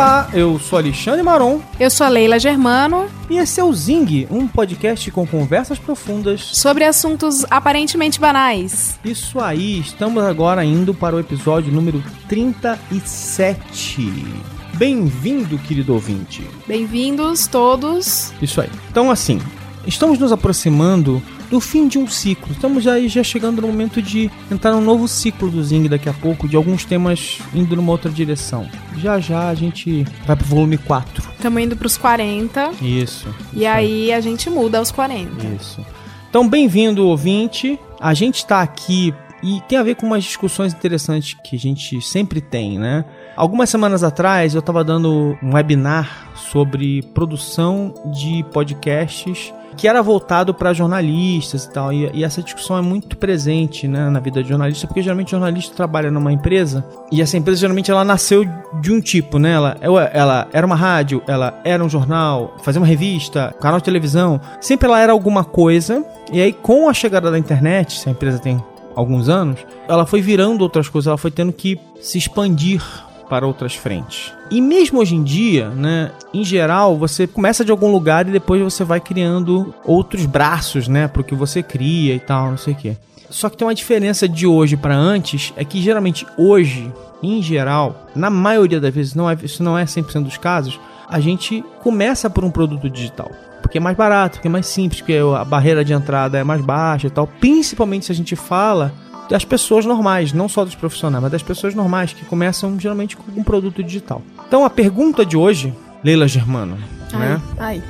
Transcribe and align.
Olá, 0.00 0.30
eu 0.32 0.58
sou 0.58 0.78
Alexandre 0.78 1.22
Maron. 1.22 1.60
Eu 1.78 1.90
sou 1.90 2.06
a 2.06 2.08
Leila 2.08 2.38
Germano. 2.38 3.06
E 3.28 3.36
esse 3.36 3.60
é 3.60 3.64
o 3.64 3.70
Zing, 3.70 4.26
um 4.30 4.48
podcast 4.48 5.10
com 5.10 5.26
conversas 5.26 5.78
profundas 5.78 6.40
sobre 6.40 6.84
assuntos 6.84 7.44
aparentemente 7.50 8.18
banais. 8.18 8.98
Isso 9.04 9.38
aí, 9.38 9.78
estamos 9.78 10.24
agora 10.24 10.64
indo 10.64 10.94
para 10.94 11.14
o 11.14 11.20
episódio 11.20 11.70
número 11.70 12.02
37. 12.30 14.26
Bem-vindo, 14.72 15.58
querido 15.58 15.92
ouvinte. 15.92 16.48
Bem-vindos 16.66 17.46
todos. 17.46 18.32
Isso 18.40 18.62
aí. 18.62 18.70
Então, 18.90 19.10
assim, 19.10 19.38
estamos 19.86 20.18
nos 20.18 20.32
aproximando 20.32 21.22
do 21.50 21.60
fim 21.60 21.88
de 21.88 21.98
um 21.98 22.06
ciclo. 22.06 22.52
Estamos 22.52 22.86
aí 22.86 23.08
já 23.08 23.22
chegando 23.22 23.60
no 23.60 23.68
momento 23.68 24.00
de 24.00 24.30
entrar 24.50 24.72
num 24.72 24.80
novo 24.80 25.08
ciclo 25.08 25.50
do 25.50 25.62
Zing 25.62 25.88
daqui 25.88 26.08
a 26.08 26.12
pouco, 26.12 26.48
de 26.48 26.56
alguns 26.56 26.84
temas 26.84 27.38
indo 27.52 27.74
numa 27.74 27.90
outra 27.90 28.10
direção. 28.10 28.68
Já 28.96 29.18
já 29.18 29.48
a 29.48 29.54
gente 29.54 30.04
vai 30.26 30.36
pro 30.36 30.46
volume 30.46 30.78
4. 30.78 31.30
Estamos 31.32 31.62
indo 31.62 31.76
pros 31.76 31.96
40. 31.96 32.70
Isso. 32.80 33.28
E 33.52 33.66
aí 33.66 34.12
a 34.12 34.20
gente 34.20 34.48
muda 34.48 34.78
aos 34.78 34.90
40. 34.90 35.46
Isso. 35.60 35.84
Então, 36.28 36.48
bem-vindo, 36.48 37.06
ouvinte. 37.06 37.78
A 37.98 38.14
gente 38.14 38.36
está 38.36 38.62
aqui 38.62 39.12
e 39.42 39.60
tem 39.68 39.78
a 39.78 39.82
ver 39.82 39.96
com 39.96 40.06
umas 40.06 40.22
discussões 40.22 40.72
interessantes 40.72 41.34
que 41.42 41.56
a 41.56 41.58
gente 41.58 42.00
sempre 42.00 42.40
tem, 42.40 42.78
né? 42.78 43.04
Algumas 43.34 43.70
semanas 43.70 44.04
atrás 44.04 44.54
eu 44.54 44.60
estava 44.60 44.84
dando 44.84 45.36
um 45.42 45.54
webinar 45.54 46.30
sobre 46.34 47.02
produção 47.14 47.94
de 48.12 48.44
podcasts 48.52 49.52
que 49.76 49.88
era 49.88 50.02
voltado 50.02 50.52
para 50.52 50.72
jornalistas 50.72 51.64
e 51.64 51.70
tal. 51.70 51.92
E, 51.92 52.10
e, 52.12 52.24
essa 52.24 52.42
discussão 52.42 52.76
é 52.76 52.82
muito 52.82 53.16
presente 53.16 53.86
né, 53.88 54.08
na 54.10 54.20
vida 54.20 54.42
de 54.42 54.48
jornalista, 54.48 54.86
porque 54.86 55.02
geralmente 55.02 55.30
jornalista 55.30 55.74
trabalha 55.74 56.10
numa 56.10 56.32
empresa 56.32 56.84
e 57.10 57.20
essa 57.20 57.36
empresa 57.36 57.60
geralmente 57.60 57.90
ela 57.90 58.04
nasceu 58.04 58.44
de 58.80 58.92
um 58.92 59.00
tipo, 59.00 59.38
né? 59.38 59.52
Ela, 59.52 60.04
ela 60.12 60.48
era 60.52 60.66
uma 60.66 60.76
rádio, 60.76 61.22
ela 61.26 61.60
era 61.64 61.84
um 61.84 61.88
jornal, 61.88 62.54
fazia 62.62 62.80
uma 62.80 62.86
revista, 62.86 63.54
canal 63.60 63.78
de 63.78 63.84
televisão. 63.84 64.40
Sempre 64.60 64.86
ela 64.86 65.00
era 65.00 65.12
alguma 65.12 65.44
coisa. 65.44 66.04
E 66.32 66.40
aí, 66.40 66.52
com 66.52 66.88
a 66.88 66.94
chegada 66.94 67.30
da 67.30 67.38
internet, 67.38 67.98
se 67.98 68.08
a 68.08 68.12
empresa 68.12 68.38
tem 68.38 68.62
alguns 68.94 69.28
anos, 69.28 69.60
ela 69.88 70.04
foi 70.04 70.20
virando 70.20 70.62
outras 70.62 70.88
coisas, 70.88 71.08
ela 71.08 71.18
foi 71.18 71.30
tendo 71.30 71.52
que 71.52 71.78
se 72.00 72.18
expandir 72.18 72.82
para 73.30 73.46
outras 73.46 73.76
frentes. 73.76 74.34
E 74.50 74.60
mesmo 74.60 74.98
hoje 74.98 75.14
em 75.14 75.22
dia, 75.22 75.70
né, 75.70 76.10
em 76.34 76.42
geral, 76.42 76.98
você 76.98 77.28
começa 77.28 77.64
de 77.64 77.70
algum 77.70 77.90
lugar 77.90 78.28
e 78.28 78.32
depois 78.32 78.60
você 78.60 78.82
vai 78.82 79.00
criando 79.00 79.72
outros 79.84 80.26
braços, 80.26 80.88
né, 80.88 81.06
para 81.06 81.22
o 81.22 81.24
que 81.24 81.36
você 81.36 81.62
cria 81.62 82.12
e 82.12 82.18
tal, 82.18 82.50
não 82.50 82.58
sei 82.58 82.74
o 82.74 82.76
quê. 82.76 82.96
Só 83.30 83.48
que 83.48 83.56
tem 83.56 83.64
uma 83.64 83.74
diferença 83.74 84.28
de 84.28 84.48
hoje 84.48 84.76
para 84.76 84.96
antes, 84.96 85.54
é 85.56 85.64
que 85.64 85.80
geralmente 85.80 86.26
hoje, 86.36 86.92
em 87.22 87.40
geral, 87.40 88.08
na 88.16 88.28
maioria 88.28 88.80
das 88.80 88.92
vezes, 88.92 89.14
não 89.14 89.30
é, 89.30 89.38
isso 89.40 89.62
não 89.62 89.78
é 89.78 89.84
100% 89.84 90.24
dos 90.24 90.36
casos, 90.36 90.80
a 91.08 91.20
gente 91.20 91.64
começa 91.80 92.28
por 92.28 92.44
um 92.44 92.50
produto 92.50 92.90
digital. 92.90 93.30
Porque 93.62 93.78
é 93.78 93.80
mais 93.80 93.96
barato, 93.96 94.38
porque 94.38 94.48
é 94.48 94.50
mais 94.50 94.66
simples, 94.66 95.00
porque 95.00 95.16
a 95.16 95.44
barreira 95.44 95.84
de 95.84 95.92
entrada 95.92 96.38
é 96.38 96.42
mais 96.42 96.60
baixa 96.60 97.06
e 97.06 97.10
tal. 97.10 97.26
Principalmente 97.26 98.06
se 98.06 98.12
a 98.12 98.14
gente 98.14 98.34
fala 98.34 98.92
das 99.30 99.44
pessoas 99.44 99.86
normais, 99.86 100.32
não 100.32 100.48
só 100.48 100.64
dos 100.64 100.74
profissionais, 100.74 101.22
mas 101.22 101.30
das 101.30 101.42
pessoas 101.42 101.72
normais 101.72 102.12
que 102.12 102.24
começam 102.24 102.78
geralmente 102.78 103.16
com 103.16 103.40
um 103.40 103.44
produto 103.44 103.82
digital. 103.82 104.20
Então 104.48 104.64
a 104.64 104.68
pergunta 104.68 105.24
de 105.24 105.36
hoje, 105.36 105.72
Leila 106.02 106.26
Germano, 106.26 106.76
ai, 107.12 107.18
né? 107.20 107.42
Ai. 107.56 107.82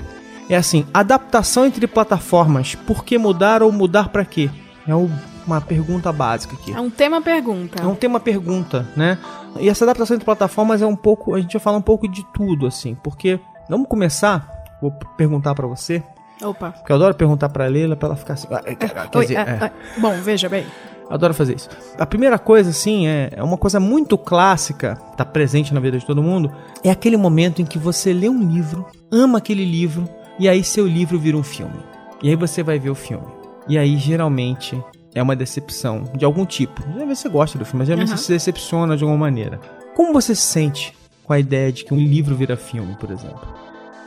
É 0.50 0.56
assim, 0.56 0.84
adaptação 0.92 1.64
entre 1.64 1.86
plataformas, 1.86 2.74
por 2.74 3.04
que 3.04 3.16
mudar 3.16 3.62
ou 3.62 3.72
mudar 3.72 4.10
para 4.10 4.24
quê? 4.24 4.50
É 4.86 4.94
uma 4.94 5.60
pergunta 5.60 6.12
básica 6.12 6.54
aqui. 6.54 6.72
É 6.72 6.80
um 6.80 6.90
tema 6.90 7.22
pergunta. 7.22 7.82
É 7.82 7.86
um 7.86 7.94
tema 7.94 8.20
pergunta, 8.20 8.86
né? 8.94 9.16
E 9.58 9.68
essa 9.68 9.84
adaptação 9.84 10.16
entre 10.16 10.26
plataformas 10.26 10.82
é 10.82 10.86
um 10.86 10.96
pouco, 10.96 11.34
a 11.34 11.40
gente 11.40 11.52
vai 11.54 11.60
falar 11.60 11.78
um 11.78 11.82
pouco 11.82 12.06
de 12.06 12.22
tudo 12.34 12.66
assim, 12.66 12.94
porque 13.02 13.40
vamos 13.66 13.88
começar, 13.88 14.46
vou 14.82 14.90
perguntar 15.16 15.54
para 15.54 15.66
você. 15.66 16.02
Opa. 16.42 16.72
Porque 16.72 16.92
eu 16.92 16.96
adoro 16.96 17.14
perguntar 17.14 17.48
para 17.48 17.66
Leila 17.66 17.96
para 17.96 18.08
ela 18.08 18.16
ficar 18.16 18.34
assim, 18.34 18.48
ah, 18.50 18.62
quer 18.62 19.08
Oi, 19.14 19.22
dizer, 19.22 19.36
é, 19.36 19.40
é. 19.40 19.64
é. 19.66 19.72
Bom, 20.00 20.20
veja 20.20 20.48
bem. 20.48 20.66
Adoro 21.10 21.34
fazer 21.34 21.56
isso. 21.56 21.68
A 21.98 22.06
primeira 22.06 22.38
coisa, 22.38 22.70
assim, 22.70 23.08
é, 23.08 23.30
é 23.32 23.42
uma 23.42 23.58
coisa 23.58 23.80
muito 23.80 24.16
clássica, 24.16 24.94
tá 25.16 25.24
presente 25.24 25.74
na 25.74 25.80
vida 25.80 25.98
de 25.98 26.06
todo 26.06 26.22
mundo, 26.22 26.52
é 26.84 26.90
aquele 26.90 27.16
momento 27.16 27.60
em 27.60 27.64
que 27.64 27.78
você 27.78 28.12
lê 28.12 28.28
um 28.28 28.48
livro, 28.48 28.86
ama 29.10 29.38
aquele 29.38 29.64
livro, 29.64 30.08
e 30.38 30.48
aí 30.48 30.62
seu 30.62 30.86
livro 30.86 31.18
vira 31.18 31.36
um 31.36 31.42
filme. 31.42 31.80
E 32.22 32.28
aí 32.28 32.36
você 32.36 32.62
vai 32.62 32.78
ver 32.78 32.90
o 32.90 32.94
filme. 32.94 33.26
E 33.68 33.76
aí, 33.76 33.96
geralmente, 33.96 34.82
é 35.14 35.22
uma 35.22 35.34
decepção 35.34 36.04
de 36.14 36.24
algum 36.24 36.46
tipo. 36.46 36.82
Geralmente 36.92 37.18
você 37.18 37.28
gosta 37.28 37.58
do 37.58 37.64
filme, 37.64 37.80
mas 37.80 37.88
geralmente 37.88 38.10
uhum. 38.10 38.16
você 38.16 38.24
se 38.24 38.32
decepciona 38.32 38.96
de 38.96 39.02
alguma 39.02 39.18
maneira. 39.18 39.60
Como 39.96 40.12
você 40.12 40.34
se 40.34 40.42
sente 40.42 40.96
com 41.24 41.32
a 41.32 41.38
ideia 41.38 41.72
de 41.72 41.84
que 41.84 41.92
um 41.92 41.98
livro 41.98 42.34
vira 42.34 42.56
filme, 42.56 42.96
por 42.98 43.10
exemplo? 43.10 43.48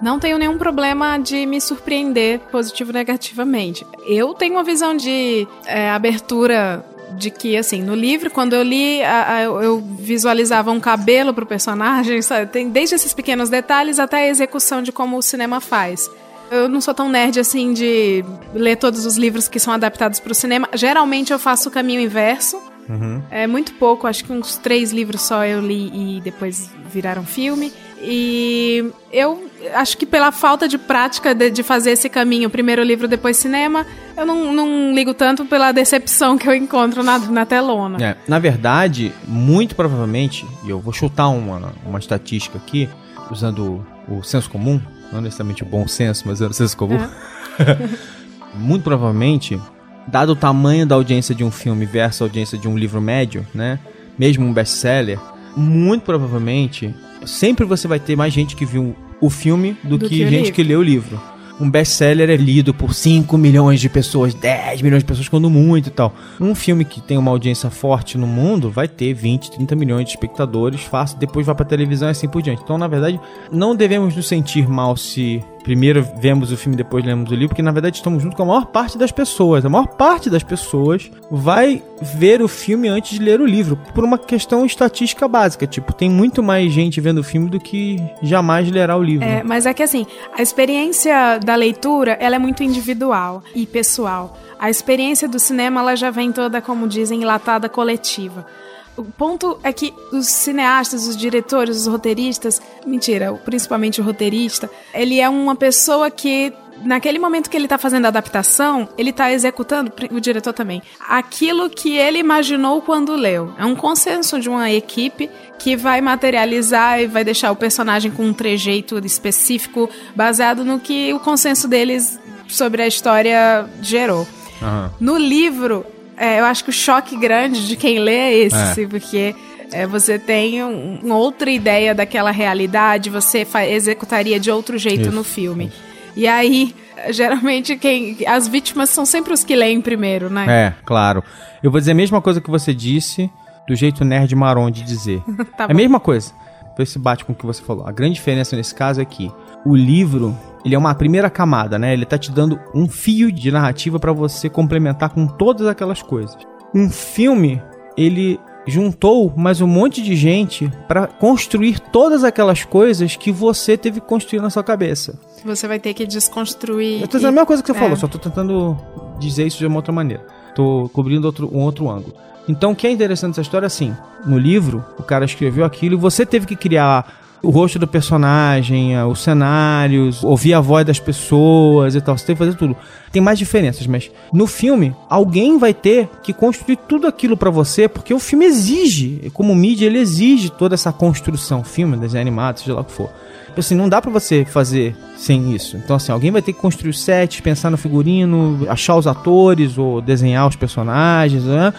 Não 0.01 0.19
tenho 0.19 0.37
nenhum 0.37 0.57
problema 0.57 1.17
de 1.17 1.45
me 1.45 1.61
surpreender 1.61 2.39
positivo 2.51 2.89
ou 2.89 2.93
negativamente. 2.93 3.85
Eu 4.05 4.33
tenho 4.33 4.55
uma 4.55 4.63
visão 4.63 4.95
de 4.95 5.47
é, 5.65 5.89
abertura 5.91 6.83
de 7.17 7.29
que, 7.29 7.57
assim, 7.57 7.81
no 7.81 7.95
livro, 7.95 8.29
quando 8.29 8.53
eu 8.53 8.63
li, 8.63 9.01
a, 9.03 9.35
a, 9.35 9.41
eu 9.41 9.79
visualizava 9.99 10.71
um 10.71 10.79
cabelo 10.79 11.33
pro 11.33 11.45
personagem, 11.45 12.21
sabe? 12.23 12.51
Tem 12.51 12.69
desde 12.69 12.95
esses 12.95 13.13
pequenos 13.13 13.49
detalhes 13.49 13.99
até 13.99 14.17
a 14.17 14.27
execução 14.27 14.81
de 14.81 14.91
como 14.91 15.17
o 15.17 15.21
cinema 15.21 15.59
faz. 15.59 16.09
Eu 16.51 16.69
não 16.69 16.81
sou 16.81 16.93
tão 16.93 17.09
nerd 17.09 17.39
assim 17.39 17.73
de 17.73 18.23
ler 18.53 18.75
todos 18.75 19.05
os 19.05 19.17
livros 19.17 19.47
que 19.47 19.59
são 19.59 19.73
adaptados 19.73 20.19
para 20.19 20.31
o 20.31 20.35
cinema. 20.35 20.69
Geralmente 20.73 21.33
eu 21.33 21.39
faço 21.39 21.69
o 21.69 21.71
caminho 21.71 22.01
inverso. 22.01 22.61
Uhum. 22.87 23.23
É 23.31 23.47
muito 23.47 23.73
pouco, 23.75 24.05
acho 24.07 24.25
que 24.25 24.31
uns 24.31 24.57
três 24.57 24.91
livros 24.91 25.21
só 25.21 25.45
eu 25.45 25.61
li 25.61 26.17
e 26.17 26.21
depois 26.21 26.69
viraram 26.91 27.25
filme. 27.25 27.71
E 28.05 28.91
eu 29.13 29.49
acho 29.73 29.97
que 29.97 30.05
pela 30.05 30.31
falta 30.31 30.67
de 30.67 30.77
prática 30.77 31.33
de, 31.33 31.49
de, 31.49 31.63
fazer 31.63 31.91
esse 31.91 32.09
caminho, 32.09 32.49
primeiro 32.49 32.83
livro, 32.83 33.07
depois 33.07 33.37
cinema, 33.37 33.85
eu 34.17 34.25
não, 34.25 34.53
não 34.53 34.93
ligo 34.93 35.13
tanto 35.13 35.45
pela 35.45 35.71
decepção 35.71 36.37
que 36.37 36.47
eu 36.47 36.53
encontro 36.53 37.01
na, 37.01 37.17
na 37.17 37.45
telona. 37.45 38.03
É, 38.03 38.17
na 38.27 38.39
verdade, 38.39 39.13
muito 39.25 39.73
provavelmente, 39.73 40.45
e 40.65 40.69
eu 40.69 40.81
vou 40.81 40.91
chutar 40.91 41.29
uma, 41.29 41.73
uma 41.85 41.97
estatística 41.97 42.57
aqui, 42.57 42.89
usando 43.31 43.85
o, 44.09 44.17
o 44.17 44.23
senso 44.23 44.49
comum, 44.49 44.81
não 45.11 45.21
necessariamente 45.21 45.63
o 45.63 45.65
bom 45.65 45.87
senso, 45.87 46.23
mas 46.25 46.41
o 46.41 46.51
senso 46.51 46.75
comum. 46.75 46.97
É. 46.97 47.89
muito 48.53 48.83
provavelmente, 48.83 49.59
dado 50.07 50.33
o 50.33 50.35
tamanho 50.35 50.85
da 50.85 50.95
audiência 50.95 51.33
de 51.33 51.43
um 51.43 51.51
filme 51.51 51.85
versus 51.85 52.21
a 52.21 52.25
audiência 52.25 52.57
de 52.57 52.67
um 52.67 52.77
livro 52.77 52.99
médio, 52.99 53.47
né? 53.53 53.79
Mesmo 54.17 54.45
um 54.45 54.53
best-seller, 54.53 55.19
muito 55.55 56.03
provavelmente 56.03 56.93
sempre 57.25 57.65
você 57.65 57.87
vai 57.87 57.99
ter 57.99 58.15
mais 58.15 58.33
gente 58.33 58.55
que 58.55 58.65
viu 58.65 58.95
o 59.19 59.29
filme 59.29 59.77
do, 59.83 59.97
do 59.97 60.07
que, 60.07 60.17
que 60.17 60.27
gente 60.27 60.51
que 60.51 60.63
lê 60.63 60.75
o 60.75 60.81
livro. 60.81 61.19
Um 61.59 61.69
best-seller 61.69 62.29
é 62.29 62.35
lido 62.35 62.73
por 62.73 62.93
5 62.93 63.37
milhões 63.37 63.79
de 63.79 63.87
pessoas, 63.87 64.33
10 64.33 64.81
milhões 64.81 65.03
de 65.03 65.07
pessoas, 65.07 65.29
quando 65.29 65.49
muito 65.49 65.87
e 65.87 65.91
tal. 65.91 66.13
Um 66.41 66.55
filme 66.55 66.83
que 66.83 66.99
tem 66.99 67.17
uma 67.17 67.29
audiência 67.29 67.69
forte 67.69 68.17
no 68.17 68.25
mundo 68.25 68.71
vai 68.71 68.87
ter 68.87 69.13
20, 69.13 69.51
30 69.51 69.75
milhões 69.75 70.05
de 70.05 70.11
espectadores, 70.11 70.81
fácil, 70.81 71.17
depois 71.19 71.45
vai 71.45 71.53
pra 71.53 71.63
televisão 71.63 72.07
e 72.07 72.11
assim 72.11 72.27
por 72.27 72.41
diante. 72.41 72.63
Então, 72.63 72.77
na 72.77 72.87
verdade, 72.87 73.19
não 73.51 73.75
devemos 73.75 74.15
nos 74.15 74.27
sentir 74.27 74.67
mal 74.67 74.97
se 74.97 75.43
primeiro 75.63 76.05
vemos 76.17 76.51
o 76.51 76.57
filme 76.57 76.75
depois 76.75 77.03
lemos 77.03 77.31
o 77.31 77.33
livro, 77.33 77.49
porque 77.49 77.61
na 77.61 77.71
verdade 77.71 77.97
estamos 77.97 78.21
junto 78.21 78.35
com 78.35 78.43
a 78.43 78.45
maior 78.45 78.65
parte 78.65 78.97
das 78.97 79.11
pessoas. 79.11 79.65
A 79.65 79.69
maior 79.69 79.87
parte 79.87 80.29
das 80.29 80.43
pessoas 80.43 81.09
vai 81.31 81.81
ver 82.01 82.41
o 82.41 82.47
filme 82.47 82.89
antes 82.89 83.17
de 83.17 83.23
ler 83.23 83.39
o 83.39 83.45
livro, 83.45 83.77
por 83.95 84.03
uma 84.03 84.17
questão 84.17 84.65
estatística 84.65 85.27
básica. 85.27 85.65
Tipo, 85.65 85.93
tem 85.93 86.09
muito 86.09 86.43
mais 86.43 86.71
gente 86.71 86.99
vendo 86.99 87.19
o 87.19 87.23
filme 87.23 87.49
do 87.49 87.59
que 87.59 87.97
jamais 88.21 88.69
lerá 88.69 88.95
o 88.95 89.01
livro. 89.01 89.25
É, 89.25 89.41
mas 89.43 89.65
é 89.65 89.73
que 89.73 89.81
assim, 89.81 90.05
a 90.37 90.41
experiência 90.41 91.39
da 91.39 91.55
leitura, 91.55 92.17
ela 92.19 92.35
é 92.35 92.39
muito 92.39 92.63
individual 92.63 93.41
e 93.55 93.65
pessoal. 93.65 94.37
A 94.59 94.69
experiência 94.69 95.27
do 95.27 95.39
cinema, 95.39 95.81
ela 95.81 95.95
já 95.95 96.11
vem 96.11 96.31
toda, 96.31 96.61
como 96.61 96.87
dizem, 96.87 97.21
enlatada 97.21 97.69
coletiva. 97.69 98.45
O 98.95 99.03
ponto 99.03 99.59
é 99.63 99.73
que 99.73 99.93
os 100.11 100.27
cineastas, 100.27 101.07
os 101.07 101.17
diretores, 101.17 101.77
os 101.77 101.87
roteiristas, 101.87 102.61
mentira, 102.85 103.33
principalmente 103.33 103.99
o 103.99 104.03
roteirista, 104.03 104.69
ele 104.93 105.19
é 105.19 105.27
uma 105.27 105.55
pessoa 105.55 106.11
que 106.11 106.53
naquele 106.83 107.17
momento 107.17 107.49
que 107.49 107.57
ele 107.57 107.65
está 107.65 107.77
fazendo 107.77 108.05
a 108.05 108.07
adaptação, 108.09 108.87
ele 108.97 109.09
está 109.09 109.31
executando, 109.31 109.91
o 110.11 110.19
diretor 110.19 110.53
também, 110.53 110.81
aquilo 111.07 111.69
que 111.69 111.95
ele 111.97 112.19
imaginou 112.19 112.81
quando 112.81 113.15
leu. 113.15 113.53
É 113.57 113.65
um 113.65 113.75
consenso 113.75 114.39
de 114.39 114.49
uma 114.49 114.71
equipe 114.71 115.29
que 115.57 115.75
vai 115.75 116.01
materializar 116.01 117.01
e 117.01 117.07
vai 117.07 117.23
deixar 117.23 117.51
o 117.51 117.55
personagem 117.55 118.11
com 118.11 118.25
um 118.25 118.33
trejeito 118.33 118.97
específico 119.05 119.89
baseado 120.15 120.63
no 120.63 120.79
que 120.79 121.13
o 121.13 121.19
consenso 121.19 121.67
deles 121.67 122.19
sobre 122.47 122.81
a 122.81 122.87
história 122.87 123.65
gerou. 123.81 124.27
Uhum. 124.61 124.89
No 124.99 125.17
livro, 125.17 125.85
é, 126.17 126.39
eu 126.39 126.45
acho 126.45 126.63
que 126.63 126.69
o 126.69 126.73
choque 126.73 127.17
grande 127.17 127.67
de 127.67 127.75
quem 127.75 127.99
lê 127.99 128.15
é 128.15 128.33
esse, 128.39 128.83
é. 128.83 128.87
porque 128.87 129.35
é, 129.71 129.87
você 129.87 130.19
tem 130.19 130.63
um, 130.63 130.99
uma 131.03 131.17
outra 131.17 131.49
ideia 131.49 131.95
daquela 131.95 132.31
realidade, 132.31 133.09
você 133.09 133.45
executaria 133.69 134.39
de 134.39 134.51
outro 134.51 134.77
jeito 134.77 135.03
Isso, 135.03 135.11
no 135.11 135.23
filme. 135.23 135.71
E 136.15 136.27
aí, 136.27 136.73
geralmente, 137.09 137.75
quem 137.75 138.17
as 138.27 138.47
vítimas 138.47 138.89
são 138.89 139.05
sempre 139.05 139.33
os 139.33 139.43
que 139.43 139.55
leem 139.55 139.81
primeiro, 139.81 140.29
né? 140.29 140.45
É, 140.47 140.73
claro. 140.85 141.23
Eu 141.61 141.71
vou 141.71 141.79
dizer 141.79 141.91
a 141.91 141.95
mesma 141.95 142.21
coisa 142.21 142.39
que 142.39 142.49
você 142.49 142.73
disse, 142.73 143.29
do 143.67 143.75
jeito 143.75 144.05
nerd 144.05 144.35
marrom 144.35 144.69
de 144.69 144.83
dizer. 144.83 145.21
Tá 145.57 145.65
é 145.65 145.71
a 145.71 145.75
mesma 145.75 145.99
coisa. 145.99 146.31
Então 146.73 146.85
se 146.85 146.97
bate 146.97 147.23
com 147.23 147.33
o 147.33 147.35
que 147.35 147.45
você 147.45 147.61
falou. 147.61 147.85
A 147.85 147.91
grande 147.91 148.15
diferença 148.15 148.55
nesse 148.55 148.73
caso 148.73 148.99
é 148.99 149.05
que 149.05 149.31
o 149.65 149.75
livro, 149.75 150.37
ele 150.65 150.75
é 150.75 150.77
uma 150.77 150.95
primeira 150.95 151.29
camada, 151.29 151.77
né? 151.77 151.93
Ele 151.93 152.05
tá 152.05 152.17
te 152.17 152.31
dando 152.31 152.59
um 152.73 152.87
fio 152.87 153.31
de 153.31 153.51
narrativa 153.51 153.99
pra 153.99 154.13
você 154.13 154.49
complementar 154.49 155.09
com 155.09 155.27
todas 155.27 155.67
aquelas 155.67 156.01
coisas. 156.01 156.37
Um 156.73 156.89
filme, 156.89 157.61
ele 157.97 158.39
juntou 158.65 159.33
mais 159.35 159.59
um 159.61 159.67
monte 159.67 160.01
de 160.01 160.15
gente 160.15 160.71
pra 160.87 161.05
construir 161.05 161.79
todas 161.79 162.23
aquelas 162.23 162.63
coisas 162.63 163.15
que 163.15 163.31
você 163.31 163.77
teve 163.77 163.99
que 163.99 164.07
construir 164.07 164.41
na 164.41 164.49
sua 164.49 164.63
cabeça. 164.63 165.19
Você 165.43 165.67
vai 165.67 165.79
ter 165.79 165.93
que 165.93 166.05
desconstruir. 166.05 167.01
Eu 167.01 167.07
tô 167.07 167.17
dizendo 167.17 167.29
a 167.29 167.31
mesma 167.33 167.45
coisa 167.45 167.61
que 167.61 167.67
você 167.67 167.77
é. 167.77 167.81
falou, 167.81 167.97
só 167.97 168.07
tô 168.07 168.17
tentando 168.17 168.77
dizer 169.19 169.45
isso 169.45 169.57
de 169.57 169.67
uma 169.67 169.75
outra 169.75 169.91
maneira. 169.91 170.25
Tô 170.55 170.89
cobrindo 170.93 171.25
outro, 171.27 171.49
um 171.53 171.59
outro 171.59 171.89
ângulo. 171.89 172.15
Então, 172.47 172.71
o 172.71 172.75
que 172.75 172.87
é 172.87 172.91
interessante 172.91 173.31
dessa 173.31 173.41
história, 173.41 173.65
assim, 173.65 173.95
no 174.25 174.37
livro, 174.37 174.83
o 174.97 175.03
cara 175.03 175.25
escreveu 175.25 175.65
aquilo 175.65 175.95
e 175.95 175.97
você 175.97 176.25
teve 176.25 176.45
que 176.45 176.55
criar 176.55 177.22
o 177.43 177.49
rosto 177.49 177.77
do 177.77 177.85
personagem, 177.85 178.97
os 179.03 179.21
cenários, 179.21 180.23
ouvir 180.23 180.53
a 180.53 180.61
voz 180.61 180.85
das 180.85 180.97
pessoas 180.97 181.93
e 181.93 181.99
tal. 181.99 182.17
Você 182.17 182.25
teve 182.25 182.39
que 182.39 182.45
fazer 182.45 182.57
tudo. 182.57 182.75
Tem 183.11 183.21
mais 183.21 183.37
diferenças, 183.37 183.85
mas 183.85 184.09
no 184.31 184.47
filme, 184.47 184.95
alguém 185.09 185.59
vai 185.59 185.73
ter 185.73 186.09
que 186.23 186.31
construir 186.31 186.77
tudo 186.87 187.05
aquilo 187.05 187.35
pra 187.35 187.49
você, 187.49 187.87
porque 187.89 188.13
o 188.13 188.19
filme 188.19 188.45
exige, 188.45 189.29
como 189.33 189.53
mídia, 189.53 189.87
ele 189.87 189.99
exige 189.99 190.49
toda 190.49 190.73
essa 190.73 190.93
construção. 190.93 191.65
Filme, 191.65 191.97
desenho 191.97 192.21
animado, 192.21 192.59
seja 192.59 192.73
lá 192.73 192.81
o 192.81 192.85
que 192.85 192.93
for. 192.93 193.09
Assim, 193.55 193.75
não 193.75 193.87
dá 193.87 194.01
pra 194.01 194.09
você 194.09 194.45
fazer 194.45 194.95
sem 195.17 195.53
isso. 195.53 195.77
Então, 195.77 195.97
assim, 195.97 196.11
alguém 196.11 196.31
vai 196.31 196.41
ter 196.41 196.53
que 196.53 196.59
construir 196.59 196.89
o 196.89 196.93
set, 196.93 197.41
pensar 197.41 197.69
no 197.69 197.77
figurino, 197.77 198.65
achar 198.67 198.95
os 198.95 199.05
atores 199.05 199.77
ou 199.77 200.01
desenhar 200.01 200.47
os 200.47 200.55
personagens, 200.55 201.43
né? 201.43 201.73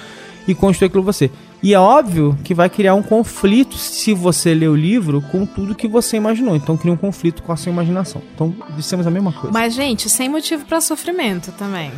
E 0.46 0.55
construir 0.55 0.87
aquilo 0.87 1.02
você. 1.02 1.31
E 1.64 1.72
é 1.72 1.78
óbvio 1.81 2.37
que 2.44 2.52
vai 2.52 2.69
criar 2.69 2.94
um 2.94 3.02
conflito 3.02 3.78
se 3.78 4.12
você 4.12 4.52
ler 4.52 4.69
o 4.69 4.76
livro 4.76 5.22
com 5.32 5.46
tudo 5.46 5.75
que 5.75 5.88
você 5.88 6.19
imaginou. 6.19 6.55
Então 6.55 6.76
cria 6.76 6.93
um 6.93 6.96
conflito 6.96 7.43
com 7.43 7.52
a 7.52 7.56
sua 7.56 7.72
imaginação. 7.72 8.20
Então 8.34 8.55
dissemos 8.76 9.06
a 9.06 9.11
mesma 9.11 9.32
coisa. 9.32 9.50
Mas, 9.50 9.72
gente, 9.72 10.11
sem 10.11 10.28
motivo 10.28 10.66
pra 10.66 10.78
sofrimento 10.82 11.52
também. 11.52 11.90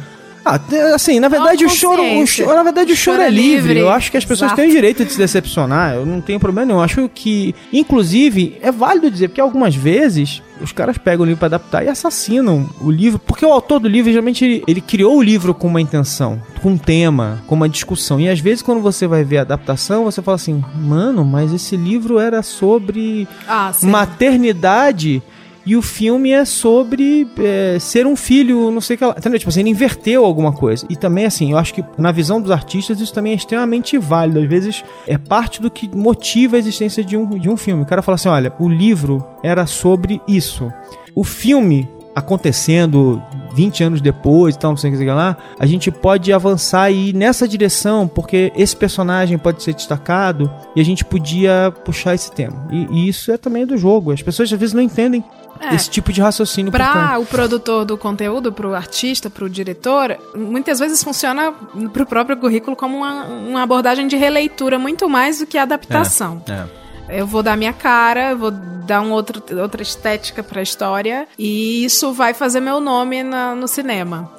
Ah, 0.44 0.60
assim, 0.94 1.18
na 1.18 1.26
verdade 1.26 1.64
o 1.64 1.68
choro, 1.68 2.00
o 2.00 2.24
choro, 2.24 2.54
na 2.54 2.62
verdade 2.62 2.92
o 2.92 2.96
choro, 2.96 3.16
Choro 3.16 3.22
é 3.24 3.26
é 3.26 3.30
livre. 3.30 3.74
livre. 3.74 3.78
Eu 3.80 3.90
acho 3.90 4.12
que 4.12 4.16
as 4.16 4.24
pessoas 4.24 4.52
Exato. 4.52 4.62
têm 4.62 4.70
o 4.70 4.72
direito 4.72 5.04
de 5.04 5.10
se 5.10 5.18
decepcionar. 5.18 5.94
Eu 5.94 6.06
não 6.06 6.20
tenho 6.20 6.38
problema 6.38 6.64
nenhum. 6.64 6.78
Eu 6.78 6.84
acho 6.84 7.10
que, 7.12 7.52
inclusive, 7.72 8.56
é 8.62 8.70
válido 8.70 9.10
dizer 9.10 9.26
porque 9.26 9.40
algumas 9.40 9.74
vezes 9.74 10.40
os 10.60 10.72
caras 10.72 10.98
pegam 10.98 11.22
o 11.22 11.26
livro 11.26 11.38
pra 11.38 11.46
adaptar 11.46 11.84
e 11.84 11.88
assassinam 11.88 12.68
o 12.80 12.90
livro, 12.90 13.18
porque 13.18 13.44
o 13.44 13.52
autor 13.52 13.80
do 13.80 13.88
livro 13.88 14.10
geralmente 14.10 14.44
ele, 14.44 14.64
ele 14.66 14.80
criou 14.80 15.16
o 15.16 15.22
livro 15.22 15.54
com 15.54 15.66
uma 15.66 15.80
intenção, 15.80 16.40
com 16.62 16.70
um 16.70 16.78
tema, 16.78 17.42
com 17.46 17.54
uma 17.54 17.68
discussão. 17.68 18.18
E 18.20 18.28
às 18.28 18.40
vezes 18.40 18.62
quando 18.62 18.80
você 18.80 19.06
vai 19.06 19.24
ver 19.24 19.38
a 19.38 19.42
adaptação, 19.42 20.04
você 20.04 20.22
fala 20.22 20.36
assim: 20.36 20.64
"Mano, 20.74 21.24
mas 21.24 21.52
esse 21.52 21.76
livro 21.76 22.18
era 22.18 22.42
sobre 22.42 23.28
Ah, 23.48 23.72
maternidade 23.82 25.22
e 25.66 25.74
o 25.74 25.82
filme 25.82 26.30
é 26.30 26.44
sobre 26.44 27.28
é, 27.38 27.76
ser 27.80 28.06
um 28.06 28.14
filho, 28.14 28.70
não 28.70 28.80
sei 28.80 28.94
o 28.94 28.98
que 28.98 29.04
lá. 29.04 29.14
Entendeu? 29.18 29.36
Tipo 29.36 29.48
assim, 29.48 29.60
ele 29.60 29.70
inverteu 29.70 30.24
alguma 30.24 30.52
coisa. 30.52 30.86
E 30.88 30.94
também, 30.94 31.26
assim, 31.26 31.50
eu 31.50 31.58
acho 31.58 31.74
que 31.74 31.84
na 31.98 32.12
visão 32.12 32.40
dos 32.40 32.52
artistas 32.52 33.00
isso 33.00 33.12
também 33.12 33.32
é 33.32 33.36
extremamente 33.36 33.98
válido. 33.98 34.38
Às 34.38 34.46
vezes 34.46 34.84
é 35.08 35.18
parte 35.18 35.60
do 35.60 35.68
que 35.68 35.92
motiva 35.94 36.54
a 36.54 36.58
existência 36.60 37.02
de 37.02 37.16
um, 37.16 37.36
de 37.36 37.50
um 37.50 37.56
filme. 37.56 37.82
O 37.82 37.86
cara 37.86 38.00
fala 38.00 38.14
assim: 38.14 38.28
olha, 38.28 38.54
o 38.60 38.68
livro 38.68 39.26
era 39.42 39.66
sobre 39.66 40.20
isso. 40.28 40.72
O 41.16 41.24
filme 41.24 41.88
acontecendo 42.14 43.22
20 43.52 43.84
anos 43.84 44.00
depois 44.00 44.56
tal, 44.56 44.70
não 44.70 44.76
sei 44.78 44.90
o 44.90 44.96
que 44.96 45.04
lá, 45.04 45.36
a 45.58 45.66
gente 45.66 45.90
pode 45.90 46.32
avançar 46.32 46.90
e 46.90 47.10
ir 47.10 47.12
nessa 47.12 47.46
direção, 47.46 48.08
porque 48.08 48.50
esse 48.56 48.74
personagem 48.74 49.36
pode 49.36 49.62
ser 49.62 49.74
destacado 49.74 50.50
e 50.74 50.80
a 50.80 50.84
gente 50.84 51.04
podia 51.04 51.70
puxar 51.84 52.14
esse 52.14 52.32
tema. 52.32 52.66
E, 52.70 52.86
e 52.90 53.08
isso 53.08 53.30
é 53.30 53.36
também 53.36 53.66
do 53.66 53.76
jogo. 53.76 54.12
As 54.12 54.22
pessoas 54.22 54.50
às 54.50 54.58
vezes 54.58 54.74
não 54.74 54.80
entendem 54.80 55.22
É. 55.60 55.74
esse 55.74 55.88
tipo 55.90 56.12
de 56.12 56.20
raciocínio. 56.20 56.70
Pra 56.72 57.18
o 57.18 57.26
produtor 57.26 57.84
do 57.84 57.96
conteúdo, 57.96 58.52
pro 58.52 58.74
artista, 58.74 59.28
pro 59.30 59.48
diretor, 59.48 60.16
muitas 60.34 60.78
vezes 60.78 61.02
funciona 61.02 61.52
pro 61.92 62.06
próprio 62.06 62.36
currículo 62.36 62.76
como 62.76 62.96
uma, 62.98 63.24
uma 63.24 63.62
abordagem 63.62 64.06
de 64.06 64.16
releitura 64.16 64.78
muito 64.78 65.08
mais 65.08 65.38
do 65.38 65.46
que 65.46 65.56
adaptação. 65.58 66.42
É. 66.48 66.86
Eu 67.20 67.26
vou 67.26 67.42
dar 67.42 67.56
minha 67.56 67.72
cara, 67.72 68.34
vou 68.34 68.50
dar 68.50 69.00
um 69.00 69.12
outro, 69.12 69.42
outra 69.60 69.80
estética 69.82 70.42
pra 70.42 70.60
história 70.60 71.26
e 71.38 71.84
isso 71.84 72.12
vai 72.12 72.34
fazer 72.34 72.60
meu 72.60 72.80
nome 72.80 73.22
na- 73.22 73.54
no 73.54 73.68
cinema. 73.68 74.30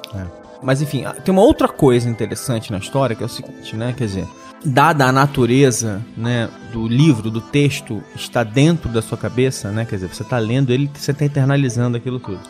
Mas 0.62 0.82
enfim, 0.82 1.04
tem 1.24 1.32
uma 1.32 1.42
outra 1.42 1.68
coisa 1.68 2.08
interessante 2.10 2.72
na 2.72 2.78
história 2.78 3.14
que 3.14 3.22
é 3.22 3.26
o 3.26 3.28
seguinte, 3.28 3.76
né? 3.76 3.94
Quer 3.96 4.04
dizer, 4.06 4.28
dada 4.64 5.06
a 5.06 5.12
natureza, 5.12 6.04
né, 6.16 6.48
do 6.72 6.86
livro, 6.86 7.30
do 7.30 7.40
texto, 7.40 8.02
está 8.14 8.42
dentro 8.42 8.88
da 8.88 9.00
sua 9.00 9.16
cabeça, 9.16 9.70
né? 9.70 9.84
Quer 9.84 9.96
dizer, 9.96 10.08
você 10.08 10.22
está 10.22 10.38
lendo 10.38 10.72
ele, 10.72 10.90
você 10.94 11.12
está 11.12 11.24
internalizando 11.24 11.96
aquilo 11.96 12.18
tudo. 12.18 12.40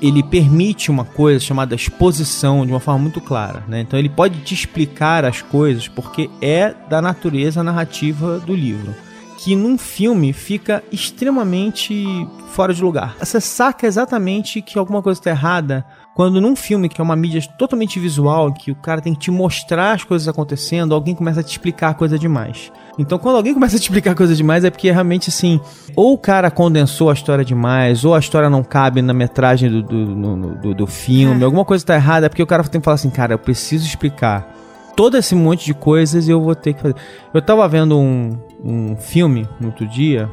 Ele 0.00 0.22
permite 0.22 0.90
uma 0.90 1.04
coisa 1.04 1.40
chamada 1.40 1.74
exposição 1.74 2.66
de 2.66 2.72
uma 2.72 2.80
forma 2.80 3.00
muito 3.00 3.20
clara, 3.20 3.64
né? 3.66 3.80
Então 3.80 3.98
ele 3.98 4.08
pode 4.08 4.40
te 4.40 4.52
explicar 4.52 5.24
as 5.24 5.40
coisas 5.40 5.88
porque 5.88 6.28
é 6.40 6.74
da 6.88 7.00
natureza 7.00 7.62
narrativa 7.62 8.38
do 8.40 8.54
livro. 8.54 8.94
Que 9.38 9.56
num 9.56 9.76
filme 9.76 10.32
fica 10.32 10.82
extremamente 10.92 12.04
fora 12.52 12.72
de 12.72 12.82
lugar. 12.82 13.16
Você 13.18 13.40
saca 13.40 13.86
exatamente 13.86 14.62
que 14.62 14.78
alguma 14.78 15.02
coisa 15.02 15.20
está 15.20 15.30
errada 15.30 15.84
quando 16.14 16.40
num 16.40 16.54
filme 16.54 16.88
que 16.88 17.00
é 17.00 17.04
uma 17.04 17.16
mídia 17.16 17.42
totalmente 17.58 17.98
visual, 17.98 18.52
que 18.52 18.70
o 18.70 18.74
cara 18.76 19.00
tem 19.00 19.12
que 19.14 19.18
te 19.20 19.30
mostrar 19.30 19.92
as 19.92 20.04
coisas 20.04 20.28
acontecendo, 20.28 20.94
alguém 20.94 21.14
começa 21.14 21.40
a 21.40 21.42
te 21.42 21.50
explicar 21.50 21.94
coisa 21.94 22.18
demais. 22.18 22.70
Então, 22.98 23.18
quando 23.18 23.36
alguém 23.36 23.52
começa 23.54 23.76
a 23.76 23.78
te 23.80 23.82
explicar 23.84 24.14
coisa 24.14 24.34
demais, 24.34 24.64
é 24.64 24.70
porque 24.70 24.90
realmente 24.90 25.28
assim, 25.30 25.60
ou 25.96 26.12
o 26.14 26.18
cara 26.18 26.50
condensou 26.50 27.10
a 27.10 27.12
história 27.14 27.44
demais, 27.44 28.04
ou 28.04 28.14
a 28.14 28.18
história 28.18 28.48
não 28.48 28.62
cabe 28.62 29.02
na 29.02 29.12
metragem 29.12 29.68
do, 29.70 29.82
do, 29.82 29.96
no- 29.96 30.54
do, 30.54 30.74
do 30.74 30.86
filme, 30.86 31.42
alguma 31.42 31.64
coisa 31.64 31.84
tá 31.84 31.94
errada, 31.96 32.26
é 32.26 32.28
porque 32.28 32.42
o 32.42 32.46
cara 32.46 32.62
tem 32.64 32.80
que 32.80 32.84
falar 32.84 32.94
assim, 32.94 33.10
cara, 33.10 33.34
eu 33.34 33.38
preciso 33.38 33.84
explicar 33.86 34.52
todo 34.96 35.16
esse 35.16 35.34
monte 35.34 35.64
de 35.64 35.74
coisas 35.74 36.28
e 36.28 36.30
eu 36.30 36.40
vou 36.40 36.54
ter 36.54 36.74
que 36.74 36.80
fazer. 36.80 36.94
Eu 37.34 37.42
tava 37.42 37.66
vendo 37.66 37.98
um, 37.98 38.38
um 38.62 38.96
filme 38.96 39.48
no 39.58 39.66
outro 39.66 39.84
dia. 39.88 40.30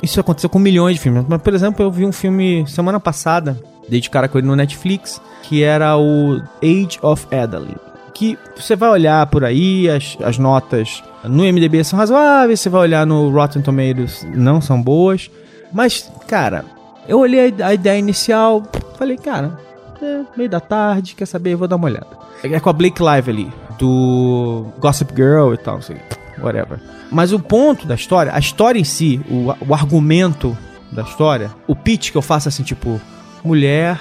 Isso 0.00 0.20
aconteceu 0.20 0.48
com 0.48 0.60
milhões 0.60 0.94
de 0.94 1.00
filmes. 1.00 1.24
Mas, 1.28 1.42
por 1.42 1.52
exemplo, 1.52 1.84
eu 1.84 1.90
vi 1.90 2.04
um 2.06 2.12
filme 2.12 2.64
semana 2.68 3.00
passada, 3.00 3.58
dei 3.90 4.00
de 4.00 4.08
cara 4.08 4.28
com 4.28 4.38
ele 4.38 4.46
no 4.46 4.56
Netflix, 4.56 5.20
que 5.42 5.62
era 5.62 5.98
o 5.98 6.40
Age 6.62 6.98
of 7.02 7.26
Adeline. 7.34 7.76
Que 8.14 8.38
você 8.56 8.76
vai 8.76 8.90
olhar 8.90 9.26
por 9.26 9.44
aí, 9.44 9.88
as, 9.88 10.16
as 10.22 10.38
notas 10.38 11.02
no 11.24 11.42
MDB 11.42 11.82
são 11.84 11.98
razoáveis, 11.98 12.60
você 12.60 12.68
vai 12.68 12.82
olhar 12.82 13.06
no 13.06 13.30
Rotten 13.30 13.62
Tomatoes, 13.62 14.26
não 14.34 14.60
são 14.60 14.80
boas. 14.80 15.30
Mas, 15.72 16.10
cara, 16.26 16.64
eu 17.08 17.18
olhei 17.18 17.54
a, 17.62 17.74
ideia 17.74 17.98
inicial, 17.98 18.62
falei, 18.96 19.16
cara, 19.16 19.58
é 20.00 20.20
meio 20.36 20.48
da 20.48 20.60
tarde, 20.60 21.14
quer 21.14 21.26
saber? 21.26 21.56
Vou 21.56 21.68
dar 21.68 21.76
uma 21.76 21.86
olhada. 21.86 22.06
É 22.42 22.60
com 22.60 22.70
a 22.70 22.72
Blake 22.72 23.02
Lively, 23.02 23.52
do 23.78 24.66
Gossip 24.78 25.14
Girl 25.14 25.52
e 25.52 25.58
tal, 25.58 25.74
não 25.74 25.82
sei, 25.82 25.96
whatever. 26.40 26.78
Mas 27.10 27.32
o 27.32 27.40
ponto 27.40 27.86
da 27.86 27.94
história, 27.94 28.32
a 28.32 28.38
história 28.38 28.78
em 28.78 28.84
si, 28.84 29.20
o, 29.28 29.52
o 29.68 29.74
argumento 29.74 30.56
da 30.92 31.02
história, 31.02 31.50
o 31.66 31.74
pitch 31.74 32.10
que 32.10 32.16
eu 32.16 32.22
faço 32.22 32.48
assim, 32.48 32.62
tipo, 32.62 33.00
mulher 33.44 34.00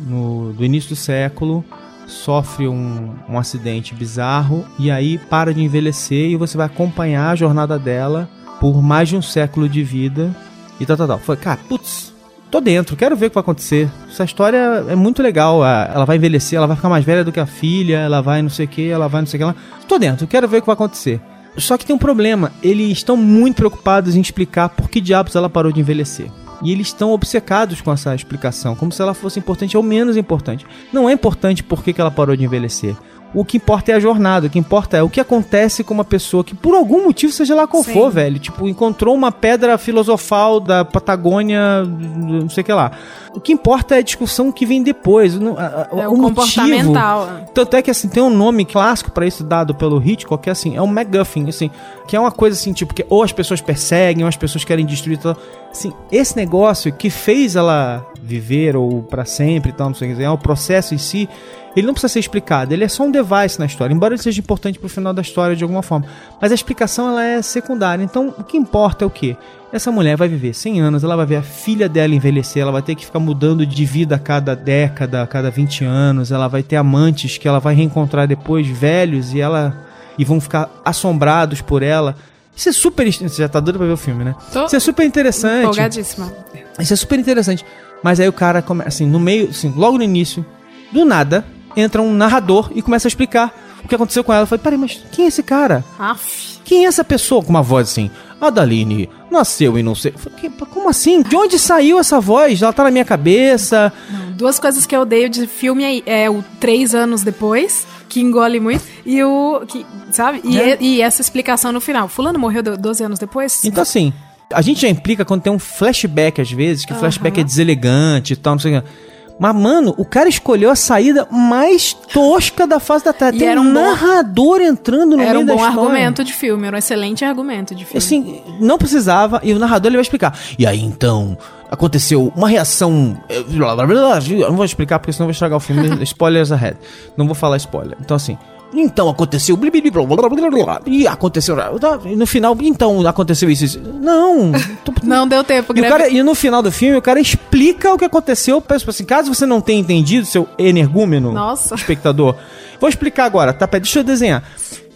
no, 0.00 0.52
do 0.52 0.64
início 0.64 0.90
do 0.90 0.96
século 0.96 1.64
sofre 2.06 2.68
um, 2.68 3.14
um 3.28 3.38
acidente 3.38 3.94
bizarro 3.94 4.64
e 4.78 4.90
aí 4.90 5.18
para 5.18 5.52
de 5.52 5.62
envelhecer 5.62 6.30
e 6.30 6.36
você 6.36 6.56
vai 6.56 6.66
acompanhar 6.66 7.30
a 7.30 7.34
jornada 7.34 7.78
dela 7.78 8.28
por 8.60 8.80
mais 8.80 9.08
de 9.08 9.16
um 9.16 9.22
século 9.22 9.68
de 9.68 9.82
vida 9.82 10.34
e 10.80 10.86
tal, 10.86 10.96
tal, 10.96 11.08
tal. 11.08 11.18
Foi, 11.18 11.36
cara, 11.36 11.58
putz, 11.68 12.12
tô 12.50 12.60
dentro, 12.60 12.96
quero 12.96 13.16
ver 13.16 13.26
o 13.26 13.30
que 13.30 13.34
vai 13.34 13.42
acontecer. 13.42 13.90
Essa 14.08 14.24
história 14.24 14.84
é 14.88 14.94
muito 14.94 15.22
legal. 15.22 15.64
Ela 15.64 16.04
vai 16.04 16.16
envelhecer, 16.16 16.56
ela 16.56 16.66
vai 16.66 16.76
ficar 16.76 16.88
mais 16.88 17.04
velha 17.04 17.24
do 17.24 17.32
que 17.32 17.40
a 17.40 17.46
filha, 17.46 17.98
ela 17.98 18.20
vai 18.20 18.40
não 18.42 18.50
sei 18.50 18.66
o 18.66 18.68
que, 18.68 18.88
ela 18.88 19.08
vai 19.08 19.20
não 19.20 19.26
sei 19.26 19.38
o 19.38 19.40
que 19.40 19.44
lá. 19.44 19.54
Tô 19.88 19.98
dentro, 19.98 20.26
quero 20.26 20.48
ver 20.48 20.58
o 20.58 20.60
que 20.60 20.66
vai 20.66 20.74
acontecer. 20.74 21.20
Só 21.58 21.78
que 21.78 21.86
tem 21.86 21.96
um 21.96 21.98
problema, 21.98 22.52
eles 22.62 22.98
estão 22.98 23.16
muito 23.16 23.56
preocupados 23.56 24.14
em 24.14 24.20
explicar 24.20 24.68
por 24.68 24.90
que 24.90 25.00
diabos 25.00 25.34
ela 25.34 25.48
parou 25.48 25.72
de 25.72 25.80
envelhecer. 25.80 26.30
E 26.62 26.72
eles 26.72 26.88
estão 26.88 27.12
obcecados 27.12 27.80
com 27.80 27.92
essa 27.92 28.14
explicação, 28.14 28.74
como 28.74 28.92
se 28.92 29.02
ela 29.02 29.14
fosse 29.14 29.38
importante 29.38 29.76
ou 29.76 29.82
menos 29.82 30.16
importante. 30.16 30.66
Não 30.92 31.08
é 31.08 31.12
importante 31.12 31.62
por 31.62 31.82
que 31.82 31.92
que 31.92 32.00
ela 32.00 32.10
parou 32.10 32.36
de 32.36 32.44
envelhecer. 32.44 32.96
O 33.36 33.44
que 33.44 33.58
importa 33.58 33.92
é 33.92 33.94
a 33.94 34.00
jornada, 34.00 34.46
o 34.46 34.50
que 34.50 34.58
importa 34.58 34.96
é 34.96 35.02
o 35.02 35.08
que 35.10 35.20
acontece 35.20 35.84
com 35.84 35.92
uma 35.94 36.04
pessoa 36.04 36.42
que, 36.42 36.54
por 36.54 36.74
algum 36.74 37.04
motivo, 37.04 37.32
seja 37.32 37.54
lá 37.54 37.66
qual 37.66 37.82
Sim. 37.84 37.92
for, 37.92 38.10
velho, 38.10 38.38
tipo, 38.38 38.66
encontrou 38.66 39.14
uma 39.14 39.30
pedra 39.30 39.76
filosofal 39.78 40.58
da 40.58 40.84
Patagônia, 40.84 41.84
não 41.84 42.48
sei 42.48 42.62
o 42.62 42.64
que 42.64 42.72
lá. 42.72 42.90
O 43.34 43.40
que 43.40 43.52
importa 43.52 43.94
é 43.96 43.98
a 43.98 44.02
discussão 44.02 44.50
que 44.50 44.64
vem 44.64 44.82
depois. 44.82 45.38
não- 45.38 45.58
a- 45.58 45.88
a- 45.92 46.00
É 46.00 46.08
o 46.08 46.12
o 46.12 46.16
motivo. 46.16 46.34
comportamental. 46.34 47.28
Tanto 47.52 47.76
é 47.76 47.82
que 47.82 47.90
assim, 47.90 48.08
tem 48.08 48.22
um 48.22 48.30
nome 48.30 48.64
clássico 48.64 49.10
pra 49.10 49.26
isso 49.26 49.44
dado 49.44 49.74
pelo 49.74 50.02
Hitchcock, 50.02 50.42
que 50.42 50.48
é 50.48 50.52
assim, 50.52 50.74
é 50.74 50.80
um 50.80 50.86
MacGuffin, 50.86 51.46
assim, 51.48 51.70
que 52.08 52.16
é 52.16 52.20
uma 52.20 52.32
coisa 52.32 52.56
assim, 52.56 52.72
tipo, 52.72 52.94
que 52.94 53.04
ou 53.10 53.22
as 53.22 53.32
pessoas 53.32 53.60
perseguem, 53.60 54.24
ou 54.24 54.28
as 54.28 54.36
pessoas 54.36 54.64
querem 54.64 54.86
destruir 54.86 55.18
tal. 55.18 55.36
Assim, 55.70 55.92
esse 56.10 56.34
negócio 56.36 56.90
que 56.92 57.10
fez 57.10 57.54
ela 57.56 58.06
viver 58.22 58.74
ou 58.76 59.02
pra 59.02 59.26
sempre 59.26 59.70
tal, 59.72 59.88
não 59.88 59.94
sei 59.94 60.12
o 60.12 60.16
que, 60.16 60.22
é 60.22 60.30
o 60.30 60.38
processo 60.38 60.94
em 60.94 60.98
si, 60.98 61.28
ele 61.76 61.86
não 61.86 61.92
precisa 61.92 62.12
ser 62.12 62.20
explicado, 62.20 62.72
ele 62.72 62.82
é 62.82 62.88
só 62.88 63.04
um 63.04 63.10
device 63.10 63.58
na 63.58 63.66
história, 63.66 63.94
embora 63.94 64.14
ele 64.14 64.22
seja 64.22 64.40
importante 64.40 64.78
pro 64.78 64.88
final 64.88 65.12
da 65.12 65.20
história 65.20 65.54
de 65.54 65.62
alguma 65.62 65.82
forma. 65.82 66.06
Mas 66.40 66.50
a 66.50 66.54
explicação 66.54 67.10
ela 67.10 67.22
é 67.22 67.42
secundária. 67.42 68.02
Então, 68.02 68.34
o 68.38 68.42
que 68.42 68.56
importa 68.56 69.04
é 69.04 69.06
o 69.06 69.10
quê? 69.10 69.36
Essa 69.72 69.92
mulher 69.92 70.16
vai 70.16 70.26
viver 70.26 70.54
100 70.54 70.80
anos, 70.80 71.04
ela 71.04 71.14
vai 71.16 71.26
ver 71.26 71.36
a 71.36 71.42
filha 71.42 71.88
dela 71.88 72.14
envelhecer, 72.14 72.62
ela 72.62 72.72
vai 72.72 72.80
ter 72.80 72.94
que 72.94 73.04
ficar 73.04 73.18
mudando 73.18 73.66
de 73.66 73.84
vida 73.84 74.16
a 74.16 74.18
cada 74.18 74.56
década, 74.56 75.22
a 75.22 75.26
cada 75.26 75.50
20 75.50 75.84
anos, 75.84 76.32
ela 76.32 76.48
vai 76.48 76.62
ter 76.62 76.76
amantes 76.76 77.36
que 77.36 77.46
ela 77.46 77.58
vai 77.58 77.74
reencontrar 77.74 78.26
depois 78.26 78.66
velhos 78.66 79.34
e 79.34 79.40
ela 79.40 79.76
e 80.18 80.24
vão 80.24 80.40
ficar 80.40 80.70
assombrados 80.82 81.60
por 81.60 81.82
ela. 81.82 82.16
Isso 82.56 82.70
é 82.70 82.72
super, 82.72 83.06
você 83.12 83.42
já 83.42 83.48
tá 83.50 83.60
doido 83.60 83.76
pra 83.76 83.86
ver 83.86 83.92
o 83.92 83.98
filme, 83.98 84.24
né? 84.24 84.34
Tô 84.50 84.64
Isso 84.64 84.76
é 84.76 84.80
super 84.80 85.04
interessante. 85.04 85.64
empolgadíssima. 85.64 86.32
Isso 86.80 86.94
é 86.94 86.96
super 86.96 87.18
interessante. 87.18 87.62
Mas 88.02 88.18
aí 88.18 88.28
o 88.28 88.32
cara 88.32 88.62
começa, 88.62 88.88
assim, 88.88 89.06
no 89.06 89.20
meio, 89.20 89.50
assim, 89.50 89.72
logo 89.76 89.98
no 89.98 90.04
início, 90.04 90.44
do 90.90 91.04
nada, 91.04 91.44
entra 91.76 92.00
um 92.02 92.12
narrador 92.14 92.70
e 92.74 92.82
começa 92.82 93.06
a 93.06 93.10
explicar 93.10 93.54
o 93.84 93.88
que 93.88 93.94
aconteceu 93.94 94.24
com 94.24 94.32
ela. 94.32 94.42
Eu 94.42 94.46
falei, 94.46 94.62
peraí, 94.62 94.78
mas 94.78 95.00
quem 95.12 95.26
é 95.26 95.28
esse 95.28 95.42
cara? 95.42 95.84
Aff. 95.98 96.56
Quem 96.64 96.84
é 96.84 96.88
essa 96.88 97.04
pessoa? 97.04 97.42
Com 97.42 97.50
uma 97.50 97.62
voz 97.62 97.88
assim, 97.90 98.10
Adaline, 98.40 99.08
nasceu 99.30 99.78
e 99.78 99.82
não 99.82 99.94
sei. 99.94 100.12
Falei, 100.16 100.38
"Que- 100.38 100.50
como 100.66 100.88
assim? 100.88 101.22
De 101.22 101.36
onde 101.36 101.58
saiu 101.58 101.98
essa 101.98 102.20
voz? 102.20 102.60
Ela 102.60 102.72
tá 102.72 102.82
na 102.84 102.90
minha 102.90 103.04
cabeça. 103.04 103.92
Não, 104.10 104.32
duas 104.32 104.58
coisas 104.58 104.84
que 104.86 104.94
eu 104.96 105.00
odeio 105.02 105.28
de 105.28 105.46
filme 105.46 106.02
é, 106.06 106.24
é 106.24 106.30
o 106.30 106.42
três 106.58 106.94
anos 106.94 107.22
depois, 107.22 107.86
que 108.08 108.20
engole 108.20 108.58
muito, 108.60 108.82
e 109.04 109.22
o. 109.22 109.62
Que, 109.68 109.86
sabe? 110.10 110.40
E, 110.44 110.58
É. 110.58 110.76
e 110.80 111.00
essa 111.00 111.20
explicação 111.20 111.70
no 111.72 111.80
final. 111.80 112.08
Fulano 112.08 112.38
morreu 112.38 112.62
do- 112.62 112.76
12 112.76 113.04
anos 113.04 113.18
depois? 113.18 113.64
Então, 113.64 113.82
assim, 113.82 114.12
a 114.52 114.60
gente 114.62 114.80
já 114.80 114.88
implica 114.88 115.24
quando 115.24 115.42
tem 115.42 115.52
um 115.52 115.58
flashback, 115.58 116.40
às 116.40 116.50
vezes, 116.50 116.84
que 116.84 116.92
o 116.92 116.96
flashback 116.96 117.40
é 117.40 117.44
deselegante 117.44 118.32
e 118.32 118.36
tal, 118.36 118.54
não 118.54 118.60
sei 118.60 118.76
o 118.78 118.82
que. 118.82 118.88
Mas, 119.38 119.54
mano, 119.54 119.94
o 119.98 120.04
cara 120.04 120.28
escolheu 120.28 120.70
a 120.70 120.74
saída 120.76 121.26
mais 121.30 121.92
tosca 121.92 122.66
da 122.66 122.80
face 122.80 123.04
da 123.04 123.12
Terra. 123.12 123.34
E 123.34 123.38
Tem 123.38 123.48
era 123.48 123.60
um 123.60 123.64
um 123.64 123.72
bom- 123.74 123.80
narrador 123.80 124.62
entrando 124.62 125.14
no 125.16 125.22
Era 125.22 125.32
meio 125.34 125.42
um 125.42 125.44
da 125.46 125.54
bom 125.54 125.60
história. 125.60 125.80
argumento 125.82 126.24
de 126.24 126.32
filme, 126.32 126.66
era 126.66 126.74
um 126.74 126.78
excelente 126.78 127.24
argumento 127.24 127.74
de 127.74 127.84
filme. 127.84 127.98
Assim, 127.98 128.42
não 128.60 128.78
precisava, 128.78 129.40
e 129.44 129.52
o 129.52 129.58
narrador 129.58 129.88
ele 129.90 129.96
vai 129.98 130.02
explicar. 130.02 130.38
E 130.58 130.66
aí, 130.66 130.82
então, 130.82 131.36
aconteceu 131.70 132.32
uma 132.34 132.48
reação. 132.48 133.20
eh, 133.28 133.42
blá, 133.42 133.74
blá, 133.74 133.86
blá, 133.86 133.94
blá. 134.18 134.18
Eu 134.30 134.48
não 134.48 134.56
vou 134.56 134.64
explicar 134.64 134.98
porque 135.00 135.12
senão 135.12 135.24
eu 135.24 135.28
vou 135.28 135.32
estragar 135.32 135.56
o 135.58 135.60
filme. 135.60 135.86
Spoilers 136.04 136.50
ahead. 136.50 136.78
Não 137.16 137.26
vou 137.26 137.34
falar 137.34 137.58
spoiler. 137.58 137.96
Então, 138.00 138.16
assim. 138.16 138.38
Então 138.74 139.08
aconteceu. 139.08 139.56
blá, 139.56 139.70
blá, 139.70 139.80
blá, 139.80 140.04
blá, 140.16 140.28
blá, 140.28 140.50
blá, 140.50 140.50
blá, 140.64 140.80
E 140.86 141.06
aconteceu. 141.06 141.56
tá, 141.78 141.98
e 142.04 142.14
No 142.16 142.26
final, 142.26 142.56
então 142.60 143.06
aconteceu 143.06 143.48
isso. 143.48 143.64
isso. 143.64 143.80
Não. 143.80 144.52
Não 145.02 145.26
deu 145.28 145.44
tempo, 145.44 145.72
E, 145.76 145.82
cara, 145.82 146.08
e 146.08 146.22
no 146.22 146.34
final 146.34 146.60
do 146.62 146.70
filme, 146.72 146.96
o 146.96 147.02
cara 147.02 147.20
explica 147.20 147.92
o 147.92 147.98
que 147.98 148.04
aconteceu. 148.04 148.60
pra- 148.60 148.76
Assim, 148.76 149.04
caso 149.04 149.32
você 149.32 149.46
não 149.46 149.60
tenha 149.60 149.80
entendido, 149.80 150.26
seu 150.26 150.48
energúmeno, 150.58 151.32
Nossa. 151.32 151.74
espectador, 151.74 152.34
vou 152.80 152.88
explicar 152.88 153.24
agora, 153.24 153.52
tá? 153.52 153.66
Deixa 153.66 154.00
eu 154.00 154.04
desenhar. 154.04 154.42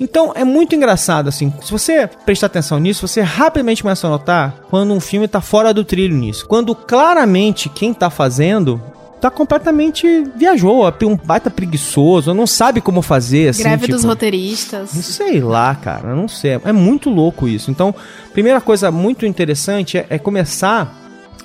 Então, 0.00 0.33
é 0.35 0.45
muito 0.45 0.75
engraçado, 0.75 1.29
assim. 1.29 1.53
Se 1.62 1.71
você 1.71 2.09
prestar 2.25 2.47
atenção 2.47 2.79
nisso, 2.79 3.07
você 3.07 3.21
rapidamente 3.21 3.83
começa 3.83 4.07
a 4.07 4.11
notar 4.11 4.55
quando 4.71 4.93
um 4.93 5.00
filme 5.00 5.29
tá 5.29 5.41
fora 5.41 5.73
do 5.75 5.85
trilho 5.85 6.17
nisso. 6.17 6.47
Quando 6.47 6.75
claramente 6.75 7.69
quem 7.69 7.93
tá 7.95 8.09
fazendo 8.11 8.81
tá 9.21 9.31
completamente 9.31 10.25
viajou, 10.35 10.89
é 10.89 11.05
um 11.05 11.17
baita 11.17 11.50
preguiçoso, 11.50 12.33
não 12.33 12.47
sabe 12.47 12.81
como 12.81 13.03
fazer, 13.03 13.49
assim. 13.50 13.62
Greve 13.62 13.87
dos 13.89 13.97
tipo- 14.00 14.09
roteiristas. 14.09 14.91
Sei 14.91 15.41
lá, 15.41 15.75
cara, 15.75 16.15
não 16.15 16.27
sei. 16.29 16.59
É 16.65 16.73
muito 16.73 17.11
louco 17.11 17.47
isso. 17.47 17.71
Então, 17.71 17.95
primeira 18.33 18.61
coisa 18.61 18.91
muito 18.91 19.27
interessante 19.27 19.99
é, 19.99 20.07
é 20.09 20.19
começar 20.19 20.97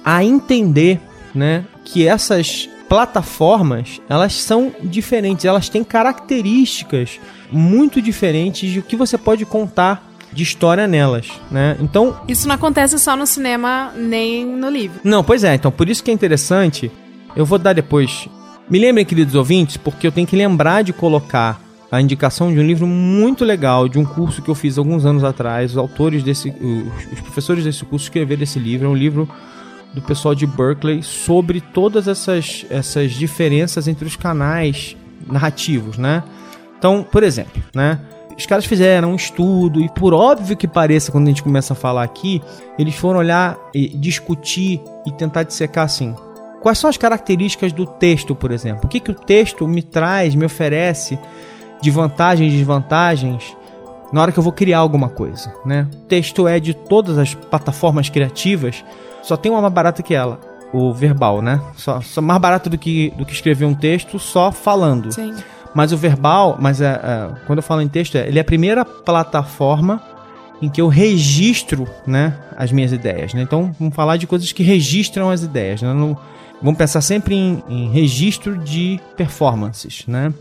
a 0.03 0.23
entender, 0.23 0.99
né, 1.33 1.65
que 1.83 2.07
essas 2.07 2.69
plataformas, 2.87 3.99
elas 4.07 4.33
são 4.41 4.71
diferentes, 4.83 5.43
elas 5.45 5.67
têm 5.69 5.83
características 5.83 7.19
muito 7.51 8.01
diferentes 8.01 8.69
de 8.71 8.79
o 8.79 8.83
que 8.83 8.95
você 8.95 9.17
pode 9.17 9.45
contar 9.45 10.11
de 10.31 10.43
história 10.43 10.85
nelas, 10.85 11.27
né? 11.49 11.77
Então, 11.79 12.15
Isso 12.27 12.47
não 12.47 12.55
acontece 12.55 12.99
só 12.99 13.15
no 13.15 13.25
cinema 13.25 13.91
nem 13.95 14.45
no 14.45 14.69
livro. 14.69 14.99
não, 15.03 15.23
pois 15.23 15.43
é, 15.43 15.55
então 15.55 15.71
por 15.71 15.89
isso 15.89 16.03
que 16.03 16.11
é 16.11 16.13
interessante. 16.13 16.91
Eu 17.35 17.45
vou 17.45 17.57
dar 17.57 17.73
depois. 17.73 18.29
Me 18.69 18.79
lembrem, 18.79 19.05
queridos 19.05 19.35
ouvintes, 19.35 19.77
porque 19.77 20.07
eu 20.07 20.11
tenho 20.11 20.25
que 20.25 20.35
lembrar 20.35 20.83
de 20.83 20.93
colocar 20.93 21.61
a 21.91 22.01
indicação 22.01 22.51
de 22.51 22.59
um 22.59 22.63
livro 22.63 22.87
muito 22.87 23.45
legal, 23.45 23.87
de 23.87 23.99
um 23.99 24.05
curso 24.05 24.41
que 24.41 24.49
eu 24.49 24.55
fiz 24.55 24.77
alguns 24.77 25.05
anos 25.05 25.23
atrás. 25.23 25.71
Os 25.71 25.77
autores 25.77 26.23
desse. 26.23 26.49
Os, 26.49 27.21
professores 27.21 27.63
desse 27.63 27.83
curso 27.85 28.05
escreveram 28.05 28.43
esse 28.43 28.57
livro. 28.57 28.87
É 28.87 28.89
um 28.89 28.95
livro 28.95 29.29
do 29.93 30.01
pessoal 30.01 30.33
de 30.33 30.45
Berkeley 30.45 31.03
sobre 31.03 31.61
todas 31.61 32.07
essas, 32.07 32.65
essas 32.69 33.11
diferenças 33.11 33.87
entre 33.87 34.05
os 34.05 34.15
canais 34.15 34.95
narrativos, 35.27 35.97
né? 35.97 36.23
Então, 36.77 37.03
por 37.03 37.23
exemplo, 37.23 37.61
né? 37.73 37.99
Os 38.37 38.45
caras 38.45 38.65
fizeram 38.65 39.13
um 39.13 39.15
estudo 39.15 39.79
e 39.79 39.87
por 39.87 40.13
óbvio 40.13 40.57
que 40.57 40.67
pareça 40.67 41.11
quando 41.11 41.25
a 41.25 41.29
gente 41.29 41.41
começa 41.41 41.71
a 41.71 41.75
falar 41.75 42.03
aqui, 42.03 42.41
eles 42.77 42.93
foram 42.95 43.19
olhar 43.19 43.57
e 43.73 43.87
discutir 43.87 44.81
e 45.05 45.11
tentar 45.11 45.43
dissecar 45.43 45.85
assim. 45.85 46.13
Quais 46.65 46.79
são 46.79 46.89
as 46.89 46.97
características 46.97 47.71
do 47.71 47.85
texto, 47.85 48.33
por 48.33 48.49
exemplo? 48.49 48.85
O 48.85 48.87
que, 48.87 48.99
que 48.99 49.11
o 49.11 49.13
texto 49.13 49.67
me 49.67 49.83
traz, 49.83 50.33
me 50.33 50.47
oferece 50.47 51.19
de 51.79 51.91
vantagens 51.91 52.51
e 52.51 52.57
desvantagens 52.57 53.55
na 54.11 54.19
hora 54.19 54.31
que 54.31 54.39
eu 54.39 54.41
vou 54.41 54.51
criar 54.51 54.79
alguma 54.79 55.07
coisa, 55.07 55.53
né? 55.63 55.87
O 55.93 55.97
texto 56.07 56.47
é 56.47 56.59
de 56.59 56.73
todas 56.73 57.19
as 57.19 57.35
plataformas 57.35 58.09
criativas, 58.09 58.83
só 59.21 59.37
tem 59.37 59.51
uma 59.51 59.61
mais 59.61 59.73
barata 59.75 60.01
que 60.01 60.15
ela, 60.15 60.39
o 60.73 60.91
verbal, 60.91 61.39
né? 61.39 61.61
Só, 61.77 62.01
só 62.01 62.19
mais 62.19 62.41
barato 62.41 62.67
do 62.67 62.79
que, 62.79 63.13
do 63.15 63.27
que 63.27 63.33
escrever 63.33 63.65
um 63.65 63.75
texto 63.75 64.17
só 64.17 64.51
falando. 64.51 65.11
Sim. 65.11 65.35
Mas 65.71 65.91
o 65.91 65.97
verbal, 65.97 66.57
mas 66.59 66.81
é, 66.81 66.87
é, 66.87 67.29
quando 67.45 67.59
eu 67.59 67.63
falo 67.63 67.81
em 67.81 67.87
texto, 67.87 68.15
é, 68.17 68.27
ele 68.27 68.39
é 68.39 68.41
a 68.41 68.43
primeira 68.43 68.83
plataforma 68.83 70.01
em 70.59 70.67
que 70.67 70.81
eu 70.81 70.87
registro, 70.87 71.87
né, 72.07 72.35
as 72.57 72.71
minhas 72.71 72.91
ideias, 72.91 73.35
né? 73.35 73.43
Então, 73.43 73.71
vamos 73.79 73.93
falar 73.93 74.17
de 74.17 74.25
coisas 74.25 74.51
que 74.51 74.63
registram 74.63 75.29
as 75.29 75.43
ideias, 75.43 75.83
né? 75.83 75.93
Não- 75.93 76.17
vamos 76.61 76.77
pensar 76.77 77.01
sempre 77.01 77.35
em, 77.35 77.63
em 77.67 77.91
registro 77.91 78.57
de 78.57 78.99
performances, 79.15 80.03
né? 80.07 80.33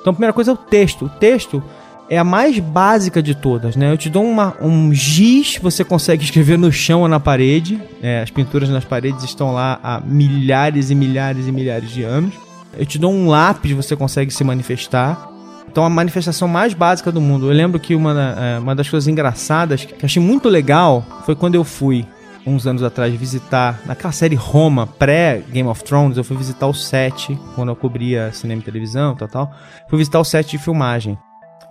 Então, 0.00 0.10
a 0.10 0.14
primeira 0.14 0.32
coisa 0.32 0.50
é 0.50 0.54
o 0.54 0.56
texto. 0.56 1.06
O 1.06 1.08
texto 1.08 1.62
é 2.10 2.18
a 2.18 2.24
mais 2.24 2.58
básica 2.58 3.22
de 3.22 3.34
todas, 3.34 3.76
né? 3.76 3.90
Eu 3.90 3.96
te 3.96 4.10
dou 4.10 4.24
uma, 4.24 4.54
um 4.60 4.92
giz, 4.92 5.56
você 5.56 5.84
consegue 5.84 6.24
escrever 6.24 6.58
no 6.58 6.70
chão 6.72 7.02
ou 7.02 7.08
na 7.08 7.20
parede. 7.20 7.80
É, 8.02 8.20
as 8.20 8.30
pinturas 8.30 8.68
nas 8.68 8.84
paredes 8.84 9.24
estão 9.24 9.52
lá 9.52 9.78
há 9.82 10.00
milhares 10.00 10.90
e 10.90 10.94
milhares 10.94 11.46
e 11.46 11.52
milhares 11.52 11.90
de 11.90 12.02
anos. 12.02 12.34
Eu 12.76 12.84
te 12.84 12.98
dou 12.98 13.12
um 13.12 13.28
lápis, 13.28 13.72
você 13.72 13.94
consegue 13.94 14.30
se 14.30 14.42
manifestar. 14.42 15.30
Então, 15.70 15.84
a 15.84 15.88
manifestação 15.88 16.48
mais 16.48 16.74
básica 16.74 17.10
do 17.10 17.20
mundo. 17.20 17.48
Eu 17.48 17.54
lembro 17.54 17.80
que 17.80 17.94
uma, 17.94 18.36
é, 18.38 18.58
uma 18.58 18.74
das 18.74 18.90
coisas 18.90 19.08
engraçadas 19.08 19.84
que 19.84 20.04
achei 20.04 20.22
muito 20.22 20.48
legal 20.48 21.22
foi 21.24 21.34
quando 21.34 21.54
eu 21.54 21.64
fui, 21.64 22.04
uns 22.46 22.66
anos 22.66 22.82
atrás, 22.82 23.14
visitar, 23.14 23.80
naquela 23.86 24.12
série 24.12 24.34
Roma, 24.34 24.86
pré-Game 24.86 25.68
of 25.68 25.82
Thrones, 25.84 26.16
eu 26.16 26.24
fui 26.24 26.36
visitar 26.36 26.66
o 26.66 26.74
set, 26.74 27.38
quando 27.54 27.68
eu 27.68 27.76
cobria 27.76 28.32
cinema 28.32 28.60
e 28.60 28.64
televisão, 28.64 29.14
tal, 29.14 29.28
tal. 29.28 29.52
Fui 29.88 29.98
visitar 29.98 30.18
o 30.18 30.24
set 30.24 30.50
de 30.50 30.58
filmagem. 30.58 31.16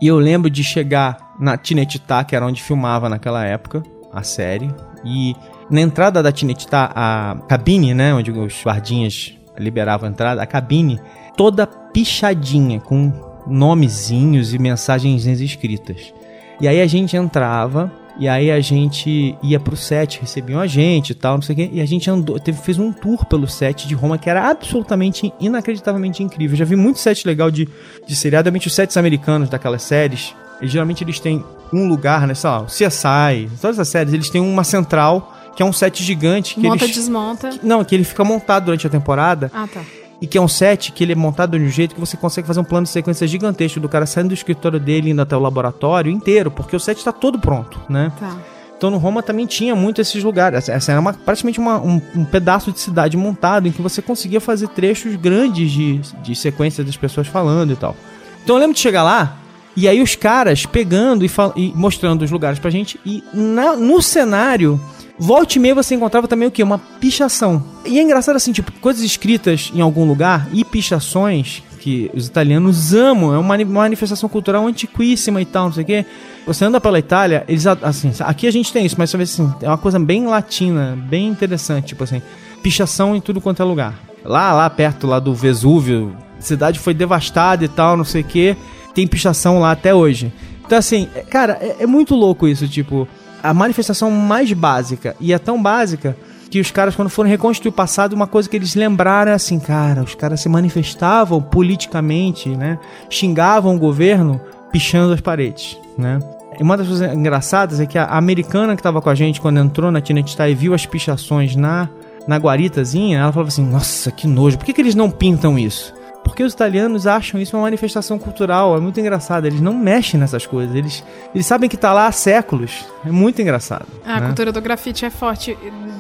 E 0.02 0.08
eu 0.08 0.18
lembro 0.18 0.50
de 0.50 0.64
chegar 0.64 1.36
na 1.40 1.58
Tinetitá, 1.58 2.24
que 2.24 2.36
era 2.36 2.46
onde 2.46 2.62
filmava 2.62 3.08
naquela 3.08 3.46
época 3.46 3.84
a 4.12 4.24
série. 4.24 4.74
E 5.06 5.36
na 5.70 5.82
entrada 5.82 6.24
da 6.24 6.32
Tinetitá, 6.32 6.92
a 6.96 7.38
cabine, 7.48 7.94
né, 7.94 8.14
onde 8.14 8.32
os 8.32 8.64
guardinhas 8.64 9.34
liberavam 9.58 10.08
a 10.08 10.12
entrada, 10.12 10.42
a 10.42 10.48
cabine 10.48 11.00
toda 11.36 11.68
pichadinha, 11.68 12.80
com 12.80 13.12
nomezinhos 13.46 14.54
e 14.54 14.60
mensagens 14.60 15.26
escritas. 15.26 16.14
E 16.60 16.68
aí 16.68 16.82
a 16.82 16.88
gente 16.88 17.16
entrava, 17.16 17.92
e 18.18 18.28
aí 18.28 18.52
a 18.52 18.60
gente 18.60 19.36
ia 19.42 19.60
pro 19.60 19.76
set, 19.76 20.20
recebiam 20.20 20.60
a 20.60 20.68
gente 20.68 21.12
e 21.12 21.16
tal, 21.16 21.36
não 21.36 21.42
sei 21.42 21.54
o 21.54 21.56
quê, 21.58 21.70
e 21.74 21.82
a 21.82 21.86
gente 21.86 22.10
andou, 22.10 22.40
teve, 22.40 22.62
fez 22.62 22.78
um 22.78 22.92
tour 22.92 23.26
pelo 23.26 23.48
set 23.48 23.88
de 23.88 23.96
Roma 23.96 24.18
que 24.18 24.30
era 24.30 24.50
absolutamente, 24.50 25.34
inacreditavelmente 25.40 26.22
incrível. 26.22 26.54
Eu 26.54 26.60
já 26.60 26.66
vi 26.66 26.76
muito 26.76 27.00
set 27.00 27.26
legal 27.26 27.50
de, 27.50 27.68
de 28.08 28.16
seriado, 28.16 28.46
realmente 28.48 28.68
os 28.68 28.76
sets 28.76 28.98
americanos 28.98 29.50
daquelas 29.50 29.82
séries, 29.82 30.36
eles, 30.60 30.72
geralmente 30.72 31.04
eles 31.04 31.20
têm 31.20 31.44
um 31.74 31.88
lugar, 31.88 32.28
né, 32.28 32.34
sei 32.34 32.50
lá, 32.50 32.62
o 32.62 32.66
CSI, 32.66 33.50
todas 33.62 33.80
as 33.80 33.88
séries, 33.88 34.14
eles 34.14 34.30
têm 34.30 34.42
uma 34.42 34.64
central, 34.64 35.34
que 35.56 35.64
é 35.64 35.66
um 35.66 35.74
set 35.74 36.04
gigante, 36.04 36.56
que 36.56 36.62
Monta, 36.62 36.86
eles... 36.86 36.96
desmonta. 36.96 37.50
Não, 37.64 37.84
que 37.84 37.96
ele 37.96 38.04
fica 38.04 38.24
montado 38.24 38.66
durante 38.66 38.86
a 38.86 38.90
temporada, 38.90 39.52
Ah, 39.54 39.68
tá. 39.68 39.82
E 40.22 40.28
que 40.28 40.38
é 40.38 40.42
um 40.42 40.48
set 40.48 40.92
que 40.92 41.04
ele 41.04 41.14
é 41.14 41.16
montado 41.16 41.58
de 41.58 41.66
um 41.66 41.70
jeito 41.70 41.96
que 41.96 42.00
você 42.00 42.16
consegue 42.16 42.48
fazer 42.48 42.60
um 42.60 42.64
plano 42.64 42.84
de 42.84 42.92
sequência 42.92 43.26
gigantesco 43.26 43.80
do 43.80 43.90
cara 43.90 44.06
saindo 44.06 44.30
do 44.30 44.34
escritório 44.36 44.80
dele 44.80 45.10
indo 45.10 45.22
até 45.22 45.36
o 45.36 45.40
laboratório 45.40 46.12
inteiro, 46.12 46.52
porque 46.52 46.76
o 46.76 46.80
set 46.80 47.00
está 47.00 47.12
todo 47.12 47.40
pronto, 47.40 47.80
né? 47.90 48.12
Tá. 48.20 48.38
Então 48.78 48.90
no 48.90 48.98
Roma 48.98 49.22
também 49.22 49.46
tinha 49.46 49.76
muito 49.76 50.02
esses 50.02 50.24
lugares. 50.24 50.68
Essa 50.70 50.92
era 50.92 51.02
uma, 51.02 51.14
praticamente 51.14 51.60
uma, 51.60 51.80
um, 51.80 52.02
um, 52.16 52.26
pedaço 52.26 52.72
de 52.72 52.80
cidade 52.80 53.16
montado 53.18 53.68
em 53.68 53.72
que 53.72 53.82
você 53.82 54.02
conseguia 54.02 54.42
fazer 54.42 54.68
trechos 54.70 55.16
grandes 55.16 55.72
de, 55.72 56.00
de 56.00 56.36
sequência 56.36 56.84
das 56.84 56.98
pessoas 56.98 57.28
falando 57.28 57.74
e 57.74 57.76
tal. 57.76 57.96
Então 58.44 58.56
eu 58.56 58.60
lembro 58.60 58.74
de 58.74 58.80
chegar 58.80 59.04
lá 59.04 59.38
e 59.76 59.88
aí 59.88 60.02
os 60.02 60.16
caras 60.16 60.66
pegando 60.66 61.24
e, 61.24 61.30
e 61.56 61.72
mostrando 61.76 62.24
os 62.24 62.32
lugares 62.32 62.58
pra 62.58 62.72
gente 62.72 63.00
e 63.06 63.24
na, 63.34 63.76
no 63.76 64.02
cenário 64.02 64.82
Volte 65.24 65.58
e 65.58 65.60
meia 65.60 65.76
você 65.76 65.94
encontrava 65.94 66.28
também 66.28 66.48
o 66.48 66.52
que? 66.52 66.64
Uma 66.64 66.80
pichação. 66.80 67.64
E 67.86 68.00
é 68.00 68.02
engraçado 68.02 68.38
assim, 68.38 68.52
tipo, 68.52 68.72
coisas 68.82 69.04
escritas 69.04 69.72
em 69.72 69.80
algum 69.80 70.04
lugar 70.04 70.50
e 70.52 70.66
pichações 70.66 71.62
que 71.80 72.10
os 72.12 72.26
italianos 72.26 72.92
amam, 72.96 73.32
é 73.32 73.38
uma 73.38 73.56
manifestação 73.64 74.28
cultural 74.28 74.66
antiquíssima 74.66 75.40
e 75.40 75.46
tal, 75.46 75.66
não 75.66 75.74
sei 75.74 75.84
o 75.84 75.86
quê. 75.86 76.06
Você 76.48 76.66
anda 76.66 76.82
pela 76.82 76.98
Itália, 76.98 77.46
eles 77.48 77.68
assim, 77.68 78.12
aqui 78.22 78.48
a 78.48 78.52
gente 78.52 78.74
tem 78.74 78.84
isso, 78.84 78.96
mas 78.98 79.12
você 79.12 79.18
vê 79.18 79.24
assim, 79.24 79.54
é 79.62 79.68
uma 79.68 79.78
coisa 79.78 80.00
bem 80.00 80.26
latina, 80.26 80.98
bem 81.08 81.28
interessante, 81.28 81.90
tipo 81.90 82.04
assim, 82.04 82.20
pichação 82.64 83.16
em 83.16 83.22
tudo 83.22 83.40
quanto 83.40 83.62
é 83.62 83.66
lugar. 83.66 84.00
Lá, 84.26 84.54
lá 84.54 84.68
perto 84.72 85.06
lá 85.06 85.20
do 85.20 85.36
Vesúvio, 85.36 86.18
a 86.36 86.42
cidade 86.42 86.80
foi 86.80 86.96
devastada 86.96 87.64
e 87.64 87.68
tal, 87.68 87.96
não 87.96 88.06
sei 88.06 88.22
o 88.22 88.26
quê, 88.26 88.58
tem 88.96 89.06
pichação 89.06 89.60
lá 89.60 89.70
até 89.70 89.94
hoje. 89.94 90.34
Então 90.66 90.80
assim, 90.80 91.08
é, 91.14 91.20
cara, 91.22 91.60
é, 91.62 91.84
é 91.84 91.86
muito 91.86 92.16
louco 92.16 92.48
isso, 92.48 92.68
tipo, 92.68 93.08
a 93.42 93.54
manifestação 93.54 94.12
mais 94.12 94.52
básica, 94.54 95.16
e 95.20 95.34
é 95.34 95.40
tão 95.40 95.62
básica 95.62 96.16
que 96.50 96.60
os 96.60 96.70
caras, 96.70 96.96
quando 96.96 97.10
foram 97.10 97.30
reconstruir 97.30 97.70
o 97.70 97.74
passado, 97.74 98.14
uma 98.14 98.28
coisa 98.28 98.50
que 98.50 98.58
eles 98.58 98.76
lembraram 98.76 99.32
é 99.32 99.36
assim, 99.36 99.58
cara, 99.58 100.04
os 100.04 100.14
caras 100.16 100.42
se 100.42 100.50
manifestavam 100.50 101.42
politicamente, 101.42 102.50
né? 102.50 102.78
Xingavam 103.10 103.76
o 103.76 103.80
governo 103.80 104.42
pichando 104.70 105.14
as 105.14 105.22
paredes, 105.22 105.78
né? 105.98 106.20
E 106.60 106.64
uma 106.64 106.76
das 106.76 106.88
coisas 106.88 107.14
engraçadas 107.14 107.80
é 107.80 107.86
que 107.86 107.98
a 107.98 108.06
americana 108.06 108.76
que 108.76 108.82
estava 108.82 109.02
com 109.02 109.10
a 109.10 109.16
gente 109.16 109.40
quando 109.40 109.60
entrou 109.60 109.90
na 109.92 110.02
Tinetitá 110.02 110.50
e 110.50 110.54
viu 110.54 110.74
as 110.74 110.86
pichações 110.86 111.56
na, 111.56 111.88
na 112.28 112.36
guaritazinha, 112.36 113.20
ela 113.20 113.32
falava 113.32 113.48
assim, 113.48 113.66
nossa, 113.66 114.12
que 114.12 114.28
nojo, 114.28 114.58
por 114.58 114.66
que, 114.66 114.74
que 114.74 114.82
eles 114.82 114.94
não 114.94 115.10
pintam 115.10 115.58
isso? 115.58 115.94
Porque 116.32 116.44
os 116.44 116.54
italianos 116.54 117.06
acham 117.06 117.42
isso 117.42 117.58
uma 117.58 117.64
manifestação 117.64 118.18
cultural, 118.18 118.78
é 118.78 118.80
muito 118.80 118.98
engraçado. 118.98 119.46
Eles 119.46 119.60
não 119.60 119.74
mexem 119.74 120.18
nessas 120.18 120.46
coisas, 120.46 120.74
eles, 120.74 121.04
eles 121.36 121.46
sabem 121.46 121.70
que 121.70 121.76
está 121.76 121.92
lá 121.92 122.08
há 122.08 122.12
séculos. 122.14 122.86
É 123.06 123.12
muito 123.12 123.42
engraçado. 123.42 123.86
A 124.06 124.22
né? 124.22 124.28
cultura 124.28 124.50
do 124.54 124.62
grafite 124.62 125.04
é 125.04 125.10
forte. 125.10 125.58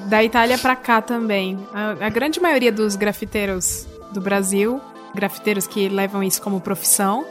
Da 0.07 0.23
Itália 0.23 0.57
para 0.57 0.73
cá 0.77 1.01
também. 1.01 1.59
A, 1.73 2.05
a 2.05 2.09
grande 2.09 2.39
maioria 2.39 2.71
dos 2.71 2.95
grafiteiros 2.95 3.85
do 4.13 4.21
Brasil, 4.21 4.79
grafiteiros 5.13 5.67
que 5.67 5.89
levam 5.89 6.23
isso 6.23 6.41
como 6.41 6.61
profissão, 6.61 7.25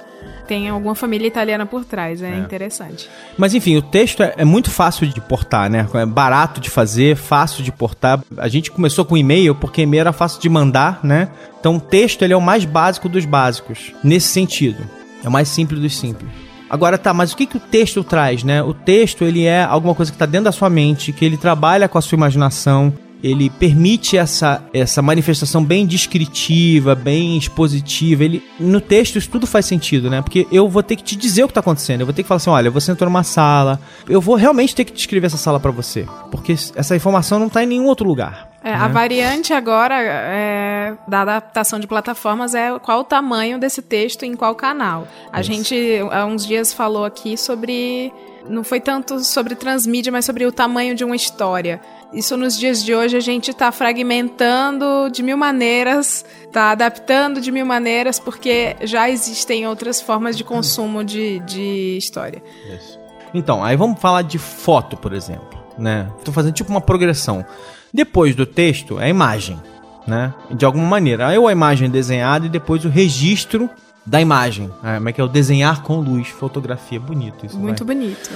tem 0.47 0.69
alguma 0.69 0.97
família 0.97 1.29
italiana 1.29 1.65
por 1.65 1.85
trás, 1.85 2.21
é, 2.21 2.33
é. 2.33 2.39
interessante. 2.39 3.09
Mas 3.39 3.55
enfim, 3.55 3.77
o 3.77 3.83
texto 3.83 4.23
é, 4.23 4.35
é, 4.39 4.45
muito 4.45 4.71
fácil 4.71 5.07
de 5.07 5.21
portar, 5.21 5.71
né? 5.71 5.87
É 5.95 6.05
barato 6.05 6.61
de 6.61 6.69
fazer, 6.69 7.17
fácil 7.17 7.63
de 7.63 7.71
portar. 7.71 8.21
A 8.37 8.49
gente 8.49 8.71
começou 8.71 9.05
com 9.05 9.17
e-mail 9.17 9.55
porque 9.55 9.83
e-mail 9.83 10.01
era 10.01 10.13
fácil 10.13 10.41
de 10.41 10.49
mandar, 10.49 11.01
né? 11.05 11.29
Então 11.61 11.77
o 11.77 11.81
texto 11.81 12.23
ele 12.23 12.33
é 12.33 12.37
o 12.37 12.41
mais 12.41 12.65
básico 12.65 13.09
dos 13.09 13.25
básicos, 13.25 13.93
nesse 14.03 14.29
sentido. 14.29 14.83
É 15.23 15.29
o 15.29 15.33
mais 15.33 15.49
simples 15.49 15.81
dos 15.81 15.97
simples. 15.97 16.29
Agora 16.69 16.97
tá, 16.97 17.13
mas 17.13 17.33
o 17.33 17.37
que, 17.37 17.47
que 17.47 17.57
o 17.57 17.61
texto 17.61 18.03
traz, 18.03 18.43
né? 18.43 18.63
O 18.63 18.73
texto 18.73 19.25
ele 19.25 19.45
é 19.45 19.63
alguma 19.63 19.95
coisa 19.95 20.11
que 20.11 20.17
está 20.17 20.27
dentro 20.27 20.45
da 20.45 20.53
sua 20.53 20.71
mente, 20.71 21.13
que 21.13 21.25
ele 21.25 21.37
trabalha 21.37 21.89
com 21.89 21.99
a 21.99 22.01
sua 22.01 22.17
imaginação, 22.17 22.93
ele 23.23 23.51
permite 23.51 24.17
essa, 24.17 24.63
essa 24.73 25.03
manifestação 25.03 25.65
bem 25.65 25.87
descritiva, 25.87 26.95
bem 26.95 27.37
expositiva. 27.37 28.25
Ele, 28.25 28.43
no 28.59 28.81
texto 28.81 29.17
isso 29.17 29.31
tudo 29.31 29.47
faz 29.47 29.67
sentido, 29.67 30.09
né? 30.11 30.23
Porque 30.23 30.47
eu 30.51 30.69
vou 30.69 30.83
ter 30.83 30.97
que 30.97 31.03
te 31.03 31.17
dizer 31.17 31.45
o 31.45 31.47
que 31.47 31.53
está 31.53 31.61
acontecendo. 31.61 32.01
Eu 32.01 32.07
vou 32.07 32.15
ter 32.15 32.23
que 32.23 32.29
falar 32.29 32.37
assim, 32.37 32.51
olha, 32.51 32.71
você 32.71 32.93
entrou 32.93 33.09
numa 33.11 33.23
sala. 33.23 33.81
Eu 34.09 34.21
vou 34.21 34.37
realmente 34.37 34.75
ter 34.75 34.85
que 34.85 34.93
descrever 34.93 35.27
essa 35.27 35.37
sala 35.37 35.61
para 35.61 35.71
você. 35.71 36.07
Porque 36.31 36.53
essa 36.53 36.97
informação 36.97 37.39
não 37.39 37.47
está 37.47 37.63
em 37.63 37.67
nenhum 37.67 37.87
outro 37.87 38.07
lugar. 38.07 38.51
É, 38.63 38.71
né? 38.71 38.77
A 38.77 38.89
variante 38.89 39.53
agora 39.53 39.95
é, 40.01 40.95
da 41.09 41.23
adaptação 41.23 41.79
de 41.79 41.87
plataformas 41.87 42.55
é 42.55 42.79
qual 42.79 43.01
o 43.01 43.05
tamanho 43.05 43.59
desse 43.59 43.81
texto 43.81 44.25
em 44.25 44.35
qual 44.35 44.55
canal. 44.55 45.09
A 45.33 45.41
Isso. 45.41 45.53
gente, 45.53 45.99
há 46.11 46.27
uns 46.27 46.47
dias, 46.47 46.73
falou 46.73 47.05
aqui 47.05 47.37
sobre. 47.37 48.13
Não 48.49 48.65
foi 48.65 48.81
tanto 48.81 49.21
sobre 49.21 49.55
transmídia, 49.55 50.11
mas 50.11 50.25
sobre 50.25 50.47
o 50.47 50.53
tamanho 50.53 50.95
de 50.95 51.05
uma 51.05 51.15
história. 51.17 51.81
Isso 52.13 52.37
nos 52.37 52.59
dias 52.59 52.83
de 52.83 52.95
hoje 52.95 53.17
a 53.17 53.21
gente 53.21 53.51
está 53.51 53.71
fragmentando 53.71 55.09
de 55.13 55.23
mil 55.23 55.37
maneiras, 55.37 56.25
está 56.43 56.73
adaptando 56.73 57.41
de 57.41 57.53
mil 57.53 57.65
maneiras, 57.65 58.19
porque 58.19 58.77
já 58.83 59.09
existem 59.09 59.67
outras 59.67 60.01
formas 60.01 60.37
de 60.37 60.43
consumo 60.43 61.05
de, 61.05 61.39
de 61.41 61.97
história. 61.97 62.43
Isso. 62.75 62.99
Então, 63.33 63.63
aí 63.63 63.77
vamos 63.77 64.01
falar 64.01 64.23
de 64.23 64.39
foto, 64.39 64.97
por 64.97 65.13
exemplo. 65.13 65.59
Né? 65.79 66.11
Estou 66.19 66.35
fazendo 66.35 66.55
tipo 66.55 66.71
uma 66.71 66.81
progressão. 66.81 67.45
Depois 67.93 68.35
do 68.35 68.45
texto, 68.45 68.99
é 68.99 69.05
a 69.05 69.09
imagem. 69.09 69.61
Né? 70.07 70.35
De 70.51 70.65
alguma 70.65 70.87
maneira. 70.87 71.29
Aí 71.29 71.37
a 71.37 71.53
imagem 71.53 71.89
desenhada 71.89 72.47
e 72.47 72.49
depois 72.49 72.85
o 72.85 72.89
registro 72.89 73.71
da 74.11 74.21
imagem. 74.21 74.69
É, 74.83 74.97
como 74.97 75.09
é 75.09 75.13
que 75.13 75.21
é 75.21 75.25
o 75.25 75.29
desenhar 75.29 75.83
com 75.83 76.01
luz, 76.01 76.29
fotografia. 76.29 76.99
Bonito 76.99 77.47
isso. 77.47 77.57
Muito 77.57 77.85
vai. 77.85 77.95
bonito. 77.95 78.31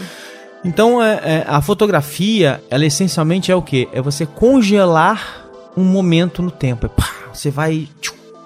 Então, 0.64 1.02
é, 1.02 1.14
é, 1.24 1.44
a 1.46 1.60
fotografia, 1.60 2.62
ela 2.70 2.86
essencialmente 2.86 3.50
é 3.50 3.56
o 3.56 3.60
que? 3.60 3.88
É 3.92 4.00
você 4.00 4.24
congelar 4.24 5.44
um 5.76 5.82
momento 5.82 6.40
no 6.40 6.50
tempo. 6.50 6.86
É, 6.86 6.88
pá, 6.88 7.10
você 7.32 7.50
vai. 7.50 7.88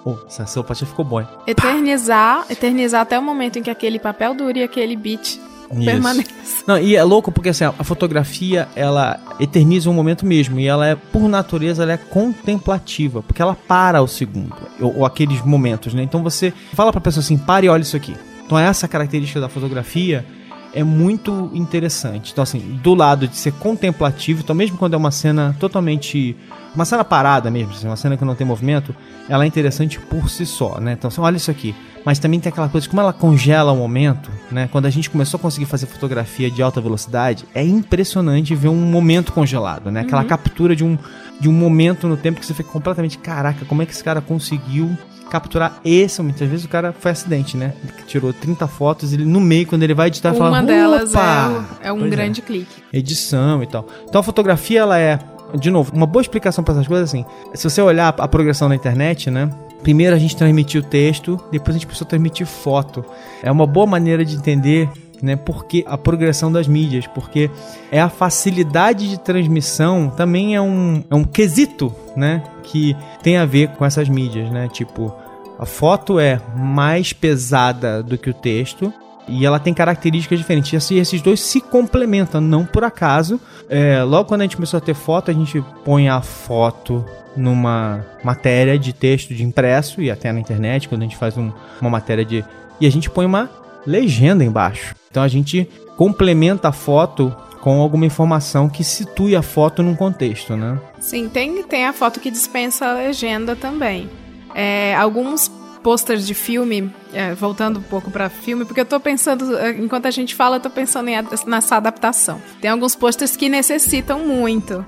Oh, 0.03 0.15
essa 0.25 0.45
simpatia 0.47 0.87
ficou 0.87 1.05
boa. 1.05 1.29
Eternizar, 1.45 2.45
eternizar 2.49 3.01
até 3.01 3.19
o 3.19 3.21
momento 3.21 3.59
em 3.59 3.61
que 3.61 3.69
aquele 3.69 3.99
papel 3.99 4.33
dure 4.33 4.61
e 4.61 4.63
aquele 4.63 4.95
beat 4.95 5.39
permaneça. 5.69 6.29
Não, 6.67 6.77
e 6.77 6.95
é 6.95 7.03
louco 7.03 7.31
porque 7.31 7.49
assim, 7.49 7.63
a 7.63 7.83
fotografia, 7.83 8.67
ela 8.75 9.19
eterniza 9.39 9.89
um 9.89 9.93
momento 9.93 10.25
mesmo. 10.25 10.59
E 10.59 10.67
ela 10.67 10.87
é, 10.87 10.95
por 10.95 11.27
natureza, 11.27 11.83
ela 11.83 11.93
é 11.93 11.97
contemplativa. 11.97 13.21
Porque 13.21 13.41
ela 13.41 13.55
para 13.55 14.01
o 14.01 14.07
segundo. 14.07 14.55
Ou, 14.79 14.99
ou 14.99 15.05
aqueles 15.05 15.41
momentos, 15.43 15.93
né? 15.93 16.03
Então 16.03 16.23
você 16.23 16.53
fala 16.73 16.91
pra 16.91 17.01
pessoa 17.01 17.23
assim, 17.23 17.37
pare 17.37 17.67
e 17.67 17.69
olha 17.69 17.81
isso 17.81 17.95
aqui. 17.95 18.15
Então 18.45 18.57
essa 18.57 18.87
característica 18.87 19.39
da 19.39 19.47
fotografia 19.47 20.25
é 20.73 20.83
muito 20.83 21.49
interessante. 21.53 22.31
Então, 22.31 22.43
assim, 22.43 22.59
do 22.83 22.93
lado 22.93 23.27
de 23.27 23.35
ser 23.35 23.53
contemplativo, 23.53 24.41
então 24.41 24.55
mesmo 24.55 24.77
quando 24.77 24.93
é 24.93 24.97
uma 24.97 25.11
cena 25.11 25.55
totalmente. 25.59 26.35
Uma 26.75 26.85
cena 26.85 27.03
parada 27.03 27.49
mesmo, 27.49 27.73
assim, 27.73 27.87
uma 27.87 27.95
cena 27.95 28.15
que 28.15 28.23
não 28.23 28.35
tem 28.35 28.45
movimento, 28.45 28.95
ela 29.27 29.43
é 29.43 29.47
interessante 29.47 29.99
por 29.99 30.29
si 30.29 30.45
só, 30.45 30.79
né? 30.79 30.93
Então, 30.93 31.07
assim, 31.07 31.21
olha 31.21 31.37
isso 31.37 31.51
aqui. 31.51 31.75
Mas 32.05 32.19
também 32.19 32.39
tem 32.39 32.49
aquela 32.49 32.69
coisa, 32.69 32.87
como 32.87 33.01
ela 33.01 33.11
congela 33.11 33.71
o 33.71 33.75
momento, 33.75 34.31
né? 34.51 34.69
Quando 34.71 34.85
a 34.85 34.89
gente 34.89 35.09
começou 35.09 35.37
a 35.37 35.41
conseguir 35.41 35.65
fazer 35.65 35.85
fotografia 35.85 36.49
de 36.49 36.61
alta 36.61 36.79
velocidade, 36.79 37.45
é 37.53 37.63
impressionante 37.63 38.55
ver 38.55 38.69
um 38.69 38.75
momento 38.75 39.33
congelado, 39.33 39.91
né? 39.91 40.01
Aquela 40.01 40.21
uhum. 40.21 40.27
captura 40.27 40.75
de 40.75 40.83
um, 40.83 40.97
de 41.39 41.49
um 41.49 41.53
momento 41.53 42.07
no 42.07 42.15
tempo 42.15 42.39
que 42.39 42.45
você 42.45 42.53
fica 42.53 42.69
completamente, 42.69 43.17
caraca, 43.17 43.65
como 43.65 43.81
é 43.81 43.85
que 43.85 43.91
esse 43.91 44.03
cara 44.03 44.21
conseguiu 44.21 44.97
capturar 45.29 45.79
esse 45.85 46.21
momento. 46.21 46.43
Às 46.43 46.49
vezes 46.49 46.65
o 46.65 46.69
cara 46.69 46.91
foi 46.91 47.11
acidente, 47.11 47.55
né? 47.55 47.73
Ele 47.83 47.93
tirou 48.07 48.33
30 48.33 48.67
fotos 48.67 49.11
e 49.11 49.15
ele, 49.15 49.25
no 49.25 49.39
meio, 49.39 49.67
quando 49.67 49.83
ele 49.83 49.93
vai 49.93 50.07
editar, 50.07 50.29
Uma 50.29 50.37
fala... 50.37 50.49
Uma 50.49 50.63
delas 50.63 51.13
é, 51.13 51.87
é, 51.87 51.93
um 51.93 51.99
pois 51.99 52.11
grande 52.11 52.41
é. 52.41 52.43
clique. 52.43 52.83
Edição 52.91 53.61
e 53.61 53.67
tal. 53.67 53.87
Então 54.07 54.19
a 54.19 54.23
fotografia, 54.23 54.79
ela 54.81 54.97
é... 54.97 55.19
De 55.57 55.71
novo, 55.71 55.91
uma 55.95 56.05
boa 56.05 56.21
explicação 56.21 56.63
para 56.63 56.73
essas 56.75 56.87
coisas 56.87 57.09
assim. 57.09 57.25
Se 57.53 57.69
você 57.69 57.81
olhar 57.81 58.13
a 58.17 58.27
progressão 58.27 58.69
na 58.69 58.75
internet, 58.75 59.29
né? 59.31 59.49
Primeiro 59.81 60.15
a 60.15 60.19
gente 60.19 60.35
transmitiu 60.35 60.83
texto, 60.83 61.39
depois 61.51 61.69
a 61.69 61.79
gente 61.79 61.87
precisou 61.87 62.07
transmitir 62.07 62.45
foto. 62.45 63.03
É 63.41 63.51
uma 63.51 63.65
boa 63.65 63.85
maneira 63.85 64.25
de 64.25 64.35
entender 64.35 64.89
né? 65.21 65.35
Porque 65.35 65.83
a 65.87 65.97
progressão 65.97 66.51
das 66.51 66.67
mídias, 66.67 67.05
porque 67.07 67.49
é 67.91 67.99
a 67.99 68.09
facilidade 68.09 69.09
de 69.09 69.19
transmissão 69.19 70.09
também 70.09 70.55
é 70.55 70.61
um, 70.61 71.03
é 71.09 71.15
um 71.15 71.23
quesito, 71.23 71.93
né? 72.15 72.43
Que 72.63 72.95
tem 73.21 73.37
a 73.37 73.45
ver 73.45 73.69
com 73.69 73.85
essas 73.85 74.07
mídias, 74.09 74.49
né? 74.49 74.67
Tipo, 74.71 75.13
a 75.57 75.65
foto 75.65 76.19
é 76.19 76.39
mais 76.55 77.13
pesada 77.13 78.01
do 78.01 78.17
que 78.17 78.29
o 78.29 78.33
texto, 78.33 78.93
e 79.29 79.45
ela 79.45 79.59
tem 79.59 79.73
características 79.73 80.39
diferentes. 80.39 80.73
E 80.73 80.75
assim, 80.75 80.99
esses 80.99 81.21
dois 81.21 81.39
se 81.39 81.61
complementam, 81.61 82.41
não 82.41 82.65
por 82.65 82.83
acaso. 82.83 83.39
É, 83.69 84.03
logo 84.03 84.27
quando 84.27 84.41
a 84.41 84.43
gente 84.43 84.55
começou 84.55 84.77
a 84.77 84.81
ter 84.81 84.93
foto, 84.93 85.31
a 85.31 85.33
gente 85.33 85.63
põe 85.85 86.09
a 86.09 86.21
foto 86.21 87.05
numa 87.35 88.05
matéria 88.23 88.77
de 88.77 88.91
texto 88.91 89.33
de 89.33 89.43
impresso 89.43 90.01
e 90.01 90.11
até 90.11 90.31
na 90.31 90.39
internet, 90.39 90.89
quando 90.89 91.01
a 91.01 91.05
gente 91.05 91.17
faz 91.17 91.37
um, 91.37 91.51
uma 91.79 91.89
matéria 91.89 92.25
de. 92.25 92.43
E 92.81 92.87
a 92.87 92.91
gente 92.91 93.09
põe 93.09 93.25
uma 93.25 93.49
legenda 93.85 94.43
embaixo. 94.43 94.95
Então 95.09 95.23
a 95.23 95.27
gente 95.27 95.69
complementa 95.95 96.69
a 96.69 96.71
foto 96.71 97.35
com 97.61 97.81
alguma 97.81 98.05
informação 98.05 98.69
que 98.69 98.83
situe 98.83 99.35
a 99.35 99.41
foto 99.41 99.83
num 99.83 99.95
contexto, 99.95 100.55
né? 100.55 100.79
Sim, 100.99 101.27
tem, 101.27 101.63
tem 101.63 101.85
a 101.85 101.93
foto 101.93 102.19
que 102.19 102.31
dispensa 102.31 102.85
a 102.85 102.93
legenda 102.93 103.55
também. 103.55 104.09
É, 104.55 104.95
alguns 104.95 105.51
posters 105.83 106.25
de 106.27 106.33
filme, 106.33 106.93
é, 107.13 107.33
voltando 107.33 107.79
um 107.79 107.83
pouco 107.83 108.11
para 108.11 108.29
filme, 108.29 108.65
porque 108.65 108.81
eu 108.81 108.85
tô 108.85 108.99
pensando, 108.99 109.57
é, 109.57 109.71
enquanto 109.71 110.05
a 110.05 110.11
gente 110.11 110.35
fala, 110.35 110.57
eu 110.57 110.59
tô 110.59 110.69
pensando 110.69 111.09
em, 111.09 111.15
nessa 111.45 111.77
adaptação. 111.77 112.41
Tem 112.61 112.69
alguns 112.69 112.95
posters 112.95 113.35
que 113.35 113.49
necessitam 113.49 114.19
muito 114.19 114.85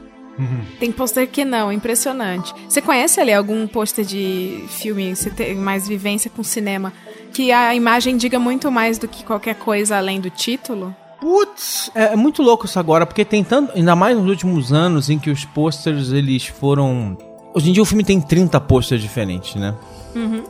Tem 0.80 0.92
pôster 0.92 1.28
que 1.28 1.44
não, 1.46 1.72
impressionante. 1.72 2.54
Você 2.68 2.82
conhece 2.82 3.20
ali 3.20 3.34
algum 3.34 3.68
pôster 3.68 4.06
de 4.06 4.64
filme, 4.70 5.16
você 5.16 5.30
tem 5.30 5.56
mais 5.56 5.88
vivência 5.88 6.30
com 6.30 6.44
cinema, 6.44 6.94
que 7.34 7.52
a 7.52 7.76
imagem 7.76 8.18
diga 8.18 8.40
muito 8.40 8.72
mais 8.72 8.98
do 8.98 9.08
que 9.08 9.24
qualquer 9.24 9.56
coisa 9.56 9.98
além 9.98 10.20
do 10.20 10.30
título? 10.30 10.96
Putz, 11.20 11.92
é, 11.94 12.14
é 12.14 12.16
muito 12.16 12.42
louco 12.42 12.66
isso 12.66 12.80
agora, 12.80 13.06
porque 13.06 13.24
tem 13.24 13.44
tanto, 13.44 13.74
ainda 13.76 13.96
mais 13.96 14.18
nos 14.18 14.28
últimos 14.28 14.74
anos 14.74 15.10
em 15.10 15.20
que 15.20 15.30
os 15.30 15.46
posters 15.46 16.12
eles 16.12 16.48
foram. 16.48 17.18
Hoje 17.54 17.70
em 17.70 17.74
dia 17.74 17.84
o 17.84 17.86
filme 17.86 18.04
tem 18.04 18.20
30 18.20 18.60
posters 18.62 19.02
diferentes, 19.02 19.56
né? 19.56 19.76
Uhum. 20.16 20.44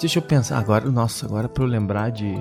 Deixa 0.00 0.18
eu 0.18 0.22
pensar 0.22 0.58
agora, 0.58 0.90
nossa, 0.90 1.26
agora 1.26 1.48
pra 1.48 1.62
eu 1.62 1.68
lembrar 1.68 2.10
de. 2.10 2.34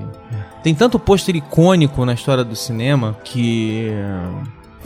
Tem 0.64 0.74
tanto 0.74 0.98
pôster 0.98 1.36
icônico 1.36 2.06
na 2.06 2.14
história 2.14 2.44
do 2.44 2.56
cinema 2.56 3.18
que. 3.24 3.92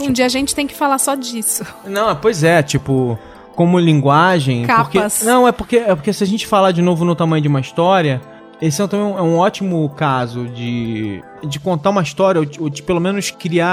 Um 0.00 0.10
dia 0.10 0.26
a 0.26 0.28
gente 0.28 0.54
tem 0.54 0.66
que 0.66 0.74
falar 0.74 0.98
só 0.98 1.14
disso. 1.14 1.64
Não, 1.86 2.16
pois 2.16 2.42
é, 2.42 2.62
tipo, 2.64 3.16
como 3.54 3.78
linguagem. 3.78 4.64
Capas. 4.66 5.18
Porque, 5.18 5.24
não, 5.30 5.46
é 5.46 5.52
porque, 5.52 5.76
é 5.76 5.94
porque 5.94 6.12
se 6.12 6.24
a 6.24 6.26
gente 6.26 6.46
falar 6.48 6.72
de 6.72 6.82
novo 6.82 7.04
no 7.04 7.14
tamanho 7.14 7.40
de 7.42 7.46
uma 7.48 7.60
história, 7.60 8.20
esse 8.60 8.82
é 8.82 8.84
um, 8.84 9.18
é 9.18 9.22
um 9.22 9.36
ótimo 9.38 9.88
caso 9.90 10.46
de, 10.48 11.22
de 11.46 11.60
contar 11.60 11.90
uma 11.90 12.02
história, 12.02 12.40
ou 12.40 12.44
de, 12.44 12.60
ou 12.60 12.68
de 12.68 12.82
pelo 12.82 13.00
menos 13.00 13.30
criar 13.30 13.68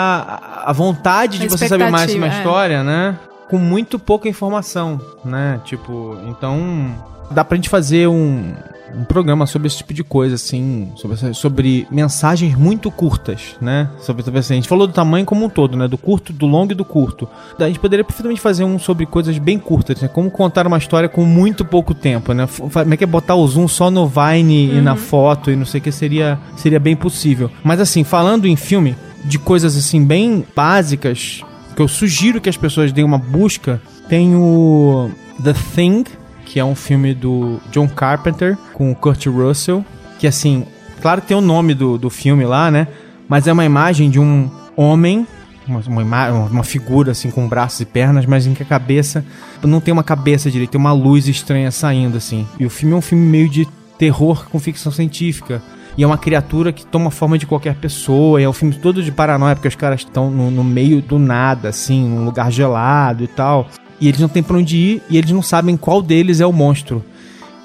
a- 0.65 0.69
a 0.69 0.73
vontade 0.73 1.39
de 1.39 1.47
A 1.47 1.49
você 1.49 1.67
saber 1.67 1.89
mais 1.89 2.11
sobre 2.11 2.23
uma 2.23 2.31
é. 2.33 2.37
história, 2.37 2.83
né? 2.83 3.17
Com 3.51 3.57
muito 3.57 3.99
pouca 3.99 4.29
informação, 4.29 4.97
né? 5.25 5.59
Tipo, 5.65 6.17
então 6.29 6.95
dá 7.29 7.43
pra 7.43 7.57
gente 7.57 7.67
fazer 7.67 8.07
um, 8.07 8.53
um 8.95 9.03
programa 9.03 9.45
sobre 9.45 9.67
esse 9.67 9.75
tipo 9.75 9.93
de 9.93 10.05
coisa, 10.05 10.35
assim, 10.35 10.89
sobre, 10.95 11.33
sobre 11.33 11.87
mensagens 11.91 12.55
muito 12.55 12.89
curtas, 12.89 13.57
né? 13.59 13.89
Sobre, 13.99 14.23
sobre 14.23 14.39
assim, 14.39 14.53
a 14.53 14.55
gente 14.55 14.69
falou 14.69 14.87
do 14.87 14.93
tamanho 14.93 15.25
como 15.25 15.43
um 15.43 15.49
todo, 15.49 15.75
né? 15.75 15.85
Do 15.85 15.97
curto, 15.97 16.31
do 16.31 16.45
longo 16.45 16.71
e 16.71 16.75
do 16.75 16.85
curto. 16.85 17.27
A 17.59 17.67
gente 17.67 17.77
poderia 17.77 18.05
perfeitamente 18.05 18.39
fazer 18.39 18.63
um 18.63 18.79
sobre 18.79 19.05
coisas 19.05 19.37
bem 19.37 19.59
curtas, 19.59 20.01
né? 20.01 20.07
Como 20.07 20.31
contar 20.31 20.65
uma 20.65 20.77
história 20.77 21.09
com 21.09 21.25
muito 21.25 21.65
pouco 21.65 21.93
tempo, 21.93 22.31
né? 22.33 22.47
Como 22.47 22.93
é 22.93 22.95
que 22.95 23.03
é 23.03 23.07
botar 23.07 23.35
o 23.35 23.45
zoom 23.45 23.67
só 23.67 23.91
no 23.91 24.07
Vine 24.07 24.77
e 24.77 24.79
na 24.79 24.95
foto 24.95 25.51
e 25.51 25.57
não 25.57 25.65
sei 25.65 25.81
o 25.81 25.83
que 25.83 25.91
seria, 25.91 26.39
seria 26.55 26.79
bem 26.79 26.95
possível. 26.95 27.51
Mas 27.65 27.81
assim, 27.81 28.05
falando 28.05 28.47
em 28.47 28.55
filme, 28.55 28.95
de 29.25 29.37
coisas 29.37 29.75
assim 29.75 30.05
bem 30.05 30.45
básicas, 30.55 31.43
que 31.81 31.83
eu 31.83 31.87
sugiro 31.87 32.39
que 32.39 32.47
as 32.49 32.57
pessoas 32.57 32.91
deem 32.91 33.03
uma 33.03 33.17
busca, 33.17 33.81
tem 34.07 34.35
o 34.35 35.09
The 35.43 35.53
Thing, 35.73 36.03
que 36.45 36.59
é 36.59 36.65
um 36.65 36.75
filme 36.75 37.11
do 37.15 37.59
John 37.71 37.87
Carpenter 37.87 38.55
com 38.73 38.91
o 38.91 38.95
Kurt 38.95 39.25
Russell, 39.25 39.83
que 40.19 40.27
assim, 40.27 40.63
claro 41.01 41.21
que 41.21 41.27
tem 41.27 41.37
o 41.37 41.41
nome 41.41 41.73
do, 41.73 41.97
do 41.97 42.09
filme 42.09 42.45
lá, 42.45 42.69
né? 42.69 42.87
Mas 43.27 43.47
é 43.47 43.53
uma 43.53 43.65
imagem 43.65 44.11
de 44.11 44.19
um 44.19 44.51
homem, 44.75 45.25
uma, 45.67 45.79
uma, 45.79 46.29
uma 46.29 46.63
figura 46.63 47.13
assim 47.13 47.31
com 47.31 47.47
braços 47.47 47.79
e 47.79 47.85
pernas, 47.85 48.27
mas 48.27 48.45
em 48.45 48.53
que 48.53 48.61
a 48.61 48.65
cabeça 48.65 49.25
não 49.63 49.81
tem 49.81 49.91
uma 49.91 50.03
cabeça 50.03 50.51
direito, 50.51 50.71
tem 50.71 50.79
uma 50.79 50.93
luz 50.93 51.27
estranha 51.27 51.71
saindo 51.71 52.15
assim. 52.15 52.47
E 52.59 52.65
o 52.65 52.69
filme 52.69 52.93
é 52.93 52.97
um 52.97 53.01
filme 53.01 53.25
meio 53.25 53.49
de 53.49 53.67
terror 53.97 54.47
com 54.51 54.59
ficção 54.59 54.91
científica. 54.91 55.63
E 55.97 56.03
é 56.03 56.07
uma 56.07 56.17
criatura 56.17 56.71
que 56.71 56.85
toma 56.85 57.11
forma 57.11 57.37
de 57.37 57.45
qualquer 57.45 57.75
pessoa. 57.75 58.39
E 58.41 58.43
é 58.43 58.49
um 58.49 58.53
filme 58.53 58.73
todo 58.75 59.03
de 59.03 59.11
paranoia, 59.11 59.55
porque 59.55 59.67
os 59.67 59.75
caras 59.75 60.01
estão 60.01 60.29
no, 60.31 60.49
no 60.49 60.63
meio 60.63 61.01
do 61.01 61.19
nada, 61.19 61.69
assim, 61.69 62.07
num 62.07 62.25
lugar 62.25 62.51
gelado 62.51 63.23
e 63.23 63.27
tal. 63.27 63.67
E 63.99 64.07
eles 64.07 64.19
não 64.19 64.29
têm 64.29 64.41
pra 64.41 64.57
onde 64.57 64.77
ir 64.77 65.03
e 65.09 65.17
eles 65.17 65.31
não 65.31 65.41
sabem 65.41 65.77
qual 65.77 66.01
deles 66.01 66.39
é 66.39 66.45
o 66.45 66.53
monstro. 66.53 67.03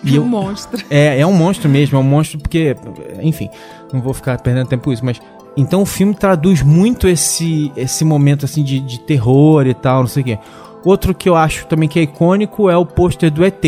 E 0.04 0.18
um 0.18 0.22
eu- 0.22 0.24
monstro. 0.24 0.84
é, 0.90 1.20
é 1.20 1.26
um 1.26 1.32
monstro 1.32 1.68
mesmo, 1.68 1.96
é 1.96 2.00
um 2.00 2.04
monstro 2.04 2.38
porque. 2.38 2.76
Enfim, 3.22 3.48
não 3.92 4.00
vou 4.00 4.12
ficar 4.12 4.38
perdendo 4.40 4.68
tempo 4.68 4.84
com 4.84 4.92
isso, 4.92 5.04
mas. 5.04 5.20
Então 5.56 5.80
o 5.80 5.86
filme 5.86 6.14
traduz 6.14 6.60
muito 6.60 7.08
esse, 7.08 7.72
esse 7.74 8.04
momento 8.04 8.44
assim 8.44 8.62
de, 8.62 8.78
de 8.78 9.00
terror 9.00 9.66
e 9.66 9.72
tal, 9.72 10.00
não 10.00 10.06
sei 10.06 10.22
o 10.22 10.26
quê. 10.26 10.38
Outro 10.84 11.14
que 11.14 11.28
eu 11.28 11.34
acho 11.34 11.66
também 11.66 11.88
que 11.88 11.98
é 11.98 12.02
icônico 12.02 12.68
é 12.68 12.76
o 12.76 12.84
pôster 12.84 13.30
do 13.30 13.42
ET, 13.42 13.64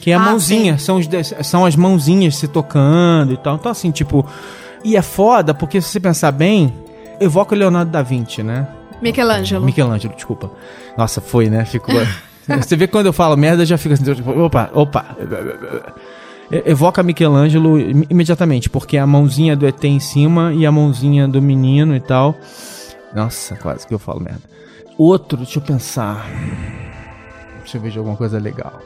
que 0.00 0.10
é 0.10 0.14
a 0.14 0.16
Ah, 0.20 0.24
mãozinha, 0.24 0.78
são, 0.78 0.96
os, 0.98 1.08
são 1.42 1.64
as 1.64 1.74
mãozinhas 1.76 2.36
se 2.36 2.48
tocando 2.48 3.32
e 3.32 3.36
tal. 3.36 3.56
Então, 3.56 3.70
assim, 3.72 3.90
tipo. 3.90 4.24
E 4.84 4.96
é 4.96 5.02
foda, 5.02 5.52
porque 5.52 5.80
se 5.80 5.88
você 5.88 5.98
pensar 6.00 6.30
bem, 6.32 6.72
evoca 7.20 7.54
o 7.54 7.58
Leonardo 7.58 7.90
da 7.90 8.00
Vinci, 8.02 8.42
né? 8.42 8.66
Michelangelo. 9.02 9.64
Michelangelo, 9.64 10.14
desculpa. 10.14 10.50
Nossa, 10.96 11.20
foi, 11.20 11.48
né? 11.48 11.64
Ficou. 11.64 11.94
Você 12.62 12.76
vê 12.76 12.86
que 12.86 12.92
quando 12.92 13.04
eu 13.04 13.12
falo 13.12 13.36
merda, 13.36 13.66
já 13.66 13.76
fica 13.76 13.92
assim, 13.94 14.02
tipo, 14.14 14.30
opa, 14.30 14.70
opa. 14.72 15.04
Evoca 16.50 17.02
Michelangelo 17.02 17.78
im- 17.78 18.06
imediatamente, 18.08 18.70
porque 18.70 18.96
é 18.96 19.00
a 19.00 19.06
mãozinha 19.06 19.54
do 19.54 19.66
ET 19.66 19.84
em 19.84 20.00
cima 20.00 20.54
e 20.54 20.64
a 20.64 20.72
mãozinha 20.72 21.28
do 21.28 21.42
menino 21.42 21.94
e 21.94 22.00
tal. 22.00 22.34
Nossa, 23.14 23.54
quase 23.56 23.86
que 23.86 23.92
eu 23.92 23.98
falo 23.98 24.20
merda. 24.20 24.40
Outro, 24.96 25.36
deixa 25.36 25.58
eu 25.58 25.62
pensar. 25.62 26.26
Deixa 27.58 27.76
eu 27.76 27.82
ver 27.82 27.90
de 27.90 27.98
alguma 27.98 28.16
coisa 28.16 28.38
legal. 28.38 28.80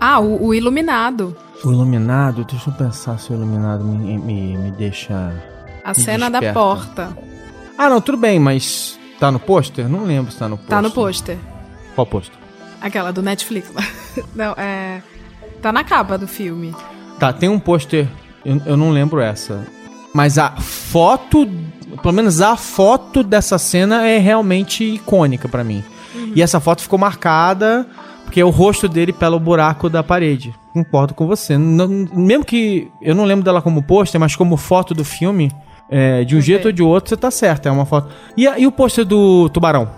Ah, 0.00 0.20
o, 0.20 0.46
o 0.46 0.54
Iluminado. 0.54 1.36
O 1.64 1.70
Iluminado, 1.72 2.44
deixa 2.44 2.70
eu 2.70 2.74
pensar 2.74 3.18
se 3.18 3.32
o 3.32 3.34
Iluminado 3.34 3.84
me, 3.84 4.18
me, 4.18 4.56
me 4.56 4.70
deixa. 4.70 5.32
A 5.84 5.88
Me 5.90 5.94
cena 5.94 6.30
da 6.30 6.40
desperta. 6.40 6.60
porta. 6.60 7.18
Ah, 7.76 7.88
não, 7.88 8.00
tudo 8.00 8.18
bem, 8.18 8.38
mas. 8.38 8.98
Tá 9.18 9.32
no 9.32 9.40
pôster? 9.40 9.88
Não 9.88 10.04
lembro 10.04 10.30
se 10.30 10.38
tá 10.38 10.48
no 10.48 10.56
pôster. 10.56 10.70
Tá 10.76 10.82
no 10.82 10.90
pôster. 10.90 11.38
Qual 11.94 12.06
pôster? 12.06 12.36
Aquela 12.80 13.12
do 13.12 13.20
Netflix. 13.22 13.72
Não, 14.34 14.52
é. 14.52 15.02
Tá 15.60 15.72
na 15.72 15.82
capa 15.82 16.16
do 16.16 16.28
filme. 16.28 16.72
Tá, 17.18 17.32
tem 17.32 17.48
um 17.48 17.58
pôster, 17.58 18.06
eu, 18.44 18.62
eu 18.64 18.76
não 18.76 18.90
lembro 18.90 19.20
essa. 19.20 19.66
Mas 20.14 20.38
a 20.38 20.52
foto, 20.52 21.48
pelo 22.00 22.14
menos 22.14 22.40
a 22.40 22.54
foto 22.56 23.24
dessa 23.24 23.58
cena 23.58 24.06
é 24.06 24.18
realmente 24.18 24.84
icônica 24.84 25.48
pra 25.48 25.64
mim. 25.64 25.82
E 26.36 26.40
essa 26.40 26.60
foto 26.60 26.82
ficou 26.82 26.96
marcada 26.96 27.84
porque 28.28 28.42
o 28.44 28.50
rosto 28.50 28.86
dele 28.86 29.10
pelo 29.12 29.40
buraco 29.40 29.88
da 29.88 30.02
parede. 30.02 30.54
Concordo 30.74 31.14
com 31.14 31.26
você. 31.26 31.56
Não- 31.56 31.88
mesmo 31.88 32.44
que 32.44 32.90
eu 33.00 33.14
não 33.14 33.24
lembro 33.24 33.42
dela 33.42 33.62
como 33.62 33.82
pôster, 33.82 34.20
mas 34.20 34.36
como 34.36 34.56
foto 34.58 34.92
do 34.92 35.02
filme, 35.02 35.50
é, 35.90 36.22
de 36.24 36.34
um 36.34 36.38
Ok. 36.38 36.46
jeito 36.46 36.66
ou 36.66 36.72
de 36.72 36.82
outro, 36.82 37.08
você 37.08 37.16
tá 37.16 37.30
certo, 37.30 37.66
é 37.66 37.70
uma 37.72 37.86
foto. 37.86 38.08
E, 38.36 38.44
e 38.44 38.66
o 38.66 38.70
pôster 38.70 39.04
do 39.04 39.48
tubarão? 39.48 39.88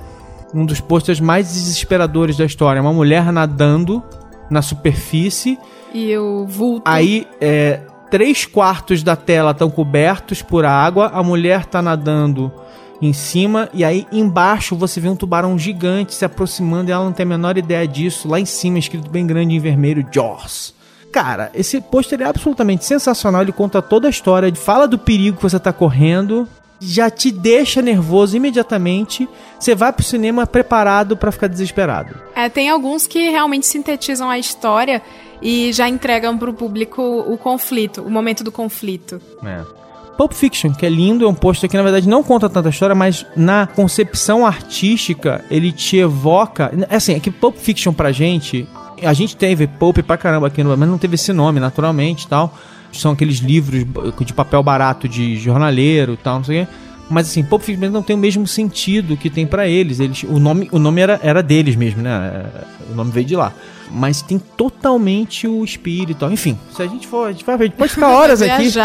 Um 0.54 0.64
dos 0.64 0.80
pôsteres 0.80 1.20
mais 1.20 1.48
desesperadores 1.52 2.36
da 2.36 2.44
história. 2.44 2.80
Uma 2.80 2.92
mulher 2.92 3.32
nadando 3.32 4.02
na 4.48 4.62
superfície 4.62 5.58
E 5.92 6.16
o 6.16 6.46
vulto. 6.46 6.82
Aí, 6.84 7.26
é, 7.40 7.80
três 8.10 8.46
quartos 8.46 9.02
da 9.02 9.16
tela 9.16 9.50
estão 9.50 9.68
cobertos 9.68 10.40
por 10.40 10.64
água, 10.64 11.10
a 11.12 11.20
mulher 11.22 11.66
tá 11.66 11.82
nadando 11.82 12.52
em 13.00 13.12
cima, 13.12 13.68
e 13.72 13.84
aí 13.84 14.06
embaixo 14.12 14.76
você 14.76 15.00
vê 15.00 15.08
um 15.08 15.16
tubarão 15.16 15.58
gigante 15.58 16.14
se 16.14 16.24
aproximando 16.24 16.90
e 16.90 16.92
ela 16.92 17.04
não 17.04 17.12
tem 17.12 17.24
a 17.24 17.28
menor 17.28 17.56
ideia 17.56 17.86
disso. 17.88 18.28
Lá 18.28 18.38
em 18.38 18.44
cima, 18.44 18.78
escrito 18.78 19.10
bem 19.10 19.26
grande 19.26 19.54
em 19.54 19.60
vermelho, 19.60 20.06
Jaws. 20.12 20.74
Cara, 21.10 21.50
esse 21.54 21.80
pôster 21.80 22.20
é 22.20 22.24
absolutamente 22.24 22.84
sensacional. 22.84 23.42
Ele 23.42 23.52
conta 23.52 23.82
toda 23.82 24.06
a 24.06 24.10
história, 24.10 24.54
fala 24.54 24.86
do 24.86 24.98
perigo 24.98 25.38
que 25.38 25.42
você 25.42 25.58
tá 25.58 25.72
correndo, 25.72 26.46
já 26.78 27.10
te 27.10 27.30
deixa 27.30 27.82
nervoso 27.82 28.36
imediatamente. 28.36 29.28
Você 29.58 29.74
vai 29.74 29.92
pro 29.92 30.04
cinema 30.04 30.46
preparado 30.46 31.16
pra 31.16 31.32
ficar 31.32 31.48
desesperado. 31.48 32.14
É, 32.34 32.48
tem 32.48 32.68
alguns 32.68 33.06
que 33.06 33.30
realmente 33.30 33.66
sintetizam 33.66 34.30
a 34.30 34.38
história 34.38 35.02
e 35.42 35.72
já 35.72 35.88
entregam 35.88 36.36
pro 36.38 36.52
público 36.52 37.02
o 37.02 37.36
conflito, 37.36 38.02
o 38.02 38.10
momento 38.10 38.44
do 38.44 38.52
conflito. 38.52 39.20
É. 39.44 39.79
Pulp 40.20 40.34
Fiction, 40.34 40.74
que 40.74 40.84
é 40.84 40.88
lindo, 40.90 41.24
é 41.24 41.28
um 41.28 41.32
pôster 41.32 41.70
que 41.70 41.78
na 41.78 41.82
verdade 41.82 42.06
não 42.06 42.22
conta 42.22 42.46
tanta 42.46 42.68
história, 42.68 42.94
mas 42.94 43.24
na 43.34 43.66
concepção 43.66 44.44
artística 44.44 45.42
ele 45.50 45.72
te 45.72 45.96
evoca. 45.96 46.70
É 46.90 46.96
assim, 46.96 47.14
é 47.14 47.20
que 47.20 47.30
Pulp 47.30 47.56
Fiction 47.56 47.90
pra 47.90 48.12
gente, 48.12 48.68
a 49.02 49.14
gente 49.14 49.34
teve 49.34 49.66
Pulp 49.66 50.00
pra 50.00 50.18
caramba 50.18 50.48
aqui 50.48 50.62
no 50.62 50.76
mas 50.76 50.86
não 50.86 50.98
teve 50.98 51.14
esse 51.14 51.32
nome 51.32 51.58
naturalmente 51.58 52.28
tal. 52.28 52.54
São 52.92 53.12
aqueles 53.12 53.38
livros 53.38 53.86
de 54.20 54.34
papel 54.34 54.62
barato 54.62 55.08
de 55.08 55.38
jornaleiro 55.38 56.18
tal, 56.18 56.36
não 56.36 56.44
sei 56.44 56.64
o 56.64 56.66
quê. 56.66 56.72
Mas 57.08 57.30
assim, 57.30 57.42
Pulp 57.42 57.62
Fiction 57.62 57.88
não 57.88 58.02
tem 58.02 58.14
o 58.14 58.18
mesmo 58.18 58.46
sentido 58.46 59.16
que 59.16 59.30
tem 59.30 59.46
pra 59.46 59.66
eles. 59.66 60.00
eles 60.00 60.22
o 60.24 60.38
nome, 60.38 60.68
o 60.70 60.78
nome 60.78 61.00
era, 61.00 61.18
era 61.22 61.42
deles 61.42 61.76
mesmo, 61.76 62.02
né? 62.02 62.44
O 62.90 62.94
nome 62.94 63.10
veio 63.10 63.24
de 63.24 63.36
lá. 63.36 63.54
Mas 63.92 64.22
tem 64.22 64.38
totalmente 64.38 65.46
o 65.48 65.64
espírito. 65.64 66.24
Enfim, 66.30 66.58
se 66.74 66.82
a 66.82 66.86
gente 66.86 67.06
for. 67.06 67.28
A 67.28 67.32
gente, 67.32 67.44
vai, 67.44 67.56
a 67.56 67.58
gente 67.62 67.74
pode 67.76 67.92
ficar 67.92 68.08
horas 68.14 68.40
aqui. 68.42 68.70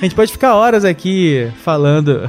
A 0.00 0.04
gente 0.04 0.14
pode 0.14 0.32
ficar 0.32 0.54
horas 0.54 0.84
aqui 0.84 1.50
falando. 1.62 2.28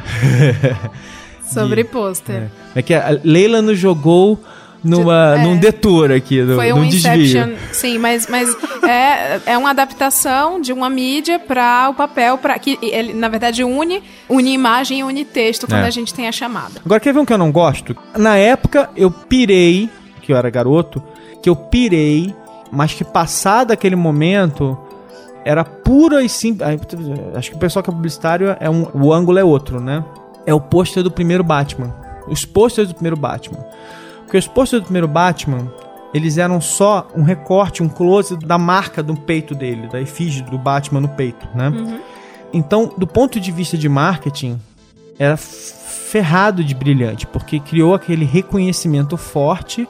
sobre 1.44 1.84
De- 1.84 1.90
pôster. 1.90 2.50
É 2.76 2.82
que 2.82 2.94
a 2.94 3.18
Leila 3.24 3.62
nos 3.62 3.80
jogou 3.80 4.40
numa, 4.84 5.36
É. 5.38 5.44
num 5.44 5.58
detour 5.58 6.12
aqui, 6.12 6.42
no, 6.42 6.56
Foi 6.56 6.70
num 6.70 6.82
um 6.82 6.88
desvio. 6.88 7.14
Inception, 7.24 7.56
sim, 7.72 7.98
mas, 7.98 8.28
mas 8.28 8.56
é, 8.84 9.40
é 9.54 9.58
uma 9.58 9.72
adaptação 9.72 10.62
de 10.62 10.72
uma 10.72 10.90
mídia 10.90 11.40
para 11.40 11.90
o 11.90 11.94
papel, 11.94 12.38
para 12.38 12.58
que 12.60 12.78
ele, 12.82 13.14
na 13.14 13.28
verdade, 13.28 13.64
une, 13.64 14.04
une 14.30 14.54
imagem 14.54 15.00
e 15.00 15.04
une 15.04 15.26
texto 15.26 15.68
quando 15.68 15.84
É. 15.84 15.88
a 15.88 15.90
gente 15.90 16.14
tem 16.14 16.28
a 16.28 16.32
chamada. 16.32 16.80
Agora, 16.86 17.00
quer 17.00 17.14
ver 17.14 17.20
um 17.20 17.26
que 17.26 17.34
eu 17.34 17.38
não 17.38 17.52
gosto? 17.52 17.96
Na 18.16 18.36
época, 18.38 18.90
eu 18.96 19.10
pirei, 19.10 19.90
que 20.22 20.32
eu 20.32 20.38
era 20.38 20.50
garoto, 20.50 21.02
que 21.42 21.50
eu 21.50 21.56
pirei, 21.56 22.36
mas 22.72 22.94
que 22.94 23.04
passado 23.04 23.72
aquele 23.72 23.96
momento, 23.96 24.78
era 25.46 25.64
pura 25.64 26.24
e 26.24 26.30
simples. 26.30 26.68
Acho 27.36 27.52
que 27.52 27.56
o 27.56 27.60
pessoal 27.60 27.84
que 27.84 27.90
é 27.90 27.94
publicitário, 27.94 28.56
é 28.60 28.70
um, 28.70 28.88
o 28.94 29.14
ângulo 29.14 29.40
é 29.40 29.44
outro, 29.44 29.80
né? 29.80 30.04
É 30.46 30.54
o 30.54 30.60
pôster 30.62 31.04
do 31.04 31.12
primeiro 31.12 31.44
Batman. 31.44 31.94
Os 32.28 32.46
pôsteres 32.46 32.90
do 32.90 32.96
primeiro 32.96 33.18
Batman. 33.18 33.66
Porque 34.28 34.38
os 34.38 34.48
posters 34.48 34.82
do 34.82 34.86
primeiro 34.86 35.08
Batman, 35.08 35.72
eles 36.14 36.38
eram 36.38 36.60
só 36.60 37.08
um 37.16 37.24
recorte, 37.24 37.82
um 37.82 37.88
close 37.88 38.36
da 38.36 38.58
marca 38.58 39.02
do 39.02 39.16
peito 39.16 39.56
dele, 39.56 39.88
da 39.88 40.02
efígie 40.02 40.44
do 40.44 40.58
Batman 40.58 41.00
no 41.00 41.08
peito, 41.08 41.48
né? 41.56 41.70
Uhum. 41.70 42.00
Então, 42.52 42.92
do 42.98 43.08
ponto 43.08 43.40
de 43.40 43.52
vista 43.54 43.78
de 43.78 43.88
marketing, 43.88 44.60
era 45.18 45.38
ferrado 45.38 46.62
de 46.62 46.76
brilhante, 46.76 47.26
porque 47.26 47.58
criou 47.58 47.94
aquele 47.94 48.26
reconhecimento 48.26 49.16
forte 49.16 49.88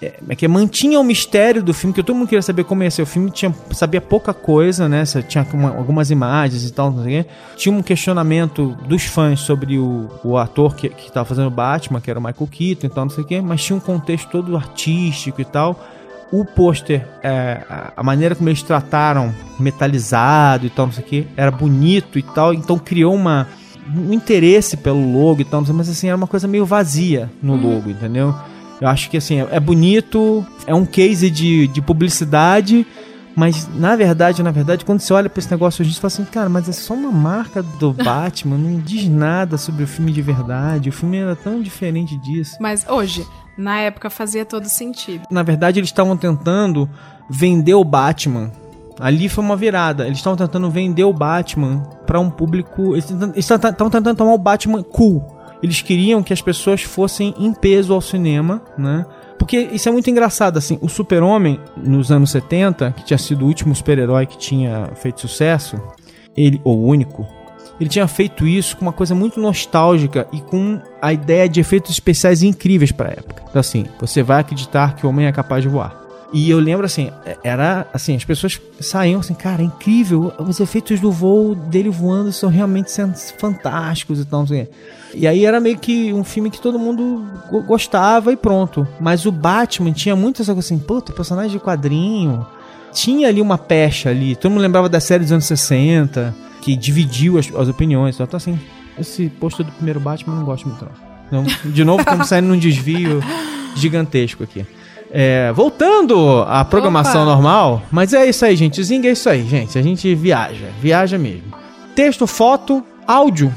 é, 0.00 0.14
é 0.28 0.34
que 0.34 0.46
mantinha 0.48 0.98
o 0.98 1.04
mistério 1.04 1.62
do 1.62 1.72
filme, 1.72 1.94
que 1.94 2.02
todo 2.02 2.16
mundo 2.16 2.28
queria 2.28 2.42
saber 2.42 2.64
como 2.64 2.82
ia 2.82 2.90
ser 2.90 3.02
o 3.02 3.06
filme, 3.06 3.30
tinha, 3.30 3.54
sabia 3.72 4.00
pouca 4.00 4.34
coisa, 4.34 4.88
né? 4.88 5.04
Tinha 5.28 5.46
uma, 5.52 5.70
algumas 5.70 6.10
imagens 6.10 6.64
e 6.68 6.72
tal, 6.72 6.90
não 6.90 7.04
sei 7.04 7.20
o 7.20 7.24
quê. 7.24 7.30
Tinha 7.56 7.74
um 7.74 7.82
questionamento 7.82 8.76
dos 8.88 9.04
fãs 9.04 9.40
sobre 9.40 9.78
o, 9.78 10.10
o 10.24 10.36
ator 10.36 10.74
que, 10.74 10.88
que 10.88 11.12
tava 11.12 11.24
fazendo 11.24 11.50
Batman, 11.50 12.00
que 12.00 12.10
era 12.10 12.18
o 12.18 12.22
Michael 12.22 12.48
Keaton 12.50 12.86
e 12.86 12.90
tal, 12.90 13.04
não 13.04 13.10
sei 13.10 13.24
o 13.24 13.26
quê, 13.26 13.40
mas 13.40 13.62
tinha 13.62 13.76
um 13.76 13.80
contexto 13.80 14.28
todo 14.30 14.56
artístico 14.56 15.40
e 15.40 15.44
tal. 15.44 15.78
O 16.32 16.44
pôster, 16.44 17.06
é, 17.22 17.62
a 17.96 18.02
maneira 18.02 18.34
como 18.34 18.48
eles 18.48 18.62
trataram, 18.62 19.32
metalizado 19.60 20.66
e 20.66 20.70
tal, 20.70 20.86
não 20.86 20.92
sei 20.92 21.04
o 21.04 21.06
quê, 21.06 21.26
era 21.36 21.50
bonito 21.50 22.18
e 22.18 22.22
tal, 22.22 22.52
então 22.52 22.78
criou 22.78 23.14
uma 23.14 23.46
um 23.94 24.14
interesse 24.14 24.78
pelo 24.78 25.12
logo 25.12 25.42
e 25.42 25.44
tal, 25.44 25.62
mas 25.74 25.90
assim, 25.90 26.08
era 26.08 26.16
uma 26.16 26.26
coisa 26.26 26.48
meio 26.48 26.64
vazia 26.64 27.30
no 27.42 27.54
logo, 27.54 27.90
entendeu? 27.90 28.34
Eu 28.80 28.88
acho 28.88 29.10
que 29.10 29.16
assim, 29.16 29.40
é 29.50 29.60
bonito, 29.60 30.44
é 30.66 30.74
um 30.74 30.84
case 30.84 31.30
de, 31.30 31.68
de 31.68 31.80
publicidade, 31.80 32.86
mas 33.36 33.68
na 33.74 33.96
verdade, 33.96 34.42
na 34.42 34.50
verdade, 34.50 34.84
quando 34.84 35.00
você 35.00 35.12
olha 35.12 35.28
para 35.28 35.40
esse 35.40 35.50
negócio, 35.50 35.82
a 35.82 35.84
gente 35.84 35.98
fala 35.98 36.06
assim, 36.06 36.24
cara, 36.24 36.48
mas 36.48 36.68
é 36.68 36.72
só 36.72 36.94
uma 36.94 37.10
marca 37.10 37.62
do 37.62 37.92
Batman, 37.94 38.56
não 38.56 38.78
diz 38.78 39.08
nada 39.08 39.58
sobre 39.58 39.84
o 39.84 39.86
filme 39.86 40.12
de 40.12 40.22
verdade. 40.22 40.88
O 40.88 40.92
filme 40.92 41.18
era 41.18 41.34
tão 41.34 41.60
diferente 41.60 42.16
disso. 42.18 42.56
Mas 42.60 42.86
hoje, 42.88 43.26
na 43.56 43.78
época, 43.80 44.08
fazia 44.08 44.44
todo 44.44 44.68
sentido. 44.68 45.24
Na 45.30 45.42
verdade, 45.42 45.80
eles 45.80 45.90
estavam 45.90 46.16
tentando 46.16 46.88
vender 47.28 47.74
o 47.74 47.84
Batman. 47.84 48.52
Ali 49.00 49.28
foi 49.28 49.42
uma 49.42 49.56
virada. 49.56 50.06
Eles 50.06 50.18
estavam 50.18 50.36
tentando 50.36 50.70
vender 50.70 51.02
o 51.02 51.12
Batman 51.12 51.82
para 52.06 52.20
um 52.20 52.30
público. 52.30 52.94
Eles 52.94 53.12
estavam 53.36 53.90
tentando 53.90 54.14
tomar 54.14 54.34
o 54.34 54.38
Batman 54.38 54.82
cool. 54.84 55.33
Eles 55.64 55.80
queriam 55.80 56.22
que 56.22 56.30
as 56.30 56.42
pessoas 56.42 56.82
fossem 56.82 57.34
em 57.38 57.50
peso 57.54 57.94
ao 57.94 58.00
cinema, 58.02 58.60
né? 58.76 59.06
Porque 59.38 59.56
isso 59.72 59.88
é 59.88 59.92
muito 59.92 60.10
engraçado, 60.10 60.58
assim, 60.58 60.78
o 60.82 60.90
Super-Homem, 60.90 61.58
nos 61.74 62.12
anos 62.12 62.32
70, 62.32 62.92
que 62.92 63.02
tinha 63.02 63.16
sido 63.16 63.46
o 63.46 63.48
último 63.48 63.74
super-herói 63.74 64.26
que 64.26 64.36
tinha 64.36 64.90
feito 64.94 65.22
sucesso, 65.22 65.80
ele, 66.36 66.60
ou 66.64 66.80
o 66.80 66.86
único, 66.86 67.26
ele 67.80 67.88
tinha 67.88 68.06
feito 68.06 68.46
isso 68.46 68.76
com 68.76 68.82
uma 68.84 68.92
coisa 68.92 69.14
muito 69.14 69.40
nostálgica 69.40 70.28
e 70.30 70.40
com 70.42 70.82
a 71.00 71.14
ideia 71.14 71.48
de 71.48 71.60
efeitos 71.60 71.92
especiais 71.92 72.42
incríveis 72.42 72.92
para 72.92 73.08
a 73.08 73.12
época. 73.12 73.42
Então, 73.48 73.58
assim, 73.58 73.86
você 73.98 74.22
vai 74.22 74.40
acreditar 74.40 74.94
que 74.94 75.06
o 75.06 75.08
homem 75.08 75.24
é 75.24 75.32
capaz 75.32 75.62
de 75.62 75.68
voar. 75.70 76.03
E 76.34 76.50
eu 76.50 76.58
lembro 76.58 76.84
assim, 76.84 77.12
era 77.44 77.86
assim, 77.94 78.16
as 78.16 78.24
pessoas 78.24 78.60
saíam 78.80 79.20
assim, 79.20 79.34
cara, 79.34 79.62
é 79.62 79.64
incrível, 79.64 80.32
os 80.36 80.58
efeitos 80.58 80.98
do 80.98 81.12
voo 81.12 81.54
dele 81.54 81.88
voando 81.88 82.32
são 82.32 82.50
realmente 82.50 82.90
fantásticos 83.38 84.18
e 84.18 84.24
tal, 84.24 84.42
assim. 84.42 84.66
E 85.14 85.28
aí 85.28 85.46
era 85.46 85.60
meio 85.60 85.78
que 85.78 86.12
um 86.12 86.24
filme 86.24 86.50
que 86.50 86.60
todo 86.60 86.76
mundo 86.76 87.24
gostava 87.68 88.32
e 88.32 88.36
pronto. 88.36 88.84
Mas 88.98 89.26
o 89.26 89.30
Batman 89.30 89.92
tinha 89.92 90.16
muitas 90.16 90.46
coisas 90.46 90.64
assim, 90.64 90.76
puta, 90.76 91.12
personagem 91.12 91.52
de 91.52 91.60
quadrinho. 91.60 92.44
Tinha 92.92 93.28
ali 93.28 93.40
uma 93.40 93.56
pecha 93.56 94.10
ali. 94.10 94.34
Todo 94.34 94.50
mundo 94.50 94.62
lembrava 94.62 94.88
da 94.88 94.98
série 94.98 95.22
dos 95.22 95.30
anos 95.30 95.44
60, 95.44 96.34
que 96.60 96.74
dividiu 96.74 97.38
as, 97.38 97.48
as 97.54 97.68
opiniões. 97.68 98.18
Então, 98.18 98.36
assim, 98.36 98.58
esse 98.98 99.28
posto 99.28 99.62
do 99.62 99.70
primeiro 99.70 100.00
Batman 100.00 100.34
eu 100.34 100.38
não 100.38 100.44
gosto 100.44 100.66
muito, 100.66 100.84
não. 100.84 101.44
Então, 101.44 101.70
de 101.70 101.84
novo, 101.84 102.00
estamos 102.00 102.26
saindo 102.26 102.48
num 102.48 102.58
desvio 102.58 103.22
gigantesco 103.76 104.42
aqui. 104.42 104.66
É, 105.16 105.52
voltando 105.52 106.44
à 106.48 106.64
programação 106.64 107.22
Opa. 107.22 107.30
normal, 107.30 107.82
mas 107.88 108.12
é 108.12 108.28
isso 108.28 108.44
aí, 108.44 108.56
gente. 108.56 108.82
Zinga 108.82 109.08
é 109.08 109.12
isso 109.12 109.30
aí, 109.30 109.46
gente. 109.46 109.78
A 109.78 109.82
gente 109.82 110.12
viaja, 110.12 110.66
viaja 110.80 111.16
mesmo. 111.16 111.54
Texto, 111.94 112.26
foto, 112.26 112.84
áudio. 113.06 113.54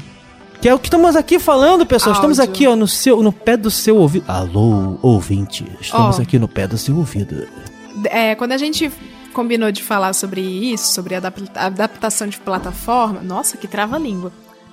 Que 0.60 0.68
é 0.68 0.74
o 0.74 0.78
que 0.78 0.86
estamos 0.86 1.16
aqui 1.16 1.40
falando, 1.40 1.84
pessoal. 1.84 2.14
Áudio. 2.14 2.30
Estamos 2.30 2.38
aqui, 2.38 2.68
ó, 2.68 2.76
no, 2.76 2.86
seu, 2.86 3.20
no 3.24 3.32
pé 3.32 3.56
do 3.56 3.72
seu 3.72 3.96
ouvido. 3.96 4.24
Alô, 4.28 5.00
ouvinte. 5.02 5.66
Estamos 5.80 6.20
aqui 6.20 6.38
no 6.38 6.46
pé 6.46 6.68
do 6.68 6.78
seu 6.78 6.96
ouvido. 6.96 7.48
É, 8.04 8.36
quando 8.36 8.52
a 8.52 8.58
gente 8.58 8.92
combinou 9.34 9.72
de 9.72 9.82
falar 9.82 10.12
sobre 10.12 10.40
isso, 10.40 10.94
sobre 10.94 11.16
adaptação 11.16 12.28
de 12.28 12.38
plataforma, 12.38 13.20
nossa, 13.20 13.56
que 13.56 13.66
trava-língua. 13.66 14.30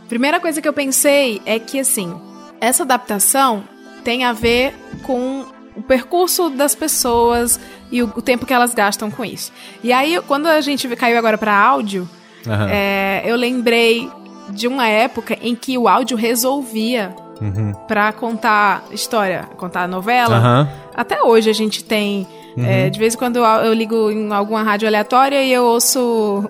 Primeira 0.07 0.39
coisa 0.39 0.61
que 0.61 0.67
eu 0.67 0.73
pensei 0.73 1.41
é 1.47 1.57
que, 1.57 1.79
assim, 1.79 2.13
essa 2.61 2.83
adaptação 2.83 3.63
tem 4.03 4.23
a 4.23 4.33
ver 4.33 4.75
com 5.01 5.54
o 5.75 5.81
percurso 5.81 6.49
das 6.49 6.73
pessoas 6.73 7.59
e 7.91 8.01
o, 8.01 8.11
o 8.15 8.21
tempo 8.21 8.45
que 8.45 8.53
elas 8.53 8.73
gastam 8.73 9.11
com 9.11 9.23
isso. 9.25 9.51
E 9.83 9.91
aí, 9.91 10.19
quando 10.27 10.47
a 10.47 10.61
gente 10.61 10.87
caiu 10.95 11.17
agora 11.17 11.37
para 11.37 11.55
áudio, 11.55 12.07
uhum. 12.45 12.67
é, 12.69 13.23
eu 13.25 13.35
lembrei 13.35 14.09
de 14.49 14.67
uma 14.67 14.87
época 14.87 15.37
em 15.41 15.55
que 15.55 15.77
o 15.77 15.87
áudio 15.87 16.15
resolvia 16.15 17.15
uhum. 17.41 17.73
para 17.87 18.11
contar 18.13 18.83
história, 18.91 19.49
contar 19.57 19.87
novela. 19.87 20.39
Uhum. 20.39 20.67
Até 20.95 21.21
hoje 21.21 21.49
a 21.49 21.53
gente 21.53 21.83
tem. 21.83 22.27
Uhum. 22.57 22.65
É, 22.65 22.89
de 22.89 22.97
vez 22.97 23.15
em 23.15 23.17
quando 23.17 23.35
eu, 23.35 23.43
eu, 23.43 23.73
ligo 23.73 24.09
em 24.09 24.31
alguma 24.31 24.63
rádio 24.63 24.87
aleatória 24.87 25.43
e 25.43 25.51
eu 25.51 25.65
ouço 25.65 26.49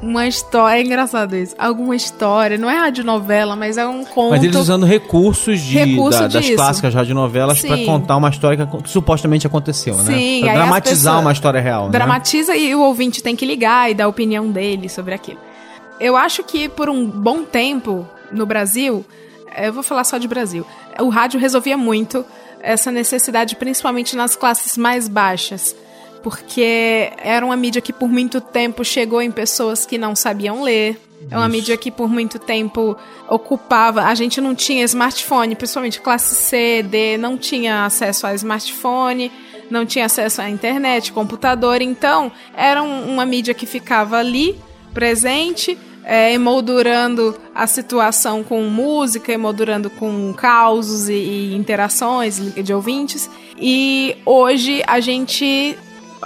uma 0.00 0.26
história. 0.26 0.78
É 0.78 0.84
engraçado 0.84 1.34
isso. 1.34 1.54
Alguma 1.58 1.96
história. 1.96 2.56
Não 2.56 2.70
é 2.70 2.78
radionovela, 2.78 3.56
mas 3.56 3.76
é 3.76 3.84
um 3.84 4.04
conto. 4.04 4.30
Mas 4.30 4.44
eles 4.44 4.56
usando 4.56 4.86
recursos, 4.86 5.60
de, 5.60 5.78
Recurso 5.78 6.20
da, 6.20 6.28
das 6.28 6.48
clássicas 6.50 6.94
radionovelas 6.94 7.60
para 7.60 7.84
contar 7.84 8.16
uma 8.16 8.28
história 8.28 8.64
que, 8.64 8.82
que, 8.82 8.90
supostamente 8.90 9.44
aconteceu, 9.46 9.96
né? 9.96 10.04
Sim, 10.04 10.42
dramatizar 10.42 11.20
uma 11.20 11.32
história 11.32 11.60
real. 11.60 11.86
Né? 11.86 11.90
Dramatiza 11.90 12.52
né? 12.52 12.60
e 12.60 12.74
o 12.76 12.80
ouvinte 12.80 13.20
tem 13.20 13.34
que 13.34 13.44
ligar 13.44 13.90
e 13.90 13.94
dar 13.94 14.04
a 14.04 14.08
opinião 14.08 14.48
dele 14.48 14.88
sobre 14.88 15.12
aquilo. 15.12 15.40
Eu 15.98 16.16
acho 16.16 16.44
que 16.44 16.68
por 16.68 16.88
um 16.88 17.04
bom 17.04 17.42
tempo 17.42 18.06
no 18.30 18.46
Brasil, 18.46 19.04
eu 19.56 19.72
vou 19.72 19.82
falar 19.82 20.04
só 20.04 20.18
de 20.18 20.28
Brasil, 20.28 20.64
o 21.00 21.08
rádio 21.08 21.40
resolvia 21.40 21.76
muito 21.76 22.24
essa 22.62 22.90
necessidade, 22.90 23.56
principalmente 23.56 24.16
nas 24.16 24.36
classes 24.36 24.78
mais 24.78 25.08
baixas. 25.08 25.74
Porque 26.22 27.10
era 27.18 27.44
uma 27.44 27.56
mídia 27.56 27.82
que 27.82 27.92
por 27.92 28.08
muito 28.08 28.40
tempo 28.40 28.84
chegou 28.84 29.20
em 29.20 29.30
pessoas 29.30 29.84
que 29.84 29.98
não 29.98 30.14
sabiam 30.14 30.62
ler. 30.62 31.00
É 31.30 31.36
uma 31.36 31.46
Isso. 31.46 31.52
mídia 31.52 31.76
que 31.76 31.90
por 31.90 32.08
muito 32.08 32.38
tempo 32.38 32.96
ocupava. 33.28 34.02
A 34.04 34.14
gente 34.14 34.40
não 34.40 34.54
tinha 34.54 34.84
smartphone, 34.84 35.54
principalmente 35.54 36.00
classe 36.00 36.34
C, 36.34 36.82
D, 36.82 37.16
não 37.16 37.36
tinha 37.36 37.84
acesso 37.84 38.26
a 38.26 38.34
smartphone, 38.34 39.32
não 39.70 39.86
tinha 39.86 40.06
acesso 40.06 40.40
à 40.40 40.48
internet, 40.48 41.12
computador. 41.12 41.80
Então, 41.80 42.30
era 42.56 42.82
um, 42.82 43.12
uma 43.12 43.24
mídia 43.24 43.54
que 43.54 43.66
ficava 43.66 44.18
ali, 44.18 44.56
presente, 44.92 45.78
é, 46.04 46.32
emoldurando 46.32 47.36
a 47.54 47.66
situação 47.66 48.42
com 48.42 48.62
música, 48.64 49.32
emoldurando 49.32 49.88
com 49.90 50.32
causos 50.34 51.08
e, 51.08 51.14
e 51.14 51.54
interações 51.54 52.40
de 52.54 52.72
ouvintes. 52.72 53.30
E 53.58 54.16
hoje 54.26 54.82
a 54.86 55.00
gente, 55.00 55.76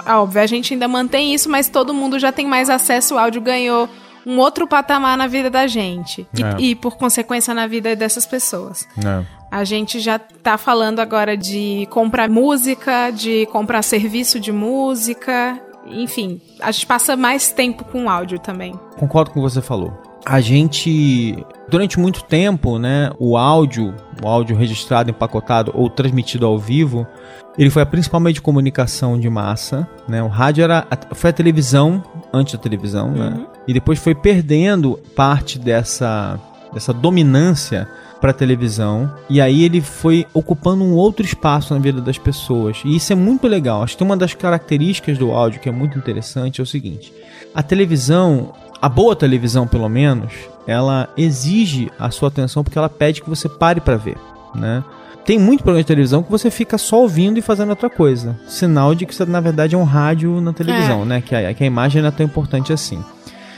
óbvio, 0.07 0.41
a 0.41 0.47
gente 0.47 0.73
ainda 0.73 0.87
mantém 0.87 1.33
isso, 1.33 1.49
mas 1.49 1.69
todo 1.69 1.93
mundo 1.93 2.17
já 2.17 2.31
tem 2.31 2.45
mais 2.45 2.69
acesso, 2.69 3.15
o 3.15 3.17
áudio 3.17 3.41
ganhou 3.41 3.89
um 4.25 4.39
outro 4.39 4.67
patamar 4.67 5.17
na 5.17 5.25
vida 5.25 5.49
da 5.49 5.67
gente 5.67 6.27
é. 6.37 6.61
e, 6.61 6.71
e, 6.71 6.75
por 6.75 6.97
consequência 6.97 7.53
na 7.53 7.65
vida 7.65 7.95
dessas 7.95 8.25
pessoas. 8.25 8.85
É. 8.97 9.25
A 9.49 9.63
gente 9.63 10.01
já 10.01 10.19
tá 10.19 10.57
falando 10.57 10.99
agora 10.99 11.37
de 11.37 11.87
comprar 11.89 12.29
música, 12.29 13.09
de 13.11 13.45
comprar 13.45 13.81
serviço 13.81 14.37
de 14.37 14.51
música 14.51 15.57
enfim, 15.89 16.41
a 16.59 16.71
gente 16.71 16.85
passa 16.85 17.15
mais 17.15 17.51
tempo 17.51 17.83
com 17.83 18.09
áudio 18.09 18.39
também. 18.39 18.73
Concordo 18.97 19.31
com 19.31 19.39
o 19.39 19.43
que 19.43 19.49
você 19.49 19.61
falou. 19.61 19.93
A 20.25 20.41
gente, 20.41 21.45
durante 21.69 21.97
muito 21.97 22.23
tempo, 22.23 22.77
né, 22.77 23.11
o 23.17 23.37
áudio, 23.37 23.95
o 24.21 24.27
áudio 24.27 24.57
registrado, 24.57 25.09
empacotado 25.09 25.71
ou 25.73 25.89
transmitido 25.89 26.45
ao 26.45 26.59
vivo, 26.59 27.07
ele 27.57 27.69
foi 27.69 27.81
a 27.81 27.85
principal 27.85 28.19
meio 28.19 28.33
de 28.33 28.41
comunicação 28.41 29.17
de 29.17 29.29
massa, 29.29 29.87
né? 30.07 30.21
O 30.21 30.27
rádio 30.27 30.63
era 30.63 30.85
foi 31.13 31.29
a 31.29 31.33
televisão 31.33 32.03
antes 32.31 32.53
da 32.53 32.59
televisão, 32.59 33.11
né? 33.11 33.25
uhum. 33.25 33.31
né? 33.31 33.47
E 33.67 33.73
depois 33.73 33.99
foi 33.99 34.13
perdendo 34.13 34.99
parte 35.15 35.57
dessa 35.57 36.39
dessa 36.73 36.93
dominância 36.93 37.87
para 38.19 38.33
televisão 38.33 39.11
e 39.29 39.39
aí 39.39 39.63
ele 39.63 39.81
foi 39.81 40.25
ocupando 40.33 40.83
um 40.83 40.93
outro 40.93 41.25
espaço 41.25 41.73
na 41.73 41.79
vida 41.79 42.01
das 42.01 42.17
pessoas. 42.17 42.81
E 42.83 42.95
isso 42.95 43.13
é 43.13 43.15
muito 43.15 43.47
legal. 43.47 43.83
Acho 43.83 43.97
que 43.97 44.03
uma 44.03 44.17
das 44.17 44.33
características 44.33 45.17
do 45.17 45.31
áudio 45.31 45.59
que 45.59 45.69
é 45.69 45.71
muito 45.71 45.97
interessante 45.97 46.59
é 46.59 46.63
o 46.63 46.67
seguinte: 46.67 47.13
a 47.53 47.61
televisão, 47.63 48.53
a 48.81 48.89
boa 48.89 49.15
televisão 49.15 49.67
pelo 49.67 49.89
menos, 49.89 50.33
ela 50.65 51.09
exige 51.17 51.91
a 51.99 52.11
sua 52.11 52.29
atenção 52.29 52.63
porque 52.63 52.77
ela 52.77 52.89
pede 52.89 53.21
que 53.21 53.29
você 53.29 53.47
pare 53.47 53.79
para 53.79 53.95
ver, 53.95 54.17
né? 54.53 54.83
Tem 55.27 55.37
muito 55.37 55.61
programa 55.61 55.83
de 55.83 55.87
televisão 55.87 56.23
que 56.23 56.31
você 56.31 56.49
fica 56.49 56.77
só 56.77 57.01
ouvindo 57.01 57.37
e 57.37 57.41
fazendo 57.41 57.71
outra 57.71 57.89
coisa. 57.89 58.39
Sinal 58.47 58.95
de 58.95 59.05
que 59.05 59.13
você, 59.13 59.25
na 59.25 59.41
verdade, 59.41 59.75
é 59.75 59.77
um 59.77 59.83
rádio 59.83 60.39
na 60.39 60.53
televisão, 60.53 61.01
é. 61.01 61.05
né? 61.05 61.21
Que 61.21 61.35
a, 61.35 61.53
que 61.53 61.65
a 61.65 61.67
imagem 61.67 62.01
não 62.01 62.07
é 62.07 62.11
tão 62.11 62.25
importante 62.25 62.71
assim. 62.71 63.03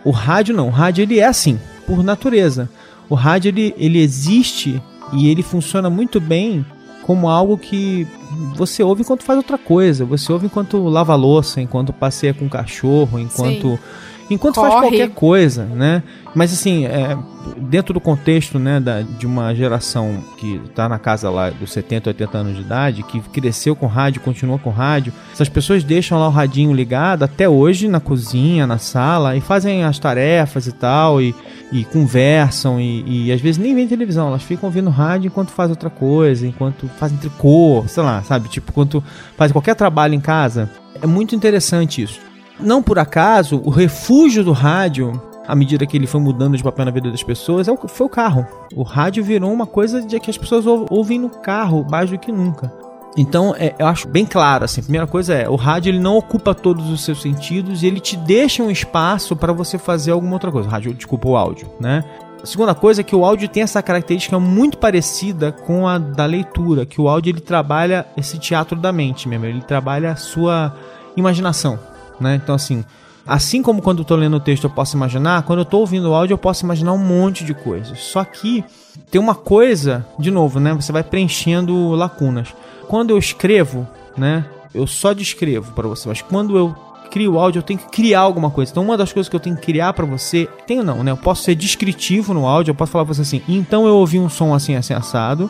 O 0.04 0.10
rádio 0.10 0.56
não. 0.56 0.68
O 0.68 0.72
rádio 0.72 1.04
ele 1.04 1.20
é 1.20 1.26
assim, 1.26 1.60
por 1.86 2.04
natureza. 2.04 2.68
O 3.10 3.16
rádio 3.16 3.50
ele, 3.50 3.74
ele 3.78 4.00
existe 4.00 4.82
e 5.14 5.30
ele 5.30 5.42
funciona 5.42 5.90
muito 5.90 6.20
bem 6.20 6.66
como 7.04 7.28
algo 7.28 7.58
que 7.58 8.08
você 8.56 8.84
ouve 8.84 9.02
enquanto 9.02 9.24
faz 9.24 9.38
outra 9.38 9.58
coisa. 9.58 10.06
Você 10.06 10.32
ouve 10.32 10.46
enquanto 10.46 10.78
lava 10.88 11.16
louça, 11.16 11.60
enquanto 11.60 11.92
passeia 11.92 12.34
com 12.34 12.46
o 12.46 12.50
cachorro, 12.50 13.20
enquanto. 13.20 13.72
Sim. 13.72 13.80
Enquanto 14.30 14.56
Corre. 14.56 14.70
faz 14.70 14.82
qualquer 14.82 15.10
coisa, 15.10 15.66
né? 15.66 16.04
Mas 16.36 16.54
assim, 16.54 16.86
é, 16.86 17.18
dentro 17.58 17.94
do 17.94 18.00
contexto 18.00 18.60
né, 18.60 18.80
da, 18.80 19.02
de 19.02 19.26
uma 19.26 19.54
geração 19.56 20.24
que 20.38 20.62
está 20.66 20.88
na 20.88 21.00
casa 21.00 21.30
lá 21.30 21.50
dos 21.50 21.72
70, 21.72 22.10
80 22.10 22.38
anos 22.38 22.56
de 22.56 22.62
idade, 22.62 23.04
que 23.04 23.20
cresceu 23.20 23.76
com 23.76 23.88
rádio, 23.88 24.22
continua 24.22 24.60
com 24.60 24.70
rádio, 24.70 25.12
essas 25.34 25.50
pessoas 25.50 25.84
deixam 25.84 26.20
lá 26.20 26.28
o 26.28 26.32
radinho 26.32 26.74
ligado 26.74 27.24
até 27.24 27.50
hoje 27.50 27.88
na 27.88 28.00
cozinha, 28.00 28.68
na 28.68 28.78
sala, 28.78 29.36
e 29.36 29.42
fazem 29.42 29.84
as 29.84 29.98
tarefas 29.98 30.68
e 30.68 30.72
tal, 30.72 31.22
e, 31.22 31.34
e 31.72 31.84
conversam, 31.86 32.80
e, 32.80 33.28
e 33.28 33.32
às 33.32 33.42
vezes 33.42 33.58
nem 33.58 33.74
vêem 33.74 33.88
televisão, 33.88 34.28
elas 34.28 34.44
ficam 34.44 34.68
ouvindo 34.68 34.90
rádio 34.90 35.28
enquanto 35.28 35.50
fazem 35.50 35.72
outra 35.72 35.90
coisa, 35.90 36.46
enquanto 36.46 36.88
fazem 37.00 37.18
tricô, 37.18 37.84
sei 37.88 38.04
lá, 38.04 38.22
sabe? 38.24 38.50
Tipo, 38.50 38.72
enquanto 38.72 39.04
fazem 39.36 39.54
qualquer 39.54 39.76
trabalho 39.76 40.14
em 40.14 40.20
casa. 40.20 40.70
É 41.02 41.08
muito 41.08 41.36
interessante 41.36 42.02
isso. 42.02 42.29
Não 42.60 42.82
por 42.84 43.00
acaso, 43.00 43.62
o 43.64 43.70
refúgio 43.70 44.44
do 44.44 44.52
rádio, 44.52 45.22
à 45.48 45.56
medida 45.56 45.86
que 45.86 45.96
ele 45.96 46.08
foi 46.08 46.20
mudando 46.20 46.58
de 46.58 46.64
papel 46.64 46.86
na 46.86 46.92
vida 46.92 47.10
das 47.10 47.24
pessoas, 47.24 47.68
é 47.68 47.76
foi 47.88 48.06
o 48.06 48.10
carro. 48.10 48.46
O 48.76 48.84
rádio 48.84 49.24
virou 49.24 49.52
uma 49.52 49.66
coisa 49.66 50.02
de 50.02 50.20
que 50.20 50.30
as 50.30 50.38
pessoas 50.38 50.66
ou- 50.66 50.86
ouvem 50.90 51.18
no 51.20 51.30
carro 51.30 51.86
mais 51.90 52.10
do 52.10 52.18
que 52.18 52.32
nunca. 52.32 52.72
Então, 53.18 53.56
é, 53.58 53.74
eu 53.80 53.88
acho 53.88 54.08
bem 54.08 54.26
claro, 54.26 54.64
assim, 54.66 54.82
a 54.82 54.84
primeira 54.84 55.08
coisa 55.08 55.34
é, 55.34 55.50
o 55.50 55.56
rádio 55.56 55.90
ele 55.90 56.00
não 56.00 56.16
ocupa 56.18 56.54
todos 56.54 56.90
os 56.90 57.04
seus 57.04 57.22
sentidos 57.22 57.82
e 57.82 57.88
ele 57.88 58.00
te 58.00 58.16
deixa 58.16 58.62
um 58.62 58.70
espaço 58.70 59.36
para 59.36 59.52
você 59.52 59.78
fazer 59.78 60.12
alguma 60.12 60.34
outra 60.34 60.52
coisa. 60.52 60.68
O 60.68 60.72
rádio, 60.72 60.94
desculpa, 60.94 61.28
o 61.28 61.36
áudio, 61.36 61.68
né? 61.80 62.04
A 62.42 62.46
segunda 62.46 62.74
coisa 62.76 63.02
é 63.02 63.04
que 63.04 63.16
o 63.16 63.26
áudio 63.26 63.50
tem 63.50 63.64
essa 63.64 63.82
característica 63.82 64.40
muito 64.40 64.78
parecida 64.78 65.52
com 65.52 65.88
a 65.88 65.98
da 65.98 66.26
leitura, 66.26 66.86
que 66.86 67.02
o 67.02 67.10
áudio 67.10 67.32
ele 67.32 67.42
trabalha 67.42 68.06
esse 68.16 68.38
teatro 68.38 68.78
da 68.80 68.94
mente 68.94 69.28
mesmo, 69.28 69.46
ele 69.46 69.62
trabalha 69.62 70.12
a 70.12 70.16
sua 70.16 70.74
imaginação, 71.18 71.78
né? 72.20 72.36
Então 72.36 72.56
assim, 72.56 72.84
assim 73.26 73.62
como 73.62 73.82
quando 73.82 74.00
eu 74.00 74.06
tô 74.06 74.16
lendo 74.16 74.38
o 74.38 74.40
texto 74.40 74.64
eu 74.66 74.70
posso 74.70 74.96
imaginar, 74.96 75.44
quando 75.44 75.60
eu 75.60 75.66
tô 75.66 75.80
ouvindo 75.80 76.10
o 76.10 76.14
áudio 76.14 76.34
eu 76.34 76.38
posso 76.38 76.64
imaginar 76.64 76.94
um 76.94 76.98
monte 76.98 77.44
de 77.44 77.54
coisas. 77.54 78.00
Só 78.00 78.24
que 78.24 78.64
tem 79.10 79.20
uma 79.20 79.36
coisa, 79.36 80.06
de 80.18 80.30
novo, 80.30 80.60
né? 80.60 80.74
Você 80.74 80.92
vai 80.92 81.04
preenchendo 81.04 81.92
lacunas. 81.92 82.54
Quando 82.88 83.12
eu 83.12 83.18
escrevo, 83.18 83.88
né? 84.18 84.46
Eu 84.74 84.86
só 84.86 85.14
descrevo 85.14 85.72
para 85.74 85.88
você, 85.88 86.08
mas 86.08 86.22
quando 86.22 86.58
eu 86.58 86.76
crio 87.10 87.34
o 87.34 87.40
áudio, 87.40 87.60
eu 87.60 87.64
tenho 87.64 87.80
que 87.80 87.90
criar 87.90 88.20
alguma 88.22 88.52
coisa. 88.52 88.72
Então, 88.72 88.84
uma 88.84 88.96
das 88.96 89.12
coisas 89.12 89.28
que 89.28 89.36
eu 89.36 89.40
tenho 89.40 89.56
que 89.56 89.64
criar 89.64 89.94
para 89.94 90.06
você, 90.06 90.48
tenho 90.68 90.84
não, 90.84 91.04
né? 91.04 91.12
Eu 91.12 91.18
posso 91.18 91.44
ser 91.44 91.56
descritivo 91.56 92.34
no 92.34 92.46
áudio, 92.46 92.72
eu 92.72 92.76
posso 92.76 92.92
falar 92.92 93.06
pra 93.06 93.14
você 93.14 93.22
assim, 93.22 93.42
então 93.48 93.88
eu 93.88 93.96
ouvi 93.96 94.20
um 94.20 94.30
som 94.30 94.54
assim, 94.54 94.76
assim, 94.76 94.94
assado. 94.94 95.50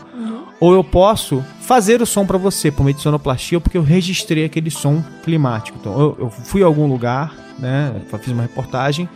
Ou 0.60 0.74
eu 0.74 0.84
posso 0.84 1.44
fazer 1.62 2.02
o 2.02 2.06
som 2.06 2.26
para 2.26 2.38
você 2.38 2.70
por 2.72 2.84
meio 2.84 2.96
de 2.96 3.02
sonoplastia, 3.02 3.60
porque 3.62 3.78
eu 3.78 3.82
registrei 3.84 4.44
aquele 4.44 4.70
som 4.70 5.02
climático. 5.24 5.78
Então, 5.80 5.98
eu, 6.00 6.18
eu 6.20 6.30
fui 6.30 6.62
a 6.64 6.66
algum 6.66 6.86
lugar, 6.88 7.34
né? 7.58 7.94
Fiz 8.22 8.34
uma 8.34 8.42
reportagem, 8.44 9.08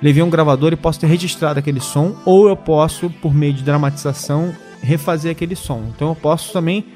levei 0.00 0.22
um 0.22 0.30
gravador 0.30 0.72
e 0.72 0.76
posso 0.76 0.98
ter 1.00 1.06
registrado 1.06 1.58
aquele 1.58 1.80
som, 1.80 2.16
ou 2.24 2.48
eu 2.48 2.56
posso, 2.56 3.10
por 3.10 3.34
meio 3.34 3.52
de 3.52 3.62
dramatização, 3.62 4.54
refazer 4.80 5.32
aquele 5.32 5.54
som. 5.56 5.82
Então, 5.94 6.08
eu 6.08 6.14
posso 6.14 6.52
também 6.52 6.86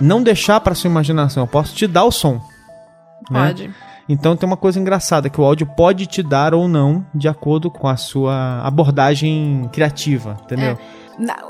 não 0.00 0.22
deixar 0.22 0.58
para 0.60 0.74
sua 0.74 0.88
imaginação, 0.88 1.42
eu 1.42 1.46
posso 1.48 1.74
te 1.74 1.86
dar 1.86 2.04
o 2.04 2.10
som. 2.10 2.40
né? 3.30 3.48
Pode. 3.48 3.70
Então 4.08 4.36
tem 4.36 4.46
uma 4.48 4.56
coisa 4.56 4.80
engraçada 4.80 5.30
que 5.30 5.40
o 5.40 5.44
áudio 5.44 5.64
pode 5.76 6.06
te 6.06 6.22
dar 6.24 6.54
ou 6.54 6.66
não 6.68 7.06
de 7.14 7.28
acordo 7.28 7.70
com 7.70 7.86
a 7.86 7.96
sua 7.96 8.60
abordagem 8.66 9.68
criativa, 9.72 10.36
entendeu? 10.42 10.76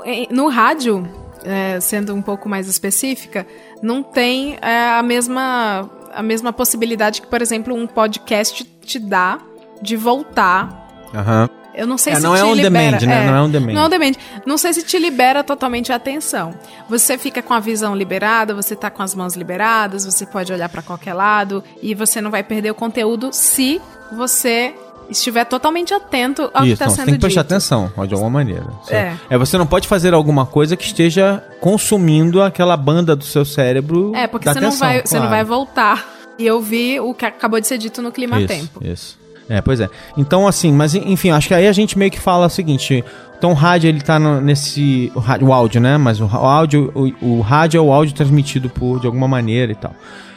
Em- 0.05 0.27
no 0.31 0.49
rádio, 0.49 1.03
é, 1.43 1.79
sendo 1.79 2.13
um 2.13 2.21
pouco 2.21 2.47
mais 2.49 2.67
específica, 2.67 3.45
não 3.81 4.01
tem 4.03 4.57
é, 4.61 4.91
a 4.91 5.03
mesma 5.03 5.89
a 6.13 6.21
mesma 6.21 6.53
possibilidade 6.53 7.21
que, 7.21 7.27
por 7.27 7.41
exemplo, 7.41 7.73
um 7.73 7.87
podcast 7.87 8.63
te 8.63 8.99
dá 8.99 9.39
de 9.81 9.95
voltar. 9.95 10.87
Aham. 11.13 11.49
Eu 11.75 11.87
não 11.87 11.97
sei 11.97 12.13
É, 12.13 12.15
se 12.17 12.21
não 12.21 12.35
é 12.35 12.43
on 12.43 12.53
libera, 12.53 12.97
demand, 12.97 13.07
né? 13.07 13.25
Não 13.25 13.35
é 13.35 13.41
on 13.41 13.49
demand. 13.49 13.73
Não 13.73 13.81
é 13.81 13.85
on 13.85 13.89
demand. 13.89 14.11
Não 14.45 14.57
sei 14.59 14.73
se 14.73 14.83
te 14.83 14.99
libera 14.99 15.43
totalmente 15.43 15.91
a 15.91 15.95
atenção. 15.95 16.53
Você 16.87 17.17
fica 17.17 17.41
com 17.41 17.51
a 17.51 17.59
visão 17.59 17.95
liberada, 17.95 18.53
você 18.53 18.75
tá 18.75 18.91
com 18.91 19.01
as 19.01 19.15
mãos 19.15 19.35
liberadas, 19.35 20.05
você 20.05 20.23
pode 20.23 20.53
olhar 20.53 20.69
para 20.69 20.83
qualquer 20.83 21.15
lado 21.15 21.63
e 21.81 21.95
você 21.95 22.21
não 22.21 22.29
vai 22.29 22.43
perder 22.43 22.69
o 22.69 22.75
conteúdo 22.75 23.29
se 23.33 23.81
você 24.11 24.75
estiver 25.17 25.45
totalmente 25.45 25.93
atento 25.93 26.43
ao 26.53 26.61
que 26.63 26.69
Isso, 26.69 26.73
está 26.73 26.85
não, 26.85 26.91
sendo 26.93 27.05
você 27.05 27.11
tem 27.11 27.13
que 27.15 27.19
prestar 27.21 27.41
dito. 27.43 27.53
atenção, 27.53 27.91
de 28.07 28.13
alguma 28.13 28.29
maneira. 28.29 28.65
Você- 28.83 28.93
É. 28.95 29.15
é, 29.29 29.37
você 29.37 29.57
não 29.57 29.65
pode 29.65 29.87
fazer 29.87 30.13
alguma 30.13 30.45
coisa 30.45 30.75
que 30.75 30.85
esteja 30.85 31.43
consumindo 31.59 32.41
aquela 32.41 32.75
banda 32.77 33.15
do 33.15 33.23
seu 33.23 33.43
cérebro. 33.45 34.11
É, 34.15 34.27
porque 34.27 34.47
você, 34.47 34.59
não 34.59 34.67
atenção, 34.69 34.87
vai, 34.87 35.01
você 35.05 35.15
não 35.15 35.27
claro. 35.27 35.35
vai 35.35 35.43
voltar 35.43 36.05
e 36.37 36.49
ouvir 36.49 36.99
o 36.99 37.13
que 37.13 37.25
acabou 37.25 37.59
de 37.59 37.67
ser 37.67 37.77
dito 37.77 38.01
no 38.01 38.11
clima 38.11 38.37
isso, 38.39 38.47
tempo. 38.47 38.79
Isso. 38.83 39.19
É, 39.49 39.61
pois 39.61 39.79
é. 39.81 39.89
Então, 40.17 40.47
assim, 40.47 40.71
mas 40.71 40.95
enfim, 40.95 41.29
acho 41.31 41.47
que 41.49 41.53
aí 41.53 41.67
a 41.67 41.71
gente 41.73 41.97
meio 41.97 42.09
que 42.09 42.19
fala 42.19 42.45
o 42.45 42.49
seguinte: 42.49 43.03
então 43.37 43.51
o 43.51 43.53
rádio 43.53 43.89
ele 43.89 43.99
tá 44.01 44.17
no- 44.17 44.39
nesse. 44.39 45.11
O, 45.13 45.19
rádio, 45.19 45.47
o 45.47 45.53
áudio, 45.53 45.81
né? 45.81 45.97
Mas 45.97 46.21
o, 46.21 46.25
o 46.25 46.29
áudio, 46.29 46.91
o, 47.21 47.37
o 47.37 47.41
rádio 47.41 47.77
é 47.77 47.81
o 47.81 47.91
áudio 47.91 48.15
transmitido 48.15 48.69
por 48.69 49.01
de 49.01 49.05
alguma 49.05 49.27
maneira 49.27 49.71
e 49.71 49.75
tal. 49.75 49.93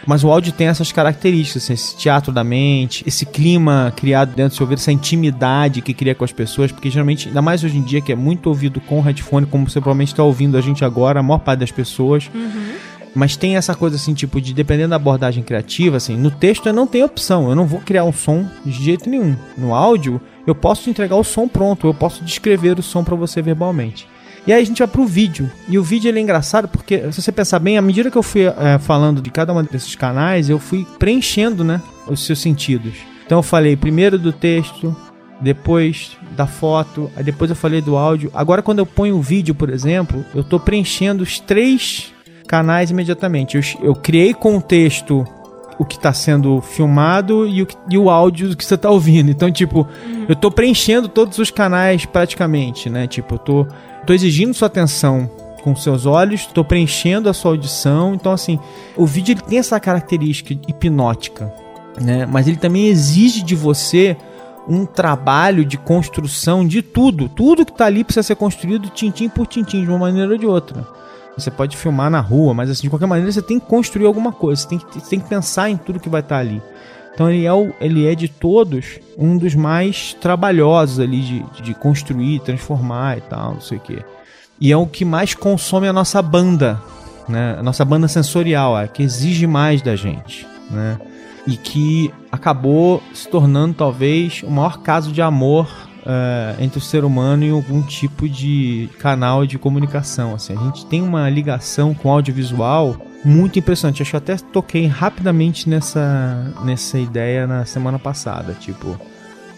Mas 0.07 0.23
o 0.23 0.31
áudio 0.31 0.53
tem 0.53 0.69
essas 0.69 0.93
características, 0.93 1.65
assim, 1.65 1.73
esse 1.73 1.97
teatro 1.97 2.33
da 2.33 2.45
mente, 2.45 3.03
esse 3.07 3.27
clima 3.27 3.93
criado 3.97 4.29
dentro 4.35 4.51
do 4.51 4.57
seu 4.57 4.65
ouvido, 4.65 4.79
essa 4.79 4.93
intimidade 4.93 5.83
que 5.83 5.93
cria 5.93 6.15
com 6.15 6.25
as 6.25 6.33
pessoas, 6.33 6.71
porque 6.71 6.89
geralmente, 6.89 7.29
ainda 7.29 7.43
mais 7.43 7.65
hoje 7.65 7.77
em 7.77 7.83
dia, 7.83 8.01
que 8.01 8.13
é 8.13 8.17
muito 8.17 8.47
ouvido 8.47 8.81
com 8.81 9.01
headphone, 9.01 9.47
como 9.47 9.69
você 9.69 9.81
provavelmente 9.81 10.13
está 10.13 10.23
ouvindo 10.23 10.57
a 10.57 10.61
gente 10.61 10.85
agora, 10.85 11.19
a 11.19 11.23
maior 11.23 11.41
parte 11.41 11.61
das 11.61 11.73
pessoas. 11.73 12.31
Mas 13.17 13.35
tem 13.35 13.57
essa 13.57 13.75
coisa 13.75 13.97
assim, 13.97 14.13
tipo, 14.13 14.41
de 14.41 14.53
dependendo 14.53 14.91
da 14.91 14.97
abordagem 14.97 15.43
criativa, 15.43 15.97
assim, 15.97 16.17
no 16.17 16.31
texto 16.31 16.67
eu 16.67 16.73
não 16.73 16.87
tenho 16.87 17.07
opção, 17.07 17.49
eu 17.49 17.57
não 17.57 17.67
vou 17.67 17.81
criar 17.81 18.05
um 18.05 18.13
som 18.13 18.47
de 18.65 18.73
jeito 18.73 19.09
nenhum. 19.09 19.35
No 19.57 19.75
áudio, 19.75 20.21
eu 20.47 20.55
posso 20.55 20.89
entregar 20.91 21.17
o 21.17 21.25
som 21.25 21.49
pronto, 21.49 21.87
eu 21.87 21.95
posso 21.95 22.23
descrever 22.23 22.79
o 22.79 22.83
som 22.83 23.03
pra 23.03 23.17
você 23.17 23.41
verbalmente. 23.41 24.07
E 24.47 24.53
aí 24.53 24.63
a 24.63 24.65
gente 24.65 24.79
vai 24.79 24.87
pro 24.87 25.05
vídeo. 25.05 25.51
E 25.69 25.79
o 25.79 25.83
vídeo 25.83 26.09
ele 26.09 26.21
é 26.21 26.23
engraçado 26.23 26.69
porque, 26.69 27.11
se 27.11 27.21
você 27.21 27.33
pensar 27.33 27.59
bem, 27.59 27.77
à 27.77 27.83
medida 27.83 28.11
que 28.11 28.17
eu 28.17 28.23
fui 28.23 28.43
eh, 28.45 28.79
falando 28.79 29.21
de 29.21 29.31
cada 29.31 29.53
um 29.53 29.63
desses 29.65 29.95
canais, 29.97 30.49
eu 30.49 30.59
fui 30.59 30.87
preenchendo, 30.99 31.65
né, 31.65 31.83
os 32.07 32.25
seus 32.25 32.39
sentidos. 32.39 32.95
Então 33.25 33.39
eu 33.39 33.43
falei 33.43 33.77
primeiro 33.77 34.19
do 34.19 34.33
texto, 34.33 34.95
depois 35.41 36.17
da 36.37 36.47
foto, 36.47 37.11
aí 37.17 37.25
depois 37.25 37.51
eu 37.51 37.57
falei 37.57 37.81
do 37.81 37.97
áudio. 37.97 38.31
Agora 38.33 38.63
quando 38.63 38.79
eu 38.79 38.87
ponho 38.87 39.17
o 39.17 39.23
vídeo, 39.23 39.55
por 39.55 39.69
exemplo, 39.69 40.25
eu 40.33 40.45
tô 40.45 40.61
preenchendo 40.61 41.25
os 41.25 41.41
três 41.41 42.13
canais 42.47 42.93
imediatamente. 42.93 43.57
Eu, 43.57 43.89
eu 43.89 43.95
criei 43.95 44.33
com 44.33 44.57
o 44.57 44.63
texto 44.63 45.27
o 45.79 45.85
que 45.85 45.97
está 45.97 46.13
sendo 46.13 46.61
filmado 46.61 47.47
e 47.47 47.63
o, 47.63 47.69
e 47.91 47.99
o 47.99 48.09
áudio 48.09 48.51
do 48.51 48.57
que 48.57 48.65
você 48.65 48.77
está 48.77 48.91
ouvindo. 48.91 49.31
Então, 49.31 49.51
tipo, 49.51 49.87
eu 50.29 50.35
tô 50.35 50.51
preenchendo 50.51 51.09
todos 51.09 51.39
os 51.39 51.51
canais 51.51 52.07
praticamente, 52.07 52.89
né? 52.89 53.07
Tipo, 53.07 53.35
eu 53.35 53.39
tô, 53.39 53.67
tô 54.07 54.13
exigindo 54.13 54.55
sua 54.55 54.67
atenção 54.67 55.29
com 55.63 55.75
seus 55.75 56.07
olhos, 56.07 56.47
tô 56.47 56.65
preenchendo 56.65 57.29
a 57.29 57.35
sua 57.35 57.51
audição. 57.51 58.15
Então, 58.15 58.33
assim, 58.33 58.59
o 58.97 59.05
vídeo 59.05 59.33
ele 59.33 59.41
tem 59.41 59.59
essa 59.59 59.79
característica 59.81 60.55
hipnótica, 60.69 61.53
né? 62.01 62.25
Mas 62.25 62.47
ele 62.47 62.57
também 62.57 62.87
exige 62.87 63.43
de 63.43 63.57
você 63.57 64.17
um 64.69 64.87
trabalho 64.87 65.65
de 65.65 65.77
construção 65.77 66.67
de 66.67 66.83
tudo. 66.83 67.29
Tudo 67.29 67.67
que 67.67 67.73
tá 67.73 67.87
ali 67.87 68.05
precisa 68.05 68.23
ser 68.23 68.37
construído 68.37 68.89
tintim 68.91 69.29
por 69.29 69.47
tintim, 69.47 69.83
de 69.83 69.89
uma 69.89 69.99
maneira 69.99 70.31
ou 70.31 70.39
de 70.39 70.47
outra. 70.47 70.87
Você 71.37 71.51
pode 71.51 71.77
filmar 71.77 72.11
na 72.11 72.21
rua, 72.21 72.55
mas 72.55 72.71
assim, 72.71 72.83
de 72.83 72.91
qualquer 72.91 73.07
maneira 73.07 73.31
você 73.31 73.43
tem 73.43 73.61
que 73.61 73.67
construir 73.67 74.07
alguma 74.07 74.33
coisa, 74.33 74.63
você 74.63 74.69
tem 74.69 74.79
que, 74.79 75.01
você 75.01 75.11
tem 75.11 75.21
que 75.21 75.29
pensar 75.29 75.69
em 75.69 75.77
tudo 75.77 76.01
que 76.01 76.09
vai 76.09 76.21
estar 76.21 76.39
ali. 76.39 76.63
Então 77.17 77.31
ele 77.31 77.47
é, 77.47 77.53
o, 77.53 77.73
ele 77.81 78.07
é 78.07 78.15
de 78.15 78.29
todos 78.29 79.01
um 79.17 79.39
dos 79.39 79.55
mais 79.55 80.13
trabalhosos 80.21 81.01
ali 81.01 81.23
de, 81.23 81.63
de 81.63 81.73
construir, 81.73 82.41
transformar 82.41 83.17
e 83.17 83.21
tal, 83.23 83.55
não 83.55 83.61
sei 83.63 83.79
o 83.79 83.81
quê. 83.81 84.05
E 84.61 84.71
é 84.71 84.77
o 84.77 84.87
que 84.87 85.03
mais 85.03 85.33
consome 85.33 85.89
a 85.89 85.95
nossa 85.95 86.21
banda, 86.21 86.79
né? 87.27 87.57
A 87.59 87.63
nossa 87.63 87.87
banda 87.87 88.07
sensorial, 88.07 88.79
é 88.79 88.87
que 88.87 89.03
exige 89.03 89.47
mais 89.47 89.81
da 89.81 89.97
gente, 89.97 90.47
né? 90.71 90.99
E 91.47 91.57
que 91.57 92.13
acabou 92.31 93.03
se 93.15 93.27
tornando 93.27 93.73
talvez 93.73 94.43
o 94.43 94.51
maior 94.51 94.83
caso 94.83 95.11
de 95.11 95.23
amor 95.23 95.86
eh, 96.07 96.57
entre 96.61 96.79
o 96.79 96.81
ser 96.81 97.05
humano 97.05 97.45
e 97.45 97.51
algum 97.51 97.83
tipo 97.83 98.29
de 98.29 98.89
canal 99.01 99.45
de 99.45 99.59
comunicação. 99.59 100.35
Assim, 100.35 100.57
a 100.57 100.63
gente 100.63 100.87
tem 100.87 101.03
uma 101.03 101.29
ligação 101.29 101.93
com 101.93 102.09
o 102.09 102.13
audiovisual 102.13 102.97
muito 103.25 103.59
impressionante. 103.59 104.03
Acho 104.03 104.13
que 104.13 104.17
eu 104.17 104.19
até 104.19 104.37
toquei 104.37 104.87
rapidamente 104.87 105.69
nessa, 105.69 106.55
nessa 106.65 106.97
ideia 106.97 107.47
na 107.47 107.65
semana 107.65 107.99
passada. 107.99 108.55
Tipo, 108.55 108.97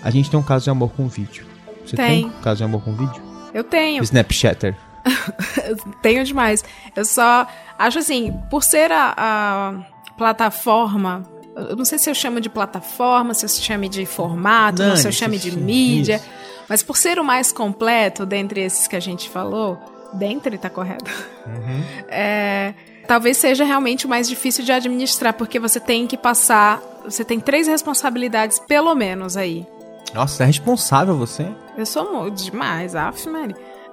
a 0.03 0.11
gente 0.11 0.31
tem 0.31 0.41
um 0.41 0.43
caso 0.43 0.65
de 0.65 0.71
amor 0.71 0.91
com 0.97 1.07
vídeo. 1.07 1.47
Você 1.85 1.97
tem, 1.97 2.23
Tem. 2.23 2.27
um 2.27 2.41
caso 2.43 2.59
de 2.59 2.65
amor 2.65 2.83
com 2.83 2.95
vídeo? 2.95 3.23
Eu 3.53 3.65
tenho. 3.65 4.03
Snapchatter. 4.03 4.75
Tenho 6.03 6.25
demais. 6.25 6.65
Eu 6.95 7.05
só 7.05 7.47
acho 7.79 7.99
assim, 7.99 8.33
por 8.51 8.63
ser 8.63 8.93
a, 8.93 9.15
a 9.17 10.13
plataforma. 10.17 11.23
Eu 11.57 11.77
não 11.77 11.85
sei 11.85 11.99
se 11.99 12.09
eu 12.11 12.15
chamo 12.15 12.41
de 12.41 12.49
plataforma, 12.49 13.35
se 13.35 13.45
eu 13.45 13.49
chame 13.49 13.89
de 13.89 14.05
formato, 14.07 14.83
não, 14.83 14.97
se 14.97 15.09
eu 15.09 15.13
chame 15.13 15.39
de 15.39 15.57
mídia. 15.57 16.17
isso. 16.17 16.38
Mas 16.69 16.83
por 16.83 16.97
ser 16.97 17.19
o 17.19 17.25
mais 17.25 17.51
completo 17.53 18.27
dentre 18.27 18.61
esses 18.61 18.87
que 18.87 18.97
a 18.97 19.01
gente 19.01 19.29
falou, 19.31 19.79
dentre 20.13 20.59
tá 20.59 20.69
correto. 20.69 21.11
Uhum. 21.47 21.83
É, 22.09 22.75
talvez 23.07 23.37
seja 23.37 23.65
realmente 23.65 24.07
o 24.07 24.09
mais 24.09 24.29
difícil 24.29 24.65
de 24.65 24.73
administrar, 24.73 25.35
porque 25.35 25.59
você 25.59 25.81
tem 25.81 26.07
que 26.07 26.17
passar. 26.17 26.81
Você 27.05 27.25
tem 27.25 27.41
três 27.41 27.67
responsabilidades, 27.67 28.59
pelo 28.59 28.95
menos, 28.95 29.37
aí. 29.37 29.67
Nossa, 30.15 30.43
é 30.43 30.47
responsável 30.47 31.17
você? 31.17 31.47
Eu 31.77 31.87
sou 31.87 32.13
muito 32.13 32.45
demais, 32.45 32.95
af. 32.95 33.27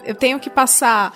Eu 0.04 0.16
tenho 0.16 0.40
que 0.40 0.50
passar. 0.50 1.14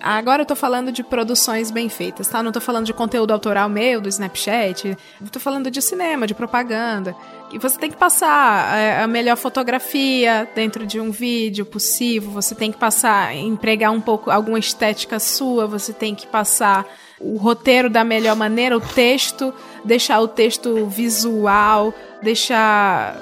Agora 0.00 0.42
eu 0.42 0.46
tô 0.46 0.56
falando 0.56 0.92
de 0.92 1.02
produções 1.02 1.70
bem 1.70 1.88
feitas, 1.88 2.28
tá? 2.28 2.42
Não 2.42 2.52
tô 2.52 2.60
falando 2.60 2.86
de 2.86 2.92
conteúdo 2.92 3.32
autoral 3.32 3.68
meu, 3.68 4.00
do 4.00 4.08
Snapchat. 4.08 4.96
Eu 5.20 5.28
tô 5.28 5.40
falando 5.40 5.70
de 5.70 5.80
cinema, 5.82 6.26
de 6.26 6.34
propaganda. 6.34 7.14
E 7.52 7.58
você 7.58 7.78
tem 7.78 7.90
que 7.90 7.96
passar 7.96 8.76
é, 8.76 9.02
a 9.02 9.06
melhor 9.06 9.36
fotografia 9.36 10.48
dentro 10.54 10.86
de 10.86 11.00
um 11.00 11.10
vídeo 11.10 11.64
possível. 11.64 12.30
Você 12.30 12.54
tem 12.54 12.70
que 12.70 12.78
passar, 12.78 13.34
empregar 13.34 13.90
um 13.92 14.00
pouco 14.00 14.30
alguma 14.30 14.58
estética 14.58 15.18
sua. 15.18 15.66
Você 15.66 15.92
tem 15.92 16.14
que 16.14 16.26
passar 16.26 16.86
o 17.20 17.36
roteiro 17.36 17.90
da 17.90 18.04
melhor 18.04 18.36
maneira, 18.36 18.76
o 18.76 18.80
texto, 18.80 19.52
deixar 19.84 20.20
o 20.20 20.28
texto 20.28 20.86
visual, 20.86 21.92
deixar 22.22 23.16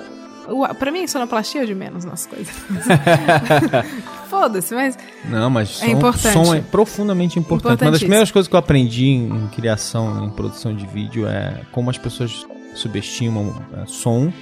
Pra 0.78 0.92
mim, 0.92 1.06
sonoplastia 1.08 1.62
é 1.62 1.66
de 1.66 1.74
menos 1.74 2.04
nas 2.04 2.24
coisas. 2.26 2.54
Foda-se, 4.28 4.74
mas. 4.74 4.98
Não, 5.28 5.48
mas 5.48 5.82
é 5.82 5.86
som, 5.86 5.92
importante. 5.92 6.32
som 6.32 6.54
é 6.54 6.60
profundamente 6.60 7.38
importante. 7.38 7.82
Uma 7.82 7.90
das 7.90 8.00
primeiras 8.00 8.30
coisas 8.30 8.48
que 8.48 8.54
eu 8.54 8.58
aprendi 8.58 9.06
em 9.06 9.48
criação, 9.54 10.24
em 10.24 10.30
produção 10.30 10.74
de 10.74 10.86
vídeo 10.86 11.26
é 11.26 11.62
como 11.72 11.90
as 11.90 11.98
pessoas 11.98 12.46
subestimam 12.74 13.54
é, 13.72 13.86
som 13.86 14.32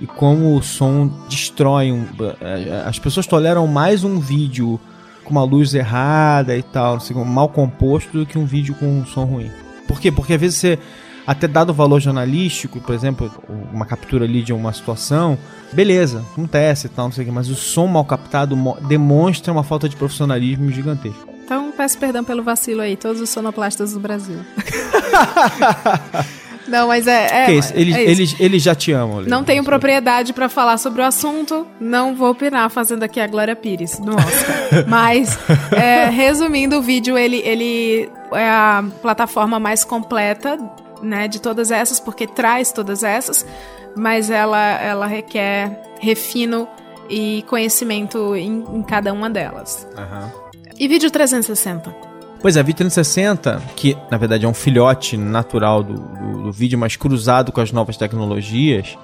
e 0.00 0.06
como 0.06 0.56
o 0.56 0.62
som 0.62 1.10
destrói. 1.28 1.92
Um, 1.92 2.06
é, 2.40 2.84
as 2.86 2.98
pessoas 2.98 3.26
toleram 3.26 3.66
mais 3.66 4.04
um 4.04 4.18
vídeo 4.18 4.80
com 5.24 5.30
uma 5.30 5.44
luz 5.44 5.74
errada 5.74 6.56
e 6.56 6.62
tal, 6.62 6.96
assim, 6.96 7.14
mal 7.14 7.48
composto, 7.48 8.18
do 8.18 8.26
que 8.26 8.38
um 8.38 8.44
vídeo 8.44 8.74
com 8.74 8.86
um 8.86 9.06
som 9.06 9.24
ruim. 9.24 9.50
Por 9.86 10.00
quê? 10.00 10.12
Porque 10.12 10.34
às 10.34 10.40
vezes 10.40 10.58
você 10.58 10.78
até 11.26 11.48
dado 11.48 11.70
o 11.70 11.74
valor 11.74 12.00
jornalístico, 12.00 12.80
por 12.80 12.94
exemplo, 12.94 13.30
uma 13.72 13.86
captura 13.86 14.24
ali 14.24 14.42
de 14.42 14.52
uma 14.52 14.72
situação, 14.72 15.38
beleza, 15.72 16.24
acontece 16.32 16.86
e 16.86 16.90
tal, 16.90 17.06
não 17.06 17.12
sei 17.12 17.24
o 17.24 17.26
que, 17.26 17.32
mas 17.32 17.48
o 17.48 17.54
som 17.54 17.86
mal 17.86 18.04
captado 18.04 18.56
demonstra 18.86 19.52
uma 19.52 19.62
falta 19.62 19.88
de 19.88 19.96
profissionalismo 19.96 20.70
gigantesco. 20.70 21.28
Então 21.44 21.72
peço 21.72 21.98
perdão 21.98 22.24
pelo 22.24 22.42
vacilo 22.42 22.80
aí, 22.80 22.96
todos 22.96 23.20
os 23.20 23.28
sonoplastas 23.28 23.92
do 23.92 24.00
Brasil. 24.00 24.38
Não, 26.66 26.88
mas 26.88 27.06
é. 27.06 27.26
é, 27.26 27.46
é? 27.46 27.50
Eles, 27.50 27.70
é 27.72 27.82
isso. 27.82 28.10
Eles, 28.10 28.36
eles 28.40 28.62
já 28.62 28.74
te 28.74 28.90
amam. 28.92 29.22
Não 29.22 29.44
tenho 29.44 29.62
propriedade 29.62 30.32
para 30.32 30.48
falar 30.48 30.78
sobre 30.78 31.02
o 31.02 31.04
assunto, 31.04 31.66
não 31.78 32.14
vou 32.14 32.30
opinar 32.30 32.70
fazendo 32.70 33.02
aqui 33.02 33.20
a 33.20 33.26
Glória 33.26 33.54
Pires 33.54 33.98
no 33.98 34.14
Oscar. 34.16 34.84
mas, 34.88 35.38
é, 35.72 36.06
resumindo, 36.06 36.78
o 36.78 36.82
vídeo 36.82 37.18
ele, 37.18 37.42
ele 37.44 38.08
é 38.32 38.48
a 38.48 38.84
plataforma 39.02 39.60
mais 39.60 39.84
completa 39.84 40.58
né, 41.04 41.28
de 41.28 41.40
todas 41.40 41.70
essas, 41.70 42.00
porque 42.00 42.26
traz 42.26 42.72
todas 42.72 43.02
essas, 43.02 43.46
mas 43.94 44.30
ela, 44.30 44.80
ela 44.80 45.06
requer 45.06 45.80
refino 46.00 46.68
e 47.08 47.44
conhecimento 47.48 48.34
em, 48.34 48.64
em 48.76 48.82
cada 48.82 49.12
uma 49.12 49.28
delas. 49.28 49.86
Uhum. 49.96 50.60
E 50.78 50.88
vídeo 50.88 51.10
360? 51.10 51.94
Pois 52.40 52.56
é, 52.56 52.62
vídeo 52.62 52.78
360, 52.78 53.62
que 53.76 53.96
na 54.10 54.18
verdade 54.18 54.44
é 54.44 54.48
um 54.48 54.54
filhote 54.54 55.16
natural 55.16 55.82
do, 55.82 55.94
do, 55.94 56.42
do 56.44 56.52
vídeo, 56.52 56.78
mas 56.78 56.96
cruzado 56.96 57.52
com 57.52 57.60
as 57.60 57.72
novas 57.72 57.96
tecnologias, 57.96 58.98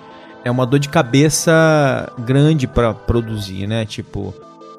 é 0.44 0.50
uma 0.50 0.66
dor 0.66 0.78
de 0.78 0.88
cabeça 0.88 2.12
grande 2.18 2.66
para 2.66 2.92
produzir, 2.92 3.66
né? 3.66 3.86
Tipo, 3.86 4.34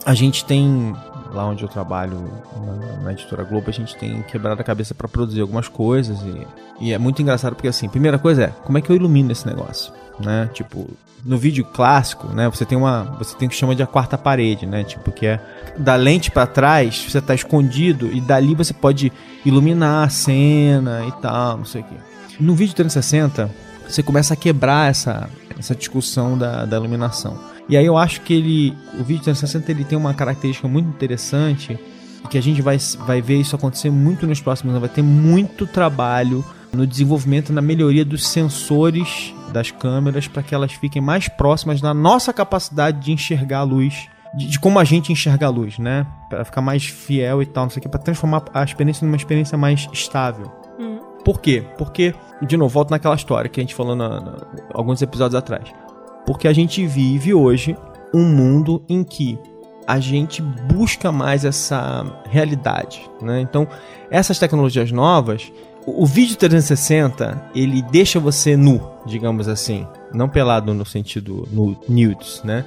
a 0.05 0.13
gente 0.13 0.45
tem 0.45 0.95
lá 1.33 1.45
onde 1.45 1.63
eu 1.63 1.69
trabalho 1.69 2.29
na, 2.55 3.03
na, 3.03 3.11
editora 3.13 3.43
Globo, 3.43 3.69
a 3.69 3.73
gente 3.73 3.95
tem 3.95 4.21
quebrado 4.23 4.61
a 4.61 4.63
cabeça 4.63 4.93
para 4.93 5.07
produzir 5.07 5.41
algumas 5.41 5.67
coisas 5.67 6.19
e, 6.21 6.47
e, 6.79 6.93
é 6.93 6.97
muito 6.97 7.21
engraçado 7.21 7.55
porque 7.55 7.67
assim, 7.67 7.87
primeira 7.87 8.19
coisa 8.19 8.43
é, 8.43 8.47
como 8.47 8.77
é 8.77 8.81
que 8.81 8.89
eu 8.89 8.95
ilumino 8.95 9.31
esse 9.31 9.47
negócio, 9.47 9.93
né? 10.19 10.49
Tipo, 10.53 10.89
no 11.23 11.37
vídeo 11.37 11.63
clássico, 11.63 12.27
né, 12.27 12.49
você 12.49 12.65
tem 12.65 12.77
uma, 12.77 13.03
você 13.19 13.35
tem 13.35 13.47
o 13.47 13.51
que 13.51 13.55
chama 13.55 13.75
de 13.75 13.83
a 13.83 13.87
quarta 13.87 14.17
parede, 14.17 14.65
né? 14.65 14.83
Tipo, 14.83 15.11
que 15.11 15.25
é 15.25 15.39
da 15.77 15.95
lente 15.95 16.31
para 16.31 16.47
trás, 16.47 17.05
você 17.07 17.21
tá 17.21 17.33
escondido 17.33 18.11
e 18.11 18.19
dali 18.19 18.55
você 18.55 18.73
pode 18.73 19.11
iluminar 19.45 20.05
a 20.05 20.09
cena 20.09 21.05
e 21.07 21.11
tal, 21.21 21.57
não 21.57 21.65
sei 21.65 21.81
o 21.81 21.83
quê. 21.85 21.95
No 22.39 22.55
vídeo 22.55 22.73
360, 22.73 23.49
você 23.87 24.01
começa 24.01 24.33
a 24.33 24.37
quebrar 24.37 24.89
essa 24.89 25.29
essa 25.61 25.75
discussão 25.75 26.37
da, 26.37 26.65
da 26.65 26.77
iluminação. 26.77 27.37
E 27.69 27.77
aí 27.77 27.85
eu 27.85 27.97
acho 27.97 28.21
que 28.21 28.33
ele, 28.33 28.77
o 28.99 29.03
vídeo 29.03 29.23
360 29.23 29.71
ele 29.71 29.83
tem 29.83 29.97
uma 29.97 30.13
característica 30.13 30.67
muito 30.67 30.89
interessante 30.89 31.79
e 32.23 32.27
que 32.27 32.37
a 32.37 32.41
gente 32.41 32.61
vai, 32.61 32.77
vai 33.05 33.21
ver 33.21 33.39
isso 33.39 33.55
acontecer 33.55 33.89
muito 33.89 34.27
nos 34.27 34.41
próximos 34.41 34.71
anos. 34.73 34.87
Vai 34.87 34.93
ter 34.93 35.01
muito 35.01 35.65
trabalho 35.65 36.43
no 36.73 36.87
desenvolvimento, 36.87 37.51
na 37.51 37.61
melhoria 37.61 38.05
dos 38.05 38.25
sensores 38.27 39.33
das 39.51 39.71
câmeras 39.71 40.27
para 40.27 40.41
que 40.41 40.55
elas 40.55 40.73
fiquem 40.73 41.01
mais 41.01 41.27
próximas 41.27 41.81
da 41.81 41.93
nossa 41.93 42.31
capacidade 42.31 42.99
de 42.99 43.11
enxergar 43.11 43.59
a 43.59 43.63
luz, 43.63 44.07
de, 44.33 44.47
de 44.47 44.59
como 44.59 44.79
a 44.79 44.83
gente 44.83 45.11
enxerga 45.11 45.47
a 45.47 45.49
luz, 45.49 45.77
né? 45.77 46.07
Para 46.29 46.45
ficar 46.45 46.61
mais 46.61 46.85
fiel 46.85 47.41
e 47.41 47.45
tal, 47.45 47.65
não 47.65 47.69
sei 47.69 47.79
o 47.79 47.83
que, 47.83 47.89
para 47.89 47.99
transformar 47.99 48.43
a 48.53 48.63
experiência 48.63 49.05
numa 49.05 49.17
experiência 49.17 49.57
mais 49.57 49.89
estável. 49.91 50.51
Hum. 50.79 50.99
Por 51.25 51.41
quê? 51.41 51.63
Porque, 51.77 52.15
de 52.41 52.55
novo, 52.55 52.73
volto 52.73 52.91
naquela 52.91 53.15
história 53.15 53.49
que 53.49 53.59
a 53.59 53.63
gente 53.63 53.75
falou 53.75 53.95
na, 53.95 54.21
na, 54.21 54.37
alguns 54.73 55.01
episódios 55.01 55.35
atrás. 55.35 55.69
Porque 56.25 56.47
a 56.47 56.53
gente 56.53 56.85
vive 56.85 57.33
hoje 57.33 57.75
um 58.13 58.23
mundo 58.23 58.83
em 58.87 59.03
que 59.03 59.37
a 59.87 59.99
gente 59.99 60.41
busca 60.41 61.11
mais 61.11 61.43
essa 61.43 62.05
realidade, 62.29 63.09
né? 63.21 63.41
Então, 63.41 63.67
essas 64.09 64.37
tecnologias 64.39 64.91
novas, 64.91 65.51
o, 65.85 66.05
vídeo 66.05 66.35
360, 66.35 67.49
ele 67.55 67.81
deixa 67.81 68.19
você 68.19 68.55
nu, 68.55 68.81
digamos 69.05 69.47
assim, 69.47 69.87
não 70.13 70.29
pelado 70.29 70.73
no 70.73 70.85
sentido 70.85 71.47
no 71.51 71.75
nudes, 71.89 72.41
né? 72.43 72.63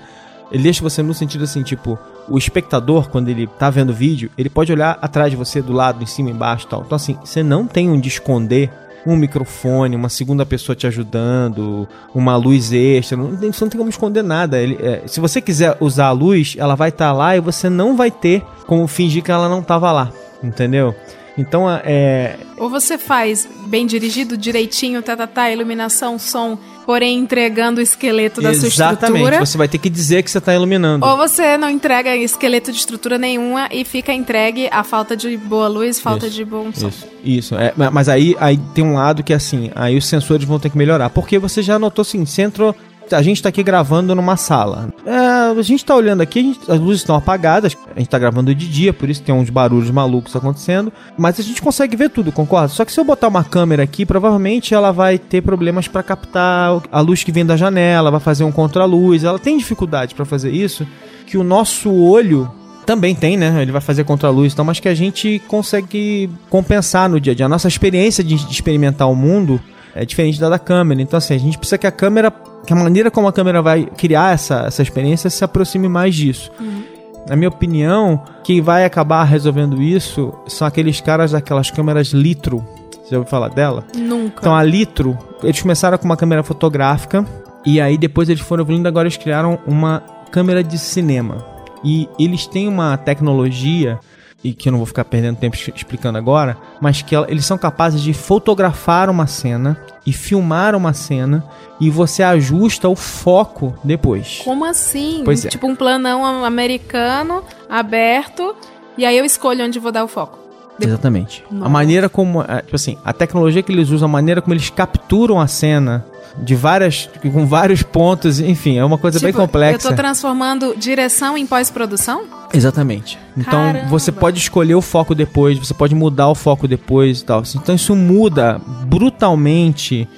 Ele 0.50 0.64
deixa 0.64 0.82
você 0.82 1.02
no 1.02 1.14
sentido 1.14 1.44
assim, 1.44 1.62
tipo, 1.62 1.98
o 2.28 2.36
espectador, 2.36 3.09
quando 3.09 3.28
ele 3.28 3.46
tá 3.46 3.70
vendo 3.70 3.90
o 3.90 3.94
vídeo, 3.94 4.30
ele 4.36 4.50
pode 4.50 4.72
olhar 4.72 4.98
atrás 5.00 5.30
de 5.30 5.36
você, 5.36 5.62
do 5.62 5.72
lado, 5.72 6.02
em 6.02 6.07
cima, 6.07 6.30
embaixo 6.30 6.66
tal. 6.66 6.82
Então, 6.82 6.96
assim, 6.96 7.16
você 7.24 7.42
não 7.42 7.66
tem 7.66 7.90
onde 7.90 8.09
esconder 8.09 8.70
um 9.07 9.16
microfone, 9.16 9.96
uma 9.96 10.09
segunda 10.09 10.46
pessoa 10.46 10.74
te 10.74 10.86
ajudando, 10.86 11.88
uma 12.14 12.36
luz 12.36 12.72
extra. 12.72 13.16
Não, 13.16 13.30
você 13.36 13.64
não 13.64 13.70
tem 13.70 13.78
como 13.78 13.90
esconder 13.90 14.22
nada. 14.22 14.59
Ele, 14.59 14.78
é, 14.80 15.02
se 15.07 15.20
você 15.20 15.40
quiser 15.40 15.76
usar 15.80 16.07
a 16.07 16.12
luz, 16.12 16.57
ela 16.59 16.74
vai 16.74 16.88
estar 16.88 17.09
tá 17.09 17.12
lá 17.12 17.36
e 17.36 17.40
você 17.40 17.68
não 17.68 17.96
vai 17.96 18.11
ter 18.11 18.42
como 18.66 18.86
fingir 18.86 19.22
que 19.22 19.30
ela 19.30 19.48
não 19.48 19.61
estava 19.61 19.92
lá. 19.92 20.12
Entendeu? 20.42 20.94
Então 21.36 21.68
é. 21.70 22.36
Ou 22.57 22.70
você 22.70 22.96
faz 22.96 23.48
bem 23.66 23.86
dirigido, 23.86 24.36
direitinho, 24.36 25.02
tá, 25.02 25.16
tá, 25.16 25.26
tá, 25.26 25.50
iluminação, 25.50 26.18
som, 26.18 26.59
porém 26.85 27.18
entregando 27.18 27.80
o 27.80 27.82
esqueleto 27.82 28.41
da 28.41 28.51
Exatamente. 28.51 28.74
sua 28.74 28.85
estrutura. 28.85 29.18
Exatamente, 29.18 29.49
você 29.49 29.59
vai 29.59 29.68
ter 29.68 29.78
que 29.78 29.91
dizer 29.91 30.22
que 30.22 30.30
você 30.30 30.41
tá 30.41 30.55
iluminando. 30.55 31.05
Ou 31.05 31.16
você 31.16 31.57
não 31.57 31.68
entrega 31.68 32.14
esqueleto 32.16 32.70
de 32.72 32.78
estrutura 32.78 33.18
nenhuma 33.18 33.68
e 33.72 33.85
fica 33.85 34.12
entregue 34.12 34.68
a 34.70 34.85
falta 34.85 35.16
de 35.16 35.37
boa 35.37 35.68
luz, 35.68 36.01
falta 36.01 36.26
isso, 36.26 36.37
de 36.37 36.45
bom 36.45 36.72
som. 36.72 36.89
Isso, 36.89 37.07
isso. 37.24 37.55
É, 37.57 37.72
mas 37.91 38.09
aí, 38.09 38.37
aí 38.39 38.59
tem 38.74 38.85
um 38.85 38.95
lado 38.95 39.22
que 39.22 39.32
é 39.32 39.37
assim, 39.37 39.70
aí 39.74 39.97
os 39.97 40.07
sensores 40.07 40.47
vão 40.47 40.59
ter 40.59 40.70
que 40.70 40.78
melhorar. 40.78 41.11
Porque 41.11 41.39
você 41.39 41.62
já 41.62 41.78
notou 41.78 42.03
assim, 42.03 42.24
você 42.24 42.43
entrou 42.43 42.74
a 43.11 43.22
gente 43.22 43.42
tá 43.42 43.48
aqui 43.48 43.62
gravando 43.62 44.14
numa 44.14 44.36
sala. 44.36 44.88
É, 45.07 45.59
a 45.59 45.62
gente 45.62 45.84
tá 45.84 45.94
olhando 45.94 46.20
aqui, 46.20 46.40
gente, 46.42 46.70
as 46.70 46.78
luzes 46.78 47.02
estão 47.02 47.16
apagadas, 47.16 47.76
a 47.94 47.98
gente 47.98 48.09
tá 48.09 48.18
gravando 48.18 48.55
de 48.55 48.68
dia, 48.68 48.92
por 48.92 49.09
isso 49.09 49.22
tem 49.22 49.34
uns 49.34 49.50
barulhos 49.50 49.90
malucos 49.90 50.34
acontecendo, 50.34 50.92
mas 51.16 51.38
a 51.38 51.42
gente 51.42 51.61
consegue 51.61 51.96
ver 51.96 52.11
tudo, 52.11 52.32
concorda? 52.32 52.68
Só 52.68 52.84
que 52.84 52.92
se 52.92 52.98
eu 52.98 53.05
botar 53.05 53.28
uma 53.28 53.44
câmera 53.44 53.82
aqui, 53.82 54.07
provavelmente 54.07 54.74
ela 54.74 54.92
vai 54.92 55.18
ter 55.18 55.42
problemas 55.42 55.88
para 55.88 56.02
captar 56.02 56.82
a 56.90 57.00
luz 57.00 57.22
que 57.22 57.32
vem 57.32 57.44
da 57.44 57.57
janela, 57.57 58.11
vai 58.11 58.20
fazer 58.20 58.44
um 58.44 58.52
contra-luz, 58.52 59.24
ela 59.24 59.38
tem 59.38 59.59
dificuldade 59.59 60.14
para 60.14 60.24
fazer 60.24 60.50
isso, 60.50 60.86
que 61.26 61.36
o 61.36 61.44
nosso 61.44 61.92
olho 61.92 62.50
também 62.84 63.14
tem, 63.14 63.36
né? 63.36 63.62
Ele 63.62 63.72
vai 63.72 63.80
fazer 63.80 64.05
contra-luz, 64.05 64.52
então, 64.52 64.64
mas 64.64 64.78
que 64.78 64.88
a 64.88 64.94
gente 64.94 65.42
consegue 65.48 66.30
compensar 66.50 67.09
no 67.09 67.18
dia 67.18 67.32
a 67.32 67.36
dia. 67.36 67.46
A 67.46 67.48
nossa 67.48 67.66
experiência 67.68 68.22
de 68.22 68.34
experimentar 68.34 69.11
o 69.11 69.16
mundo 69.16 69.61
é 69.94 70.05
diferente 70.05 70.38
da 70.38 70.48
da 70.48 70.59
câmera. 70.59 71.00
Então, 71.00 71.16
assim, 71.16 71.34
a 71.34 71.38
gente 71.38 71.57
precisa 71.57 71.78
que 71.78 71.86
a 71.86 71.92
câmera 71.92 72.30
que 72.66 72.72
a 72.72 72.76
maneira 72.76 73.10
como 73.10 73.28
a 73.28 73.32
câmera 73.32 73.62
vai 73.62 73.84
criar 73.84 74.34
essa, 74.34 74.64
essa 74.66 74.82
experiência 74.82 75.30
se 75.30 75.44
aproxime 75.44 75.88
mais 75.88 76.14
disso. 76.14 76.50
Uhum. 76.60 76.82
Na 77.28 77.36
minha 77.36 77.48
opinião, 77.48 78.22
quem 78.42 78.60
vai 78.60 78.84
acabar 78.84 79.24
resolvendo 79.24 79.82
isso 79.82 80.32
são 80.46 80.66
aqueles 80.66 81.00
caras 81.00 81.32
daquelas 81.32 81.70
câmeras 81.70 82.08
litro. 82.08 82.58
Você 82.90 83.10
já 83.10 83.18
ouviu 83.18 83.30
falar 83.30 83.48
dela? 83.48 83.84
Nunca. 83.96 84.40
Então 84.40 84.54
a 84.54 84.62
litro, 84.62 85.16
eles 85.42 85.60
começaram 85.60 85.96
com 85.96 86.04
uma 86.04 86.16
câmera 86.16 86.42
fotográfica 86.42 87.24
e 87.64 87.80
aí 87.80 87.96
depois 87.96 88.28
eles 88.28 88.42
foram 88.42 88.62
evoluindo, 88.62 88.88
agora 88.88 89.06
eles 89.06 89.16
criaram 89.16 89.58
uma 89.66 90.02
câmera 90.30 90.62
de 90.62 90.78
cinema. 90.78 91.44
E 91.82 92.08
eles 92.18 92.46
têm 92.46 92.66
uma 92.68 92.96
tecnologia 92.96 93.98
e 94.45 94.53
que 94.53 94.68
eu 94.68 94.72
não 94.72 94.78
vou 94.78 94.86
ficar 94.86 95.07
perdendo 95.07 95.38
tempo 95.38 95.57
explicando 95.57 96.18
agora, 96.18 96.57
mas 96.80 97.01
que 97.01 97.16
eles 97.16 97.47
são 97.47 97.57
capazes 97.57 98.03
de 98.03 98.12
fotografar 98.12 99.09
uma 99.09 99.26
cena 99.26 99.76
e 100.07 100.12
filmar 100.12 100.74
uma 100.74 100.92
cena 100.92 101.42
e 101.80 101.88
você 101.88 102.22
ajusta 102.22 102.88
o 102.88 102.95
foco 102.95 103.74
depois. 103.82 104.42
Como 104.45 104.64
assim? 104.66 105.22
Pois 105.24 105.45
é. 105.47 105.49
Tipo 105.49 105.66
um 105.66 105.74
planão 105.74 106.45
americano 106.45 107.42
aberto 107.68 108.55
e 108.99 109.05
aí 109.07 109.16
eu 109.16 109.24
escolho 109.24 109.64
onde 109.64 109.78
vou 109.78 109.90
dar 109.90 110.05
o 110.05 110.09
foco. 110.09 110.43
Exatamente. 110.80 111.44
A 111.50 111.54
Nossa. 111.54 111.68
maneira 111.68 112.08
como, 112.08 112.42
é, 112.42 112.62
tipo 112.62 112.76
assim, 112.76 112.96
a 113.04 113.12
tecnologia 113.12 113.62
que 113.62 113.72
eles 113.72 113.90
usam, 113.90 114.08
a 114.08 114.12
maneira 114.12 114.42
como 114.42 114.54
eles 114.54 114.70
capturam 114.70 115.40
a 115.40 115.46
cena 115.46 116.04
de 116.38 116.54
várias, 116.54 117.08
com 117.32 117.46
vários 117.46 117.82
pontos, 117.82 118.40
enfim, 118.40 118.76
é 118.76 118.84
uma 118.84 118.98
coisa 118.98 119.20
bem 119.20 119.28
Tipo, 119.28 119.40
complexa. 119.40 119.86
Eu 119.86 119.90
tô 119.90 119.96
transformando 119.96 120.74
direção 120.76 121.38
em 121.38 121.46
pós-produção? 121.46 122.24
Exatamente. 122.52 123.18
Então 123.36 123.52
Caramba. 123.52 123.88
você 123.88 124.10
pode 124.10 124.38
escolher 124.38 124.74
o 124.74 124.82
foco 124.82 125.14
depois, 125.14 125.58
você 125.58 125.72
pode 125.72 125.94
mudar 125.94 126.28
o 126.28 126.34
foco 126.34 126.66
depois 126.66 127.20
e 127.20 127.24
tal. 127.24 127.42
Então 127.54 127.74
isso 127.74 127.94
muda 127.94 128.60
brutalmente 128.86 130.08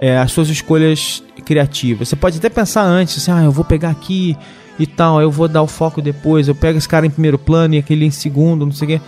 é, 0.00 0.16
as 0.16 0.30
suas 0.30 0.48
escolhas 0.48 1.22
criativas. 1.44 2.08
Você 2.08 2.16
pode 2.16 2.38
até 2.38 2.48
pensar 2.48 2.82
antes, 2.82 3.18
assim, 3.18 3.32
ah, 3.32 3.44
eu 3.44 3.50
vou 3.52 3.64
pegar 3.64 3.90
aqui 3.90 4.36
e 4.78 4.86
tal, 4.86 5.20
eu 5.20 5.30
vou 5.30 5.48
dar 5.48 5.62
o 5.62 5.66
foco 5.66 6.00
depois, 6.00 6.46
eu 6.46 6.54
pego 6.54 6.78
esse 6.78 6.88
cara 6.88 7.04
em 7.04 7.10
primeiro 7.10 7.38
plano 7.38 7.74
e 7.74 7.78
aquele 7.78 8.04
em 8.04 8.10
segundo, 8.10 8.64
não 8.64 8.72
sei 8.72 8.84
o 8.84 8.88
quê. 8.90 9.00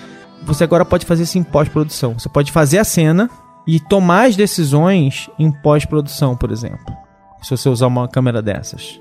Você 0.42 0.64
agora 0.64 0.84
pode 0.84 1.06
fazer 1.06 1.24
isso 1.24 1.38
em 1.38 1.42
pós-produção. 1.42 2.18
Você 2.18 2.28
pode 2.28 2.50
fazer 2.50 2.78
a 2.78 2.84
cena 2.84 3.28
e 3.66 3.78
tomar 3.78 4.26
as 4.28 4.36
decisões 4.36 5.28
em 5.38 5.50
pós-produção, 5.52 6.36
por 6.36 6.50
exemplo. 6.50 6.94
Se 7.42 7.50
você 7.56 7.68
usar 7.68 7.86
uma 7.86 8.08
câmera 8.08 8.42
dessas. 8.42 9.00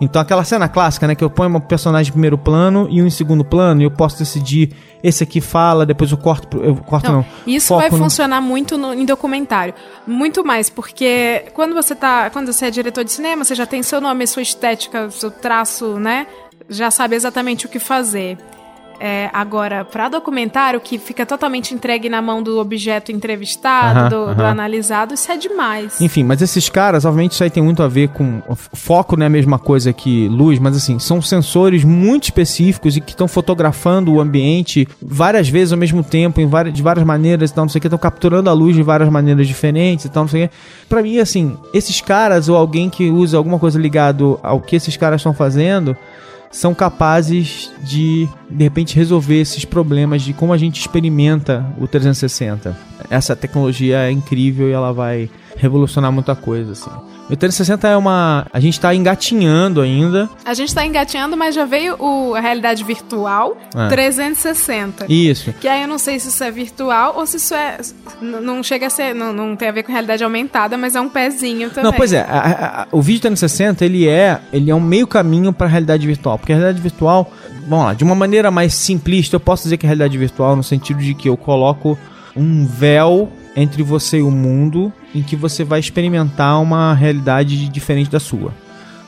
Então 0.00 0.20
aquela 0.20 0.42
cena 0.42 0.68
clássica, 0.68 1.06
né, 1.06 1.14
que 1.14 1.22
eu 1.22 1.30
ponho 1.30 1.56
um 1.56 1.60
personagem 1.60 2.10
em 2.10 2.12
primeiro 2.12 2.36
plano 2.36 2.88
e 2.90 3.00
um 3.00 3.06
em 3.06 3.10
segundo 3.10 3.44
plano, 3.44 3.80
e 3.80 3.84
eu 3.84 3.90
posso 3.92 4.18
decidir 4.18 4.74
esse 5.04 5.22
aqui 5.22 5.40
fala, 5.40 5.86
depois 5.86 6.10
eu 6.10 6.18
corto, 6.18 6.58
eu 6.58 6.74
corto 6.76 7.12
não. 7.12 7.24
Isso 7.46 7.68
foco 7.68 7.80
vai 7.82 7.90
no- 7.90 7.98
funcionar 7.98 8.40
muito 8.40 8.76
no- 8.76 8.92
em 8.92 9.04
documentário. 9.06 9.72
Muito 10.04 10.44
mais, 10.44 10.68
porque 10.68 11.44
quando 11.54 11.74
você 11.74 11.94
tá. 11.94 12.28
Quando 12.30 12.52
você 12.52 12.66
é 12.66 12.70
diretor 12.72 13.04
de 13.04 13.12
cinema, 13.12 13.44
você 13.44 13.54
já 13.54 13.66
tem 13.66 13.84
seu 13.84 14.00
nome, 14.00 14.26
sua 14.26 14.42
estética, 14.42 15.08
seu 15.10 15.30
traço, 15.30 15.96
né? 16.00 16.26
Já 16.68 16.90
sabe 16.90 17.14
exatamente 17.14 17.66
o 17.66 17.68
que 17.68 17.78
fazer. 17.78 18.36
É, 19.00 19.28
agora, 19.32 19.84
pra 19.84 20.08
documentário, 20.08 20.80
que 20.80 20.98
fica 20.98 21.26
totalmente 21.26 21.74
entregue 21.74 22.08
na 22.08 22.22
mão 22.22 22.42
do 22.42 22.58
objeto 22.58 23.12
entrevistado, 23.12 24.08
do, 24.08 24.34
do 24.34 24.44
analisado, 24.44 25.14
isso 25.14 25.30
é 25.30 25.36
demais. 25.36 26.00
Enfim, 26.00 26.22
mas 26.22 26.40
esses 26.40 26.68
caras, 26.68 27.04
obviamente, 27.04 27.32
isso 27.32 27.44
aí 27.44 27.50
tem 27.50 27.62
muito 27.62 27.82
a 27.82 27.88
ver 27.88 28.08
com. 28.08 28.42
Foco 28.72 29.16
não 29.16 29.24
é 29.24 29.26
a 29.26 29.30
mesma 29.30 29.58
coisa 29.58 29.92
que 29.92 30.28
luz, 30.28 30.58
mas 30.58 30.76
assim, 30.76 30.98
são 30.98 31.20
sensores 31.20 31.84
muito 31.84 32.24
específicos 32.24 32.96
e 32.96 33.00
que 33.00 33.12
estão 33.12 33.28
fotografando 33.28 34.12
o 34.12 34.20
ambiente 34.20 34.88
várias 35.00 35.48
vezes 35.48 35.72
ao 35.72 35.78
mesmo 35.78 36.02
tempo, 36.02 36.40
em 36.40 36.46
várias, 36.46 36.74
de 36.74 36.82
várias 36.82 37.04
maneiras 37.04 37.50
e 37.50 37.54
tal, 37.54 37.64
não 37.64 37.68
sei 37.68 37.78
o 37.78 37.80
que, 37.80 37.86
estão 37.86 37.98
capturando 37.98 38.48
a 38.48 38.52
luz 38.52 38.74
de 38.76 38.82
várias 38.82 39.08
maneiras 39.08 39.46
diferentes 39.46 40.04
e 40.04 40.08
tal, 40.08 40.24
não 40.24 40.28
sei 40.28 40.44
o 40.44 40.48
que. 40.48 40.54
Pra 40.88 41.02
mim, 41.02 41.18
assim, 41.18 41.56
esses 41.72 42.00
caras 42.00 42.48
ou 42.48 42.56
alguém 42.56 42.88
que 42.88 43.10
usa 43.10 43.36
alguma 43.36 43.58
coisa 43.58 43.78
ligado 43.78 44.38
ao 44.42 44.60
que 44.60 44.76
esses 44.76 44.96
caras 44.96 45.20
estão 45.20 45.34
fazendo 45.34 45.96
são 46.54 46.72
capazes 46.72 47.72
de, 47.82 48.28
de 48.48 48.62
repente, 48.62 48.94
resolver 48.94 49.40
esses 49.40 49.64
problemas 49.64 50.22
de 50.22 50.32
como 50.32 50.52
a 50.52 50.56
gente 50.56 50.78
experimenta 50.78 51.66
o 51.80 51.88
360. 51.88 52.93
Essa 53.14 53.34
tecnologia 53.36 53.98
é 53.98 54.10
incrível 54.10 54.68
e 54.68 54.72
ela 54.72 54.92
vai 54.92 55.30
revolucionar 55.56 56.10
muita 56.10 56.34
coisa, 56.34 56.72
assim. 56.72 56.90
O 57.30 57.34
360 57.36 57.88
é 57.88 57.96
uma... 57.96 58.46
A 58.52 58.60
gente 58.60 58.78
tá 58.78 58.94
engatinhando 58.94 59.80
ainda. 59.80 60.28
A 60.44 60.52
gente 60.52 60.74
tá 60.74 60.84
engatinhando, 60.84 61.36
mas 61.38 61.54
já 61.54 61.64
veio 61.64 61.96
o, 61.98 62.34
a 62.34 62.40
realidade 62.40 62.84
virtual 62.84 63.56
É. 63.74 63.88
360. 63.88 65.06
Isso. 65.08 65.52
Que 65.60 65.66
aí 65.68 65.82
eu 65.82 65.88
não 65.88 65.96
sei 65.96 66.18
se 66.18 66.28
isso 66.28 66.44
é 66.44 66.50
virtual 66.50 67.14
ou 67.16 67.26
se 67.26 67.36
isso 67.38 67.54
é. 67.54 67.78
Não 68.20 68.62
chega 68.62 68.88
a 68.88 68.90
ser. 68.90 69.14
Não, 69.14 69.32
não 69.32 69.56
tem 69.56 69.68
a 69.68 69.72
ver 69.72 69.84
com 69.84 69.92
realidade 69.92 70.22
aumentada, 70.22 70.76
mas 70.76 70.94
é 70.94 71.00
um 71.00 71.08
pezinho 71.08 71.70
também. 71.70 71.84
Não, 71.84 71.92
pois 71.92 72.12
é, 72.12 72.20
a- 72.20 72.26
a- 72.38 72.82
a- 72.82 72.86
o 72.92 73.00
vídeo 73.00 73.20
360 73.22 73.84
ele 73.84 74.06
é, 74.08 74.40
ele 74.52 74.70
é 74.70 74.74
um 74.74 74.80
meio 74.80 75.06
caminho 75.06 75.52
para 75.52 75.66
a 75.66 75.70
realidade 75.70 76.06
virtual, 76.06 76.38
porque 76.38 76.52
a 76.52 76.56
realidade 76.56 76.82
virtual, 76.82 77.30
vamos 77.66 77.86
lá, 77.86 77.94
de 77.94 78.04
uma 78.04 78.14
maneira 78.14 78.50
mais 78.50 78.74
simplista, 78.74 79.36
eu 79.36 79.40
posso 79.40 79.62
dizer 79.62 79.76
que 79.78 79.86
a 79.86 79.88
realidade 79.88 80.16
virtual 80.18 80.54
no 80.56 80.62
sentido 80.62 80.98
de 81.00 81.14
que 81.14 81.28
eu 81.28 81.36
coloco 81.36 81.98
um 82.36 82.66
véu 82.66 83.28
entre 83.56 83.82
você 83.82 84.18
e 84.18 84.22
o 84.22 84.30
mundo 84.30 84.92
em 85.14 85.22
que 85.22 85.36
você 85.36 85.62
vai 85.62 85.80
experimentar 85.80 86.60
uma 86.60 86.92
realidade 86.94 87.68
diferente 87.68 88.10
da 88.10 88.18
sua. 88.18 88.52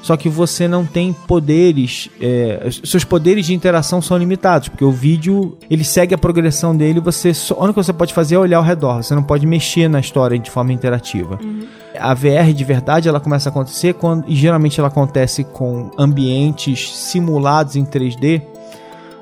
Só 0.06 0.16
que 0.16 0.28
você 0.28 0.68
não 0.68 0.86
tem 0.86 1.12
poderes, 1.12 2.08
é, 2.20 2.68
seus 2.84 3.02
poderes 3.02 3.44
de 3.44 3.52
interação 3.52 4.00
são 4.00 4.16
limitados, 4.16 4.68
porque 4.68 4.84
o 4.84 4.92
vídeo 4.92 5.58
ele 5.68 5.82
segue 5.82 6.14
a 6.14 6.18
progressão 6.18 6.76
dele. 6.76 7.00
Você 7.00 7.34
só, 7.34 7.54
a 7.54 7.64
única 7.64 7.74
coisa 7.74 7.92
que 7.92 7.96
você 7.96 7.98
pode 7.98 8.14
fazer 8.14 8.36
é 8.36 8.38
olhar 8.38 8.58
ao 8.58 8.62
redor. 8.62 9.02
Você 9.02 9.16
não 9.16 9.22
pode 9.24 9.44
mexer 9.48 9.88
na 9.88 9.98
história 9.98 10.38
de 10.38 10.48
forma 10.48 10.72
interativa. 10.72 11.40
A 11.98 12.14
VR 12.14 12.52
de 12.54 12.62
verdade 12.62 13.08
ela 13.08 13.18
começa 13.18 13.48
a 13.48 13.50
acontecer 13.50 13.94
quando 13.94 14.24
e 14.28 14.36
geralmente 14.36 14.78
ela 14.78 14.86
acontece 14.86 15.42
com 15.42 15.90
ambientes 15.98 16.96
simulados 16.96 17.74
em 17.74 17.84
3D, 17.84 18.42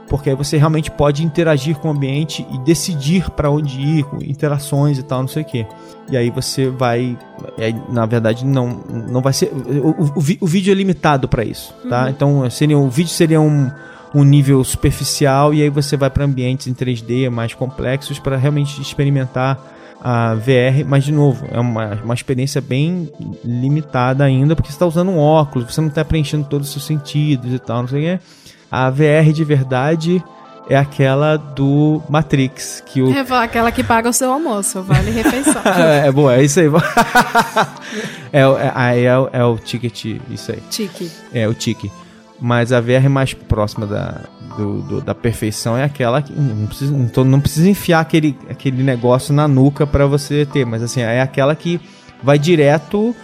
porque 0.09 0.31
aí 0.31 0.37
você 0.37 0.57
realmente 0.59 0.91
pode 0.91 1.25
interagir 1.25 1.77
com 1.79 1.89
o 1.89 1.91
ambiente 1.91 2.47
e 2.53 2.59
decidir 2.59 3.31
para 3.31 3.51
onde 3.51 3.81
ir, 3.81 4.05
com 4.05 4.17
interações 4.23 4.99
e 4.99 5.03
tal, 5.03 5.21
não 5.23 5.29
sei 5.29 5.43
o 5.43 5.47
que. 5.47 5.67
E 6.11 6.17
aí 6.17 6.29
você 6.31 6.69
vai, 6.69 7.17
aí, 7.59 7.75
na 7.89 8.05
verdade 8.07 8.45
não 8.45 8.81
não 9.09 9.21
vai 9.23 9.33
ser 9.33 9.51
o, 9.53 9.91
o- 10.05 10.13
o 10.41 10.47
vídeo 10.47 10.71
é 10.71 10.75
limitado 10.75 11.27
para 11.29 11.45
isso, 11.45 11.75
tá? 11.89 12.11
Então 12.11 12.49
seria 12.51 12.79
o 12.79 12.89
vídeo 12.91 13.11
seria 13.11 13.41
um 13.41 13.71
um 14.15 14.23
nível 14.23 14.63
superficial 14.63 15.53
e 15.53 15.61
aí 15.63 15.69
você 15.69 15.97
vai 15.97 16.09
para 16.09 16.25
ambientes 16.25 16.69
em 16.69 16.75
3D 16.75 17.29
mais 17.31 17.53
complexos 17.53 18.19
para 18.21 18.37
realmente 18.37 18.81
experimentar 18.81 19.59
a 20.01 20.35
VR, 20.35 20.85
mas 20.87 21.03
de 21.03 21.11
novo, 21.13 21.47
é 21.51 21.59
uma, 21.59 21.95
uma 22.05 22.13
experiência 22.15 22.61
bem 22.61 23.11
limitada 23.43 24.23
ainda, 24.23 24.55
porque 24.55 24.69
você 24.69 24.75
está 24.75 24.87
usando 24.87 25.11
um 25.11 25.19
óculos, 25.19 25.73
você 25.73 25.81
não 25.81 25.89
está 25.89 26.05
preenchendo 26.05 26.45
todos 26.45 26.67
os 26.69 26.73
seus 26.75 26.85
sentidos 26.85 27.53
e 27.53 27.59
tal, 27.59 27.83
não 27.83 27.89
sei 27.89 28.15
o 28.15 28.19
que. 28.19 28.25
A 28.75 28.91
VR 28.91 29.33
de 29.33 29.45
verdade 29.45 30.23
é 30.69 30.77
aquela 30.77 31.37
do 31.37 32.03
Matrix, 32.09 32.83
que 32.87 33.03
o. 33.03 33.13
É 33.13 33.21
aquela 33.43 33.71
que 33.71 33.85
paga 33.85 34.09
o 34.09 34.13
seu 34.13 34.33
almoço, 34.33 34.83
vale 34.83 35.11
refeição. 35.11 35.61
é 36.05 36.11
boa, 36.11 36.35
é 36.37 36.43
isso 36.43 36.59
aí. 36.61 36.67
é, 38.33 38.47
o- 38.47 38.59
é, 38.59 39.01
é, 39.01 39.05
é 39.41 39.45
o 39.45 39.57
ticket, 39.59 40.05
isso 40.31 40.53
aí. 40.53 40.63
Tique. 40.71 41.11
É, 41.33 41.47
o 41.49 41.55
tique. 41.55 41.91
Mas 42.41 42.73
a 42.73 42.81
VR 42.81 43.09
mais 43.09 43.33
próxima 43.33 43.87
da, 43.87 44.23
do- 44.57 44.83
do- 44.83 45.01
da 45.01 45.15
perfeição 45.15 45.77
é 45.77 45.85
aquela 45.85 46.21
que 46.21 46.33
não 46.33 46.67
precisa, 46.67 46.93
não, 46.97 47.09
tô- 47.09 47.25
não 47.25 47.41
precisa 47.41 47.69
enfiar 47.69 48.01
aquele, 48.01 48.37
aquele 48.51 48.83
negócio 48.83 49.33
na 49.33 49.47
nuca 49.47 49.87
para 49.87 50.07
você 50.07 50.45
ter, 50.45 50.65
mas 50.67 50.83
assim, 50.83 51.01
é 51.01 51.21
aquela 51.21 51.55
que 51.55 51.81
vai 52.23 52.39
direto 52.39 53.15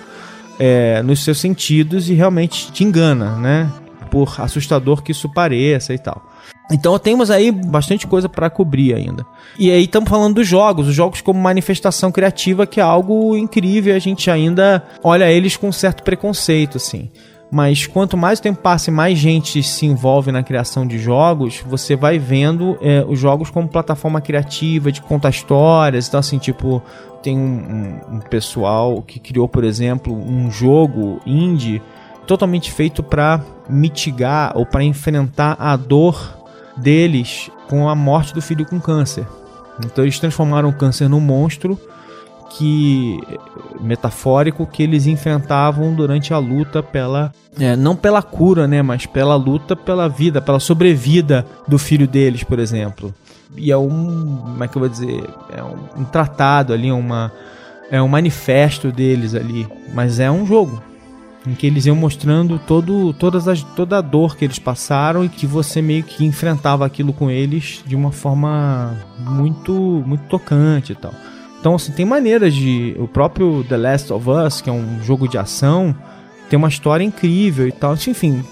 é, 0.59 1.03
nos 1.03 1.25
seus 1.25 1.39
sentidos 1.41 2.09
e 2.09 2.15
realmente 2.15 2.71
te 2.71 2.85
engana, 2.85 3.35
né? 3.37 3.69
Por 4.11 4.35
assustador 4.39 5.03
que 5.03 5.13
isso 5.13 5.29
pareça 5.29 5.95
e 5.95 5.99
tal. 5.99 6.23
Então 6.73 6.99
temos 6.99 7.31
aí 7.31 7.51
bastante 7.51 8.07
coisa 8.07 8.29
para 8.29 8.49
cobrir 8.49 8.95
ainda. 8.95 9.27
E 9.59 9.71
aí 9.71 9.85
estamos 9.85 10.09
falando 10.09 10.37
dos 10.37 10.47
jogos, 10.47 10.87
os 10.89 10.95
jogos 10.95 11.21
como 11.21 11.41
manifestação 11.41 12.13
criativa, 12.13 12.67
que 12.67 12.79
é 12.81 12.83
algo 12.83 13.37
incrível, 13.37 13.95
a 13.95 13.99
gente 13.99 14.31
ainda 14.31 14.83
olha 15.03 15.31
eles 15.31 15.57
com 15.57 15.73
certo 15.73 16.03
preconceito, 16.03 16.77
assim. 16.77 17.11
Mas 17.53 17.85
quanto 17.85 18.17
mais 18.17 18.39
o 18.39 18.43
tempo 18.43 18.61
passa 18.61 18.91
e 18.91 18.93
mais 18.93 19.19
gente 19.19 19.61
se 19.65 19.85
envolve 19.85 20.31
na 20.31 20.41
criação 20.45 20.87
de 20.87 21.01
jogos, 21.01 21.61
você 21.67 21.97
vai 21.97 22.17
vendo 22.17 22.79
é, 22.81 23.05
os 23.09 23.19
jogos 23.19 23.51
como 23.51 23.67
plataforma 23.67 24.21
criativa, 24.21 24.93
de 24.93 25.03
contar 25.03 25.31
histórias. 25.31 26.07
Então, 26.07 26.21
assim, 26.21 26.39
tipo, 26.39 26.81
tem 27.21 27.37
um- 27.37 27.99
um 28.09 28.21
pessoal 28.21 29.03
que 29.03 29.19
criou, 29.19 29.49
por 29.49 29.65
exemplo, 29.65 30.15
um 30.15 30.49
jogo 30.49 31.21
indie 31.27 31.83
totalmente 32.31 32.71
feito 32.71 33.03
para 33.03 33.41
mitigar 33.69 34.53
ou 34.55 34.65
para 34.65 34.85
enfrentar 34.85 35.57
a 35.59 35.75
dor 35.75 36.39
deles 36.77 37.51
com 37.69 37.89
a 37.89 37.95
morte 37.97 38.33
do 38.33 38.41
filho 38.41 38.65
com 38.65 38.81
câncer. 38.81 39.27
Então 39.85 40.05
eles 40.05 40.21
transformaram 40.21 40.69
o 40.69 40.73
câncer 40.73 41.09
num 41.09 41.19
monstro 41.19 41.77
que 42.51 43.19
metafórico 43.81 44.65
que 44.65 44.81
eles 44.81 45.09
enfrentavam 45.09 45.93
durante 45.93 46.33
a 46.33 46.39
luta 46.39 46.85
pela 46.85 47.33
é, 47.59 47.75
não 47.75 47.97
pela 47.97 48.23
cura, 48.23 48.69
né, 48.69 48.81
mas 48.81 49.07
pela 49.07 49.35
luta 49.35 49.75
pela 49.75 50.09
vida, 50.09 50.41
pela 50.41 50.61
sobrevida 50.61 51.45
do 51.67 51.81
filho 51.81 52.07
deles, 52.07 52.45
por 52.45 52.61
exemplo. 52.61 53.13
E 53.57 53.73
é 53.73 53.77
um, 53.77 54.37
como 54.37 54.63
é 54.63 54.69
que 54.69 54.77
eu 54.77 54.81
vou 54.81 54.89
dizer, 54.89 55.25
é 55.51 55.61
um, 55.65 56.03
um 56.03 56.05
tratado 56.05 56.73
ali, 56.73 56.93
uma 56.93 57.33
é 57.91 58.01
um 58.01 58.07
manifesto 58.07 58.93
deles 58.93 59.35
ali, 59.35 59.67
mas 59.93 60.21
é 60.21 60.31
um 60.31 60.47
jogo 60.47 60.81
em 61.47 61.55
que 61.55 61.67
eles 61.67 61.87
iam 61.87 61.97
mostrando 61.97 62.59
todo, 62.59 63.13
todas 63.15 63.49
as, 63.49 63.63
toda 63.63 63.99
a 63.99 64.01
dor 64.01 64.37
que 64.37 64.45
eles 64.45 64.59
passaram 64.59 65.25
e 65.25 65.29
que 65.29 65.47
você 65.47 65.81
meio 65.81 66.03
que 66.03 66.25
enfrentava 66.25 66.85
aquilo 66.85 67.13
com 67.13 67.31
eles 67.31 67.83
de 67.87 67.97
uma 67.97 68.13
forma 68.13 68.97
muito 69.19 69.73
muito 70.07 70.25
tocante 70.29 70.93
e 70.93 70.95
tal. 70.95 71.15
Então, 71.61 71.75
assim, 71.75 71.93
tem 71.93 72.07
maneiras 72.07 72.55
de. 72.55 72.97
O 72.99 73.07
próprio 73.07 73.63
The 73.65 73.77
Last 73.77 74.13
of 74.13 74.29
Us, 74.29 74.61
que 74.63 74.71
é 74.71 74.73
um 74.73 75.03
jogo 75.03 75.29
de 75.29 75.37
ação, 75.37 75.95
tem 76.49 76.57
uma 76.57 76.69
história 76.69 77.05
incrível 77.05 77.69
e 77.69 77.73
tal. 77.73 77.95
Enfim, 77.95 78.43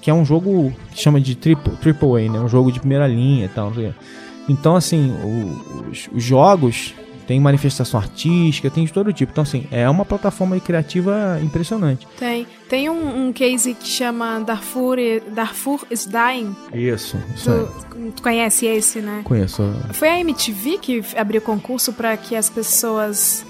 que 0.00 0.08
é 0.08 0.14
um 0.14 0.24
jogo 0.24 0.72
que 0.92 1.02
chama 1.02 1.20
de 1.20 1.34
triple, 1.34 1.72
triple 1.76 2.08
A, 2.24 2.32
né? 2.32 2.40
Um 2.40 2.48
jogo 2.48 2.70
de 2.70 2.78
primeira 2.78 3.06
linha 3.06 3.46
e 3.46 3.48
tal. 3.48 3.72
Então, 4.48 4.76
assim, 4.76 5.12
os, 5.90 6.08
os 6.12 6.22
jogos 6.22 6.94
tem 7.26 7.40
manifestação 7.40 7.98
artística, 7.98 8.70
tem 8.70 8.84
de 8.84 8.92
todo 8.92 9.12
tipo. 9.12 9.32
Então, 9.32 9.42
assim, 9.42 9.66
é 9.70 9.88
uma 9.88 10.04
plataforma 10.04 10.58
criativa 10.60 11.38
impressionante. 11.42 12.06
Tem. 12.18 12.46
Tem 12.68 12.88
um, 12.88 13.28
um 13.28 13.32
case 13.32 13.74
que 13.74 13.86
chama 13.86 14.40
Darfur, 14.40 14.96
Darfur 15.34 15.84
is 15.90 16.06
Dying. 16.06 16.54
Isso, 16.72 17.18
isso. 17.34 17.50
Tu, 17.90 18.12
tu 18.16 18.22
conhece 18.22 18.66
esse, 18.66 19.00
né? 19.00 19.22
Conheço. 19.24 19.62
Foi 19.92 20.08
a 20.08 20.18
MTV 20.20 20.78
que 20.78 21.04
abriu 21.16 21.40
concurso 21.40 21.92
para 21.92 22.16
que 22.16 22.34
as 22.34 22.48
pessoas. 22.48 23.44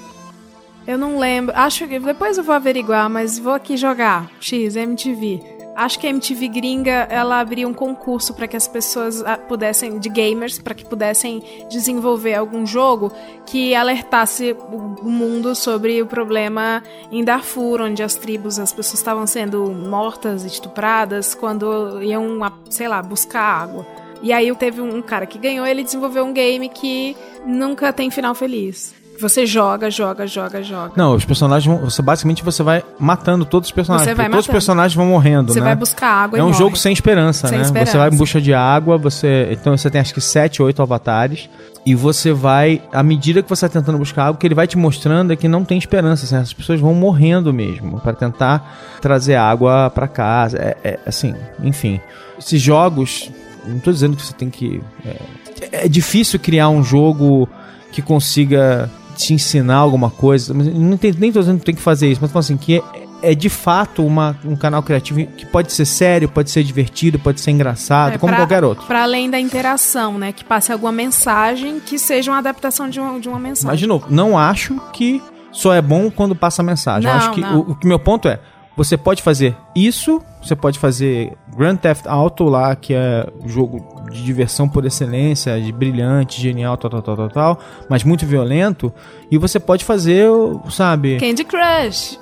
Eu 0.87 0.99
não 0.99 1.19
lembro. 1.19 1.55
Acho 1.57 1.87
que 1.87 1.99
depois 1.99 2.37
eu 2.37 2.45
vou 2.45 2.55
averiguar, 2.55 3.09
mas 3.09 3.39
vou 3.39 3.53
aqui 3.53 3.77
jogar. 3.77 4.29
X, 4.41 4.75
MTV. 4.75 5.62
Acho 5.75 5.99
que 5.99 6.07
a 6.07 6.11
MTV 6.11 6.49
gringa 6.49 7.07
ela 7.11 7.41
abriu 7.41 7.67
um 7.67 7.73
concurso 7.73 8.35
para 8.35 8.47
que 8.47 8.57
as 8.57 8.69
pessoas 8.69 9.23
ah, 9.25 9.39
pudessem 9.39 9.99
de 9.99 10.09
gamers 10.11 10.59
para 10.59 10.75
que 10.75 10.85
pudessem 10.85 11.43
desenvolver 11.71 12.35
algum 12.35 12.67
jogo 12.67 13.11
que 13.47 13.75
alertasse 13.75 14.55
o 15.03 15.09
mundo 15.09 15.55
sobre 15.55 16.03
o 16.03 16.07
problema 16.07 16.83
em 17.11 17.25
Darfur, 17.25 17.81
onde 17.81 18.03
as 18.03 18.15
tribos, 18.15 18.59
as 18.59 18.73
pessoas 18.73 18.99
estavam 18.99 19.27
sendo 19.27 19.71
mortas, 19.71 20.45
estupradas 20.45 21.35
quando 21.35 22.03
iam, 22.03 22.39
sei 22.69 22.87
lá, 22.87 23.03
buscar 23.03 23.43
água. 23.43 23.87
E 24.23 24.33
aí 24.33 24.55
teve 24.55 24.81
um 24.81 25.03
cara 25.03 25.27
que 25.27 25.39
ganhou, 25.39 25.67
ele 25.67 25.83
desenvolveu 25.83 26.25
um 26.25 26.33
game 26.33 26.69
que 26.69 27.17
nunca 27.47 27.93
tem 27.93 28.11
final 28.11 28.35
feliz. 28.35 29.02
Você 29.23 29.47
joga, 29.47 29.91
joga, 29.91 30.27
joga, 30.27 30.63
joga. 30.63 30.93
Não, 30.97 31.15
os 31.15 31.25
personagens 31.25 31.65
vão. 31.65 31.89
Você, 31.89 32.03
basicamente 32.03 32.43
você 32.43 32.63
vai 32.63 32.83
matando 32.99 33.45
todos 33.45 33.69
os 33.69 33.73
personagens. 33.73 34.09
Você 34.09 34.15
vai 34.15 34.27
porque 34.27 34.33
todos 34.33 34.45
os 34.45 34.49
matando. 34.49 34.57
personagens 34.57 34.95
vão 34.95 35.07
morrendo, 35.07 35.53
Você 35.53 35.61
né? 35.61 35.67
vai 35.67 35.77
buscar 35.77 36.09
água 36.09 36.39
é 36.39 36.43
um 36.43 36.47
morre. 36.47 36.59
jogo 36.59 36.77
sem 36.77 36.93
esperança, 36.93 37.47
Sem 37.47 37.59
né? 37.59 37.65
esperança. 37.65 37.93
Você 37.93 37.99
vai 37.99 38.11
em 38.11 38.17
busca 38.17 38.41
de 38.41 38.53
água, 38.53 38.99
você. 38.99 39.49
Então 39.53 39.77
você 39.77 39.89
tem 39.89 40.01
acho 40.01 40.13
que 40.13 40.21
7, 40.21 40.61
8 40.63 40.83
avatares. 40.83 41.49
E 41.85 41.95
você 41.95 42.33
vai, 42.33 42.81
à 42.93 43.03
medida 43.03 43.43
que 43.43 43.49
você 43.49 43.67
está 43.67 43.81
tentando 43.81 43.99
buscar 43.99 44.25
água, 44.25 44.35
o 44.35 44.39
que 44.39 44.47
ele 44.47 44.55
vai 44.55 44.67
te 44.69 44.79
mostrando 44.79 45.33
é 45.33 45.37
que 45.37 45.49
não 45.49 45.65
tem 45.65 45.77
esperança. 45.79 46.25
Assim, 46.25 46.37
as 46.37 46.53
pessoas 46.53 46.79
vão 46.81 46.95
morrendo 46.95 47.53
mesmo 47.53 48.01
para 48.01 48.13
tentar 48.13 48.79
trazer 49.01 49.35
água 49.35 49.91
para 49.91 50.07
casa. 50.07 50.59
É, 50.59 50.77
é, 50.85 50.99
assim, 51.07 51.35
enfim. 51.63 52.01
Esses 52.39 52.61
jogos. 52.61 53.31
Não 53.65 53.79
tô 53.79 53.93
dizendo 53.93 54.17
que 54.17 54.23
você 54.25 54.33
tem 54.33 54.51
que. 54.51 54.83
É, 55.05 55.87
é 55.87 55.89
difícil 55.89 56.39
criar 56.41 56.69
um 56.69 56.83
jogo 56.83 57.49
que 57.93 58.01
consiga 58.03 58.91
te 59.17 59.35
ensinar 59.35 59.77
alguma 59.77 60.11
coisa. 60.11 60.53
Não 60.55 60.97
tem, 60.97 61.13
nem 61.19 61.31
tô 61.33 61.41
dizendo 61.41 61.59
que 61.61 61.65
tem 61.67 61.75
que 61.75 61.81
fazer 61.83 62.11
isso, 62.11 62.21
mas 62.23 62.35
assim, 62.37 62.57
que 62.57 62.79
é, 63.23 63.31
é 63.31 63.35
de 63.35 63.49
fato 63.49 64.05
uma, 64.05 64.37
um 64.45 64.57
canal 64.57 64.83
criativo 64.83 65.25
que 65.37 65.47
pode 65.47 65.73
ser 65.73 65.85
sério, 65.85 66.29
pode 66.29 66.51
ser 66.51 66.63
divertido, 66.65 67.19
pode 67.19 67.41
ser 67.41 67.51
engraçado, 67.53 68.15
É, 68.15 68.19
como 68.19 68.33
pra- 68.33 68.41
qualquer 68.43 68.65
outro. 68.65 68.87
Pra 68.87 69.03
além 69.05 69.31
da 69.31 69.39
interação, 69.39 70.19
né? 70.19 70.33
Que 70.33 70.45
passe 70.45 70.73
alguma 70.73 70.93
mensagem 70.93 71.79
que 71.81 71.99
seja 71.99 72.31
uma 72.31 72.39
adaptação 72.39 72.89
de 72.89 72.99
uma, 73.01 73.21
de 73.21 73.29
uma 73.29 73.39
mensagem. 73.39 73.67
Mas, 73.71 73.79
de 73.79 73.87
novo, 73.87 74.07
não 74.11 74.37
acho 74.37 74.81
que 74.93 75.23
só 75.53 75.73
é 75.75 75.83
bom 75.83 76.11
quando 76.11 76.35
passa 76.35 76.63
a 76.63 76.65
mensagem. 76.65 77.09
Não, 77.11 77.17
acho 77.17 77.31
que 77.33 77.41
o, 77.43 77.59
o 77.73 77.75
que 77.77 77.87
meu 77.87 77.99
ponto 77.99 78.27
é, 78.29 78.41
você 78.77 78.97
pode 78.97 79.23
fazer 79.23 79.57
isso, 79.75 80.23
você 80.43 80.57
pode 80.57 80.79
fazer 80.79 81.33
Grand 81.57 81.77
Theft 81.77 82.07
Auto 82.07 82.45
lá, 82.45 82.75
que 82.75 82.95
é 82.95 83.27
o 83.45 83.49
jogo 83.49 84.05
de 84.11 84.23
diversão 84.23 84.69
por 84.69 84.85
excelência, 84.85 85.61
de 85.61 85.73
brilhante, 85.73 86.41
genial, 86.41 86.77
tal, 86.77 86.91
tal, 86.91 87.03
tal, 87.03 87.17
tal, 87.17 87.29
tal, 87.29 87.61
mas 87.89 88.05
muito 88.05 88.27
violento, 88.27 88.93
e 89.31 89.39
você 89.39 89.61
pode 89.61 89.85
fazer, 89.85 90.29
sabe, 90.71 91.19
Candy 91.19 91.45
Crush. 91.45 92.19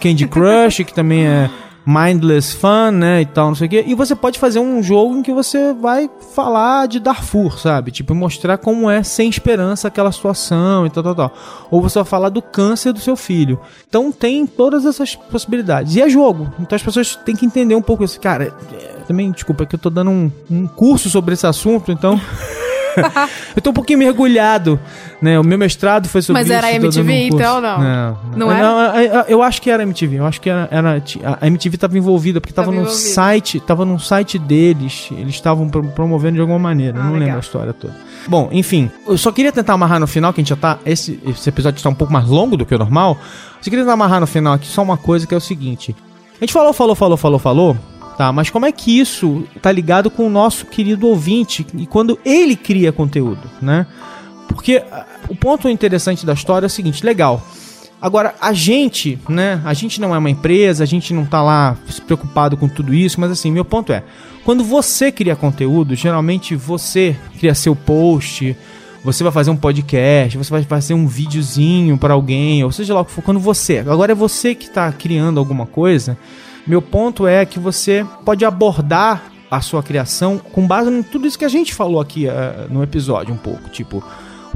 Candy 0.00 0.26
Crush, 0.26 0.84
que 0.84 0.94
também 0.94 1.26
é 1.26 1.50
mindless 1.86 2.56
fun, 2.56 2.90
né, 2.90 3.20
e 3.20 3.26
tal, 3.26 3.48
não 3.48 3.54
sei 3.54 3.68
o 3.68 3.70
quê. 3.70 3.84
E 3.86 3.94
você 3.94 4.16
pode 4.16 4.38
fazer 4.38 4.58
um 4.58 4.82
jogo 4.82 5.16
em 5.16 5.22
que 5.22 5.32
você 5.32 5.72
vai 5.72 6.10
falar 6.34 6.88
de 6.88 6.98
Darfur, 6.98 7.58
sabe? 7.58 7.92
Tipo, 7.92 8.14
mostrar 8.14 8.58
como 8.58 8.90
é 8.90 9.04
sem 9.04 9.30
esperança 9.30 9.86
aquela 9.86 10.10
situação 10.10 10.84
e 10.84 10.90
tal, 10.90 11.02
tal, 11.04 11.14
tal. 11.14 11.34
Ou 11.70 11.80
você 11.80 11.98
vai 12.00 12.04
falar 12.04 12.28
do 12.28 12.42
câncer 12.42 12.92
do 12.92 12.98
seu 12.98 13.16
filho. 13.16 13.60
Então 13.88 14.10
tem 14.10 14.44
todas 14.46 14.84
essas 14.84 15.14
possibilidades. 15.14 15.94
E 15.94 16.02
é 16.02 16.08
jogo. 16.08 16.52
Então 16.58 16.74
as 16.74 16.82
pessoas 16.82 17.14
têm 17.14 17.36
que 17.36 17.46
entender 17.46 17.76
um 17.76 17.82
pouco 17.82 18.02
isso. 18.02 18.20
Cara, 18.20 18.52
é, 18.72 18.96
também, 19.06 19.30
desculpa, 19.30 19.62
é 19.62 19.66
que 19.66 19.76
eu 19.76 19.78
tô 19.78 19.88
dando 19.88 20.10
um, 20.10 20.30
um 20.50 20.66
curso 20.66 21.08
sobre 21.08 21.34
esse 21.34 21.46
assunto, 21.46 21.92
então... 21.92 22.20
eu 23.56 23.62
tô 23.62 23.70
um 23.70 23.72
pouquinho 23.72 23.98
mergulhado, 23.98 24.78
né? 25.20 25.38
O 25.38 25.44
meu 25.44 25.58
mestrado 25.58 26.08
foi 26.08 26.22
sobre 26.22 26.40
Mas 26.42 26.46
isso. 26.50 26.56
era 26.56 26.66
tô 26.80 26.88
dando 26.88 26.96
um 26.96 27.10
MTV, 27.10 27.36
então, 27.36 27.60
não? 27.60 27.78
Não, 27.78 28.18
Não 28.36 28.52
era? 28.52 29.02
eu- 29.04 29.24
eu 29.28 29.42
acho 29.42 29.60
que 29.62 29.70
era 29.70 29.82
MTV. 29.82 30.16
Eu 30.16 30.26
acho 30.26 30.40
que 30.40 30.48
era, 30.50 30.68
era 30.70 31.02
a 31.40 31.46
MTV 31.46 31.76
tava 31.76 31.96
envolvida 31.98 32.40
porque 32.40 32.52
tava, 32.54 32.66
Tava 32.66 32.76
no 32.76 32.82
envolvida. 32.88 33.08
site, 33.10 33.60
tava 33.60 33.84
no 33.84 33.98
site 33.98 34.38
deles. 34.38 35.08
Eles 35.12 35.34
estavam 35.34 35.68
pro- 35.68 35.82
promovendo 35.84 36.34
de 36.34 36.40
alguma 36.40 36.58
maneira. 36.58 36.98
Ah, 36.98 37.04
não 37.04 37.12
legal. 37.12 37.20
lembro 37.20 37.36
a 37.36 37.40
história 37.40 37.72
toda. 37.72 37.94
Bom, 38.28 38.48
enfim, 38.52 38.90
eu 39.06 39.16
só 39.16 39.30
queria 39.30 39.52
tentar 39.52 39.74
amarrar 39.74 40.00
no 40.00 40.06
final, 40.06 40.32
que 40.32 40.40
a 40.40 40.42
gente 40.42 40.48
já 40.50 40.56
tá. 40.56 40.78
Esse, 40.84 41.20
esse 41.26 41.48
episódio 41.48 41.76
está 41.78 41.88
um 41.88 41.94
pouco 41.94 42.12
mais 42.12 42.26
longo 42.28 42.56
do 42.56 42.66
que 42.66 42.74
o 42.74 42.78
normal. 42.78 43.16
Eu 43.20 43.62
só 43.62 43.70
queria 43.70 43.80
tentar 43.84 43.92
amarrar 43.94 44.20
no 44.20 44.26
final 44.26 44.54
aqui 44.54 44.66
só 44.66 44.82
uma 44.82 44.96
coisa 44.96 45.26
que 45.26 45.34
é 45.34 45.36
o 45.36 45.40
seguinte: 45.40 45.94
a 46.34 46.40
gente 46.40 46.52
falou, 46.52 46.72
falou, 46.72 46.94
falou, 46.94 47.16
falou, 47.16 47.38
falou. 47.38 47.76
Tá, 48.16 48.32
mas 48.32 48.48
como 48.48 48.64
é 48.64 48.72
que 48.72 48.98
isso 48.98 49.44
tá 49.60 49.70
ligado 49.70 50.10
com 50.10 50.26
o 50.26 50.30
nosso 50.30 50.64
querido 50.64 51.06
ouvinte 51.06 51.66
e 51.74 51.86
quando 51.86 52.18
ele 52.24 52.56
cria 52.56 52.90
conteúdo, 52.90 53.42
né? 53.60 53.86
Porque 54.48 54.82
ah, 54.90 55.04
o 55.28 55.36
ponto 55.36 55.68
interessante 55.68 56.24
da 56.24 56.32
história 56.32 56.64
é 56.64 56.68
o 56.68 56.70
seguinte, 56.70 57.04
legal. 57.04 57.46
Agora, 58.00 58.34
a 58.40 58.54
gente, 58.54 59.18
né? 59.28 59.60
A 59.64 59.74
gente 59.74 60.00
não 60.00 60.14
é 60.14 60.18
uma 60.18 60.30
empresa, 60.30 60.82
a 60.82 60.86
gente 60.86 61.12
não 61.12 61.26
tá 61.26 61.42
lá 61.42 61.76
se 61.90 62.00
preocupado 62.00 62.56
com 62.56 62.68
tudo 62.68 62.94
isso, 62.94 63.20
mas 63.20 63.30
assim, 63.30 63.52
meu 63.52 63.64
ponto 63.64 63.92
é, 63.92 64.02
quando 64.44 64.64
você 64.64 65.10
cria 65.12 65.36
conteúdo, 65.36 65.94
geralmente 65.94 66.54
você 66.54 67.16
cria 67.38 67.54
seu 67.54 67.76
post, 67.76 68.56
você 69.04 69.22
vai 69.22 69.32
fazer 69.32 69.50
um 69.50 69.56
podcast, 69.56 70.38
você 70.38 70.50
vai 70.50 70.62
fazer 70.62 70.94
um 70.94 71.06
videozinho 71.06 71.98
para 71.98 72.14
alguém, 72.14 72.64
ou 72.64 72.72
seja 72.72 72.94
lá 72.94 73.00
o 73.00 73.04
que 73.04 73.12
for, 73.12 73.22
quando 73.22 73.40
você, 73.40 73.78
agora 73.78 74.12
é 74.12 74.14
você 74.14 74.54
que 74.54 74.70
tá 74.70 74.90
criando 74.92 75.38
alguma 75.38 75.66
coisa, 75.66 76.16
meu 76.66 76.82
ponto 76.82 77.26
é 77.26 77.44
que 77.46 77.58
você 77.58 78.04
pode 78.24 78.44
abordar 78.44 79.30
a 79.50 79.60
sua 79.60 79.82
criação 79.82 80.38
com 80.38 80.66
base 80.66 80.90
em 80.90 81.02
tudo 81.02 81.26
isso 81.26 81.38
que 81.38 81.44
a 81.44 81.48
gente 81.48 81.72
falou 81.72 82.00
aqui 82.00 82.28
eh, 82.28 82.66
no 82.68 82.82
episódio 82.82 83.32
um 83.32 83.38
pouco, 83.38 83.68
tipo, 83.70 84.02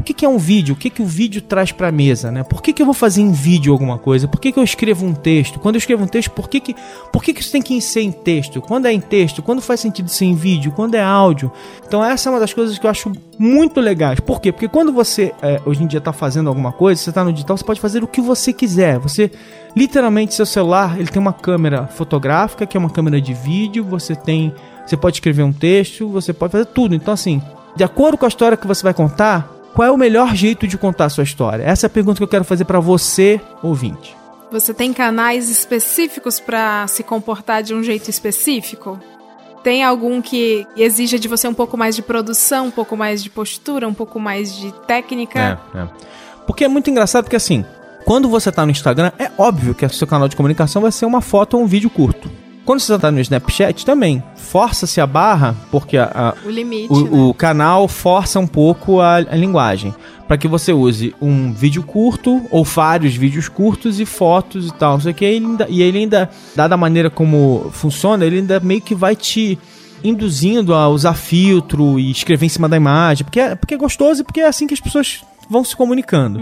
o 0.01 0.03
que, 0.03 0.15
que 0.15 0.25
é 0.25 0.29
um 0.29 0.39
vídeo? 0.39 0.75
O 0.75 0.79
que, 0.79 0.89
que 0.89 1.03
o 1.03 1.05
vídeo 1.05 1.43
traz 1.43 1.73
pra 1.73 1.93
mesa, 1.93 2.33
né? 2.33 2.43
Por 2.43 2.63
que, 2.63 2.73
que 2.73 2.81
eu 2.81 2.87
vou 2.87 2.95
fazer 2.95 3.21
em 3.21 3.33
vídeo 3.33 3.71
alguma 3.71 3.99
coisa? 3.99 4.27
Por 4.27 4.41
que, 4.41 4.51
que 4.51 4.59
eu 4.59 4.65
escrevo 4.65 5.05
um 5.05 5.13
texto? 5.13 5.61
Quando 5.61 5.75
eu 5.75 5.79
escrevo 5.79 6.03
um 6.03 6.07
texto, 6.07 6.31
por 6.31 6.49
que, 6.49 6.59
que, 6.59 6.75
por 7.13 7.23
que, 7.23 7.35
que 7.35 7.43
isso 7.43 7.53
tem 7.53 7.61
que 7.61 7.79
ser 7.83 8.01
em 8.01 8.11
texto? 8.11 8.63
Quando 8.63 8.87
é 8.87 8.93
em 8.93 9.01
texto? 9.01 9.43
Quando 9.43 9.61
faz 9.61 9.79
sentido 9.79 10.09
ser 10.09 10.25
em 10.25 10.35
vídeo? 10.35 10.73
Quando 10.73 10.95
é 10.95 11.03
áudio? 11.03 11.53
Então 11.87 12.03
essa 12.03 12.31
é 12.31 12.33
uma 12.33 12.41
das 12.41 12.55
coisas 12.55 12.79
que 12.79 12.87
eu 12.87 12.91
acho 12.91 13.13
muito 13.39 13.79
legais. 13.79 14.21
Por 14.21 14.41
quê? 14.41 14.51
Porque 14.51 14.69
quando 14.69 14.91
você 14.91 15.35
é, 15.43 15.61
hoje 15.67 15.85
em 15.85 15.87
dia 15.87 16.01
tá 16.01 16.15
fazendo 16.15 16.49
alguma 16.49 16.73
coisa, 16.73 16.99
você 16.99 17.13
tá 17.13 17.23
no 17.23 17.31
digital, 17.31 17.59
você 17.59 17.65
pode 17.65 17.81
fazer 17.81 18.03
o 18.03 18.09
que 18.09 18.23
você 18.23 18.55
quiser. 18.55 18.99
Você 19.01 19.31
literalmente 19.77 20.35
seu 20.35 20.47
celular, 20.47 20.99
ele 20.99 21.09
tem 21.09 21.21
uma 21.21 21.35
câmera 21.35 21.87
fotográfica, 21.89 22.65
que 22.65 22.75
é 22.75 22.81
uma 22.81 22.91
câmera 22.91 23.21
de 23.21 23.35
vídeo, 23.35 23.85
você 23.85 24.17
tem, 24.17 24.55
você 24.87 24.97
pode 24.97 25.17
escrever 25.17 25.43
um 25.43 25.53
texto, 25.53 26.09
você 26.09 26.33
pode 26.33 26.53
fazer 26.53 26.65
tudo. 26.65 26.95
Então 26.95 27.13
assim, 27.13 27.43
de 27.77 27.85
acordo 27.85 28.17
com 28.17 28.25
a 28.25 28.29
história 28.29 28.57
que 28.57 28.67
você 28.67 28.83
vai 28.83 28.95
contar, 28.95 29.60
qual 29.75 29.89
é 29.89 29.91
o 29.91 29.97
melhor 29.97 30.35
jeito 30.35 30.67
de 30.67 30.77
contar 30.77 31.07
a 31.07 31.09
sua 31.09 31.25
história? 31.25 31.63
Essa 31.63 31.87
é 31.87 31.89
a 31.89 31.91
pergunta 31.91 32.19
que 32.19 32.25
eu 32.25 32.29
quero 32.29 32.45
fazer 32.45 32.65
pra 32.65 32.81
você, 32.81 33.41
ouvinte. 33.63 34.17
Você 34.51 34.75
tem 34.75 34.93
canais 34.93 35.49
específicos 35.49 36.41
pra 36.41 36.87
se 36.89 37.03
comportar 37.03 37.63
de 37.63 37.73
um 37.73 37.83
jeito 37.83 38.11
específico? 38.11 38.99
Tem 39.63 39.85
algum 39.85 40.21
que 40.21 40.67
exija 40.77 41.19
de 41.19 41.29
você 41.29 41.47
um 41.47 41.55
pouco 41.55 41.77
mais 41.77 41.95
de 41.95 42.03
produção, 42.03 42.67
um 42.67 42.71
pouco 42.71 42.97
mais 42.97 43.23
de 43.23 43.31
postura, 43.31 43.87
um 43.87 43.95
pouco 43.95 44.19
mais 44.19 44.57
de 44.57 44.73
técnica? 44.87 45.61
É, 45.75 45.79
é. 45.79 45.89
Porque 46.47 46.65
é 46.65 46.69
muito 46.69 46.91
engraçado 46.91 47.25
porque 47.25 47.37
assim, 47.37 47.65
quando 48.05 48.29
você 48.29 48.51
tá 48.51 48.65
no 48.65 48.73
Instagram, 48.73 49.13
é 49.19 49.31
óbvio 49.39 49.75
que 49.75 49.85
o 49.85 49.91
seu 49.91 50.07
canal 50.07 50.27
de 50.27 50.35
comunicação 50.35 50.83
vai 50.83 50.91
ser 50.91 51.07
uma 51.07 51.21
foto 51.21 51.57
ou 51.57 51.63
um 51.63 51.67
vídeo 51.67 51.91
curto. 51.91 52.31
Quando 52.65 52.81
você 52.81 52.99
tá 52.99 53.11
no 53.11 53.21
Snapchat 53.21 53.85
também, 53.85 54.23
força-se 54.37 55.01
a 55.01 55.07
barra, 55.07 55.57
porque 55.71 55.97
a- 55.97 56.11
a, 56.15 56.47
O 56.47 56.51
limite, 56.51 56.93
né? 56.93 57.09
o, 57.11 57.29
o 57.31 57.35
canal 57.35 57.89
força 57.89 58.39
um 58.39 58.47
pouco 58.47 59.01
a, 59.01 59.17
a 59.17 59.37
linguagem. 59.37 59.95
Para 60.29 60.39
que 60.39 60.47
você 60.47 60.73
use 60.73 61.13
um 61.21 61.53
vídeo 61.53 61.83
curto 61.83 62.43
ou 62.51 62.63
vários 62.63 63.17
vídeos 63.17 63.49
curtos 63.49 63.99
e 63.99 64.05
fotos 64.07 64.69
e 64.69 64.73
tal, 64.75 64.93
não 64.93 65.01
sei 65.01 65.11
o 65.11 65.15
que. 65.15 65.25
Ele 65.25 65.45
ainda, 65.47 65.67
e 65.69 65.83
ele 65.83 65.99
ainda, 65.99 66.31
dada 66.55 66.75
a 66.75 66.79
maneira 66.79 67.11
como 67.11 67.69
funciona, 67.73 68.25
ele 68.25 68.37
ainda 68.39 68.61
meio 68.61 68.81
que 68.81 68.95
vai 68.95 69.17
te 69.17 69.59
induzindo 70.05 70.73
a 70.75 70.89
usar 70.89 71.15
filtro 71.15 71.99
e 71.99 72.11
escrever 72.11 72.47
em 72.47 72.49
cima 72.49 72.69
da 72.69 72.77
imagem. 72.77 73.25
Porque 73.25 73.41
é, 73.41 73.55
porque 73.57 73.75
é 73.75 73.77
gostoso 73.77 74.21
e 74.21 74.25
porque 74.25 74.41
é 74.41 74.47
assim 74.47 74.67
que 74.67 74.75
as 74.75 74.81
pessoas 74.81 75.23
vão 75.49 75.65
se 75.65 75.75
comunicando. 75.75 76.41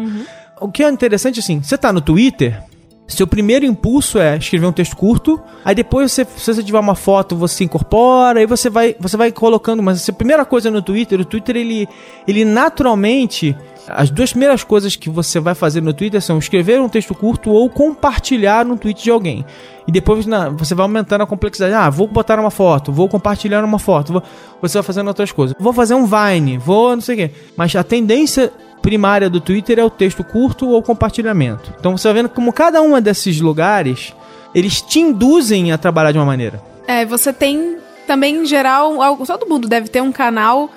O 0.61 0.69
que 0.71 0.83
é 0.83 0.91
interessante, 0.91 1.41
assim, 1.41 1.62
você 1.62 1.79
tá 1.79 1.93
no 1.93 2.01
Twitter, 2.01 2.61
seu 3.09 3.27
primeiro 3.27 3.65
impulso 3.65 4.19
é 4.19 4.37
escrever 4.37 4.67
um 4.67 4.73
texto 4.73 4.95
curto, 4.97 5.41
aí 5.65 5.75
depois 5.75 6.13
você, 6.13 6.27
se 6.37 6.55
você 6.55 6.63
tiver 6.63 6.79
uma 6.79 6.95
foto, 6.95 7.35
você 7.35 7.65
incorpora, 7.65 8.39
aí 8.41 8.47
você 8.47 8.69
vai, 8.69 8.95
você 9.01 9.17
vai 9.17 9.33
colocando, 9.33 9.83
mas 9.83 10.07
a 10.09 10.13
primeira 10.13 10.45
coisa 10.45 10.71
no 10.71 10.83
Twitter, 10.83 11.19
o 11.21 11.25
Twitter 11.25 11.57
ele, 11.57 11.89
ele 12.27 12.45
naturalmente, 12.45 13.57
as 13.89 14.11
duas 14.11 14.31
primeiras 14.31 14.63
coisas 14.63 14.95
que 14.95 15.09
você 15.09 15.41
vai 15.41 15.55
fazer 15.55 15.81
no 15.81 15.93
Twitter 15.95 16.21
são 16.21 16.39
escrever 16.39 16.81
um 16.81 16.89
texto 16.89 17.15
curto 17.15 17.51
ou 17.51 17.69
compartilhar 17.71 18.67
um 18.67 18.77
tweet 18.77 19.03
de 19.03 19.11
alguém. 19.11 19.45
E 19.87 19.91
depois 19.93 20.27
na- 20.27 20.51
você 20.51 20.75
vai 20.75 20.85
aumentando 20.85 21.23
a 21.23 21.27
complexidade. 21.27 21.73
Ah, 21.73 21.89
vou 21.89 22.07
botar 22.07 22.39
uma 22.39 22.51
foto, 22.51 22.93
vou 22.93 23.09
compartilhar 23.09 23.65
uma 23.65 23.79
foto, 23.79 24.13
vou- 24.13 24.23
você 24.61 24.75
vai 24.75 24.83
fazendo 24.83 25.09
outras 25.09 25.33
coisas. 25.33 25.57
Vou 25.59 25.73
fazer 25.73 25.95
um 25.95 26.05
Vine, 26.05 26.59
vou 26.59 26.95
não 26.95 27.01
sei 27.01 27.15
o 27.15 27.19
quê. 27.19 27.31
Mas 27.57 27.75
a 27.75 27.83
tendência 27.83 28.53
primária 28.89 29.28
do 29.28 29.39
Twitter 29.39 29.78
é 29.78 29.84
o 29.84 29.91
texto 29.91 30.24
curto 30.24 30.66
ou 30.70 30.82
compartilhamento. 30.82 31.74
Então 31.78 31.95
você 31.97 32.09
vai 32.09 32.14
vendo 32.22 32.30
como 32.30 32.51
cada 32.55 32.80
uma 32.80 33.03
desses 33.03 33.39
lugares, 33.39 34.14
eles 34.55 34.80
te 34.80 34.99
induzem 34.99 35.70
a 35.72 35.76
trabalhar 35.76 36.11
de 36.11 36.16
uma 36.16 36.24
maneira. 36.24 36.62
É, 36.86 37.05
você 37.05 37.30
tem 37.30 37.76
também, 38.07 38.36
em 38.36 38.47
geral, 38.47 39.03
algo- 39.03 39.26
todo 39.26 39.47
mundo 39.47 39.68
deve 39.68 39.89
ter 39.89 40.01
um 40.01 40.11
canal 40.11 40.70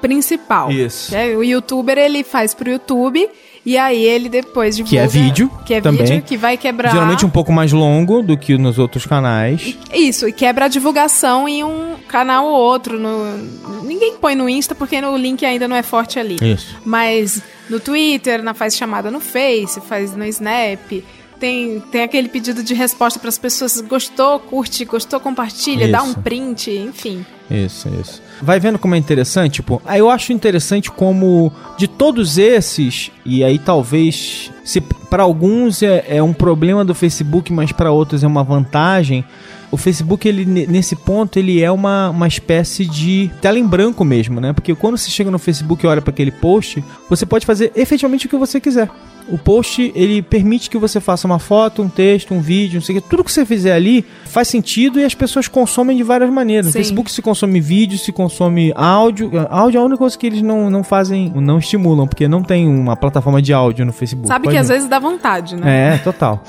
principal. 0.00 0.70
Isso. 0.70 1.12
É, 1.14 1.36
o 1.36 1.42
youtuber, 1.42 1.98
ele 1.98 2.22
faz 2.22 2.54
pro 2.54 2.70
YouTube, 2.70 3.28
e 3.64 3.76
aí 3.76 4.02
ele 4.02 4.28
depois 4.28 4.76
divulga... 4.76 4.90
Que 4.90 4.98
é 4.98 5.06
vídeo 5.06 5.50
Que 5.66 5.74
é 5.74 5.80
também. 5.80 6.06
vídeo, 6.06 6.22
que 6.22 6.36
vai 6.36 6.56
quebrar... 6.56 6.90
Geralmente 6.92 7.26
um 7.26 7.30
pouco 7.30 7.52
mais 7.52 7.72
longo 7.72 8.22
do 8.22 8.36
que 8.36 8.56
nos 8.56 8.78
outros 8.78 9.04
canais. 9.06 9.76
Isso, 9.92 10.26
e 10.28 10.32
quebra 10.32 10.64
a 10.64 10.68
divulgação 10.68 11.48
em 11.48 11.62
um 11.62 11.96
canal 12.08 12.46
ou 12.46 12.54
outro. 12.54 12.98
No... 12.98 13.82
Ninguém 13.84 14.16
põe 14.16 14.34
no 14.34 14.48
Insta 14.48 14.74
porque 14.74 14.98
o 15.00 15.16
link 15.16 15.44
ainda 15.44 15.68
não 15.68 15.76
é 15.76 15.82
forte 15.82 16.18
ali. 16.18 16.36
Isso. 16.40 16.76
Mas 16.84 17.42
no 17.68 17.78
Twitter, 17.78 18.42
na 18.42 18.54
faz 18.54 18.76
chamada 18.76 19.10
no 19.10 19.20
Face, 19.20 19.80
faz 19.80 20.14
no 20.16 20.24
Snap. 20.24 21.04
Tem, 21.38 21.80
tem 21.90 22.02
aquele 22.02 22.28
pedido 22.28 22.62
de 22.62 22.74
resposta 22.74 23.18
para 23.18 23.30
as 23.30 23.38
pessoas. 23.38 23.80
Gostou, 23.80 24.38
curte, 24.40 24.84
gostou, 24.84 25.18
compartilha, 25.18 25.88
dá 25.88 26.02
um 26.02 26.10
Isso. 26.10 26.20
print, 26.20 26.70
enfim. 26.70 27.24
Isso, 27.50 27.88
isso. 28.00 28.22
Vai 28.42 28.58
vendo 28.58 28.78
como 28.78 28.94
é 28.94 28.98
interessante, 28.98 29.62
aí 29.84 30.00
eu 30.00 30.10
acho 30.10 30.32
interessante 30.32 30.90
como 30.90 31.52
de 31.76 31.86
todos 31.86 32.38
esses, 32.38 33.10
e 33.24 33.44
aí 33.44 33.58
talvez 33.58 34.50
se 34.64 34.80
para 34.80 35.22
alguns 35.22 35.82
é, 35.82 36.04
é 36.08 36.22
um 36.22 36.32
problema 36.32 36.84
do 36.84 36.94
Facebook, 36.94 37.52
mas 37.52 37.72
para 37.72 37.90
outros 37.90 38.24
é 38.24 38.26
uma 38.26 38.44
vantagem. 38.44 39.24
O 39.72 39.76
Facebook, 39.76 40.28
ele, 40.28 40.44
ne- 40.44 40.66
nesse 40.66 40.96
ponto, 40.96 41.38
ele 41.38 41.62
é 41.62 41.70
uma, 41.70 42.10
uma 42.10 42.26
espécie 42.26 42.84
de 42.84 43.30
tela 43.40 43.58
em 43.58 43.66
branco 43.66 44.04
mesmo, 44.04 44.40
né? 44.40 44.52
Porque 44.52 44.74
quando 44.74 44.98
você 44.98 45.08
chega 45.10 45.30
no 45.30 45.38
Facebook 45.38 45.84
e 45.84 45.88
olha 45.88 46.02
para 46.02 46.10
aquele 46.10 46.32
post, 46.32 46.82
você 47.08 47.24
pode 47.24 47.46
fazer 47.46 47.70
efetivamente 47.76 48.26
o 48.26 48.28
que 48.28 48.36
você 48.36 48.58
quiser. 48.60 48.90
O 49.28 49.38
post, 49.38 49.92
ele 49.94 50.22
permite 50.22 50.68
que 50.68 50.76
você 50.76 50.98
faça 50.98 51.24
uma 51.24 51.38
foto, 51.38 51.82
um 51.82 51.88
texto, 51.88 52.34
um 52.34 52.40
vídeo, 52.40 52.80
não 52.80 52.82
sei 52.82 52.96
o 52.98 53.00
que. 53.00 53.08
Tudo 53.08 53.22
que 53.22 53.30
você 53.30 53.46
fizer 53.46 53.72
ali 53.72 54.04
faz 54.24 54.48
sentido 54.48 54.98
e 54.98 55.04
as 55.04 55.14
pessoas 55.14 55.46
consomem 55.46 55.96
de 55.96 56.02
várias 56.02 56.28
maneiras. 56.30 56.66
No. 56.66 56.72
Facebook 56.72 57.12
se 57.12 57.22
consome 57.22 57.60
vídeo, 57.60 57.96
se 57.96 58.10
consome 58.10 58.72
áudio. 58.74 59.30
Áudio 59.48 59.78
é 59.78 59.80
a 59.82 59.84
única 59.84 59.98
coisa 59.98 60.18
que 60.18 60.26
eles 60.26 60.42
não, 60.42 60.68
não 60.68 60.82
fazem, 60.82 61.32
não 61.36 61.60
estimulam, 61.60 62.08
porque 62.08 62.26
não 62.26 62.42
tem 62.42 62.66
uma 62.66 62.96
plataforma 62.96 63.40
de 63.40 63.52
áudio 63.52 63.86
no 63.86 63.92
Facebook. 63.92 64.26
Sabe 64.26 64.46
Pode 64.46 64.56
que 64.56 64.60
às 64.60 64.68
vezes 64.68 64.88
dá 64.88 64.98
vontade, 64.98 65.54
né? 65.54 65.94
É, 65.94 65.98
total. 65.98 66.42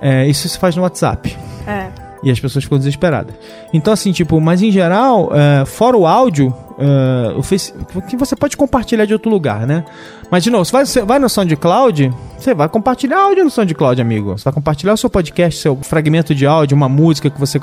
É, 0.00 0.26
isso 0.26 0.48
se 0.48 0.58
faz 0.58 0.74
no 0.74 0.82
WhatsApp. 0.82 1.36
É. 1.68 2.03
E 2.24 2.30
as 2.30 2.40
pessoas 2.40 2.64
ficam 2.64 2.78
desesperadas. 2.78 3.34
Então, 3.72 3.92
assim, 3.92 4.10
tipo, 4.10 4.40
mas 4.40 4.62
em 4.62 4.70
geral, 4.70 5.30
é, 5.34 5.64
fora 5.66 5.96
o 5.96 6.06
áudio, 6.06 6.54
é, 6.78 7.34
o 7.36 7.42
Face, 7.42 7.72
que 8.08 8.16
você 8.16 8.34
pode 8.34 8.56
compartilhar 8.56 9.04
de 9.04 9.12
outro 9.12 9.30
lugar, 9.30 9.66
né? 9.66 9.84
Mas, 10.30 10.42
de 10.42 10.50
novo, 10.50 10.64
você 10.64 11.02
vai, 11.02 11.18
no 11.18 11.28
SoundCloud, 11.28 12.12
você 12.36 12.54
vai 12.54 12.68
compartilhar 12.68 13.20
áudio 13.20 13.44
no 13.44 13.50
SoundCloud, 13.50 14.00
amigo. 14.00 14.36
Você 14.36 14.44
vai 14.44 14.52
compartilhar 14.52 14.94
o 14.94 14.96
seu 14.96 15.10
podcast, 15.10 15.60
seu 15.60 15.76
fragmento 15.76 16.34
de 16.34 16.46
áudio, 16.46 16.76
uma 16.76 16.88
música 16.88 17.30
que 17.30 17.38
você. 17.38 17.60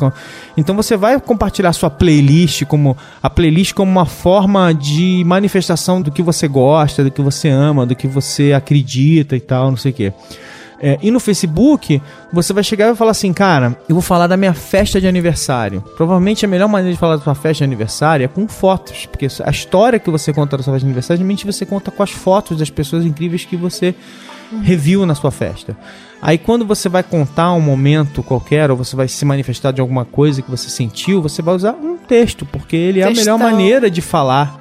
Então, 0.56 0.76
você 0.76 0.96
vai 0.96 1.20
compartilhar 1.20 1.74
sua 1.74 1.90
playlist 1.90 2.64
como. 2.66 2.96
A 3.22 3.30
playlist 3.30 3.74
como 3.74 3.92
uma 3.92 4.06
forma 4.06 4.74
de 4.74 5.24
manifestação 5.26 6.02
do 6.02 6.12
que 6.12 6.22
você 6.22 6.48
gosta, 6.48 7.04
do 7.04 7.12
que 7.12 7.22
você 7.22 7.50
ama, 7.50 7.86
do 7.86 7.96
que 7.96 8.08
você 8.08 8.54
acredita 8.54 9.36
e 9.36 9.42
tal, 9.42 9.72
não 9.72 9.78
sei 9.78 9.92
o 9.92 9.96
quê. 9.96 10.14
É, 10.84 10.98
e 11.00 11.12
no 11.12 11.20
Facebook, 11.20 12.02
você 12.34 12.52
vai 12.54 12.64
chegar 12.64 12.86
e 12.86 12.88
vai 12.88 12.96
falar 12.96 13.12
assim, 13.12 13.32
cara, 13.32 13.78
eu 13.88 13.94
vou 13.94 14.02
falar 14.02 14.26
da 14.26 14.36
minha 14.36 14.54
festa 14.54 15.00
de 15.00 15.08
aniversário. 15.08 15.82
Provavelmente 15.96 16.44
a 16.44 16.48
melhor 16.48 16.68
maneira 16.68 16.94
de 16.94 17.00
falar 17.00 17.18
da 17.18 17.24
sua 17.24 17.36
festa 17.36 17.60
de 17.60 17.66
aniversário 17.66 18.24
é 18.24 18.28
com 18.28 18.48
fotos, 18.48 19.06
porque 19.06 19.28
a 19.44 19.52
história 19.52 20.00
que 20.00 20.10
você 20.10 20.34
conta 20.34 20.58
da 20.58 20.64
sua 20.64 20.74
festa 20.74 20.86
de 20.86 20.90
aniversário, 20.90 21.18
geralmente 21.20 21.46
você 21.46 21.68
conta 21.68 21.92
com 21.92 22.02
as 22.02 22.10
fotos 22.10 22.58
das 22.58 22.72
pessoas 22.72 23.06
incríveis 23.06 23.46
que 23.46 23.56
você 23.56 23.94
reviu 24.64 25.06
na 25.06 25.14
sua 25.14 25.30
festa. 25.30 25.78
Aí 26.20 26.40
quando 26.40 26.66
você 26.66 26.90
vai 26.90 27.04
contar 27.04 27.54
um 27.54 27.62
momento 27.62 28.24
qualquer, 28.24 28.72
ou 28.72 28.78
você 28.78 28.96
vai 28.96 29.08
se 29.08 29.24
manifestar 29.24 29.72
de 29.72 29.82
alguma 29.82 30.04
coisa 30.04 30.42
que 30.42 30.50
você 30.50 30.68
sentiu, 30.68 31.22
você 31.22 31.44
vai 31.44 31.56
usar 31.56 31.74
um 31.74 31.96
texto, 31.96 32.44
porque 32.44 32.76
ele 32.76 33.02
é 33.02 33.04
a 33.04 33.08
melhor 33.08 33.38
Textão. 33.38 33.38
maneira 33.38 33.90
de 33.90 34.02
falar 34.02 34.60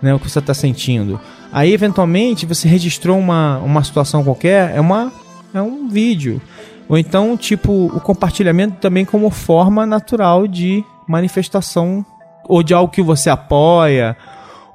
né, 0.00 0.14
o 0.14 0.20
que 0.20 0.30
você 0.30 0.38
está 0.38 0.54
sentindo. 0.54 1.20
Aí, 1.52 1.72
eventualmente, 1.72 2.44
você 2.44 2.68
registrou 2.68 3.18
uma, 3.18 3.58
uma 3.58 3.82
situação 3.82 4.22
qualquer, 4.22 4.74
é, 4.76 4.80
uma, 4.80 5.12
é 5.54 5.60
um 5.60 5.88
vídeo. 5.88 6.40
Ou 6.88 6.96
então, 6.96 7.36
tipo, 7.36 7.86
o 7.86 8.00
compartilhamento 8.00 8.76
também 8.80 9.04
como 9.04 9.28
forma 9.30 9.84
natural 9.84 10.46
de 10.46 10.84
manifestação, 11.08 12.04
ou 12.48 12.62
de 12.62 12.72
algo 12.72 12.92
que 12.92 13.02
você 13.02 13.28
apoia, 13.28 14.16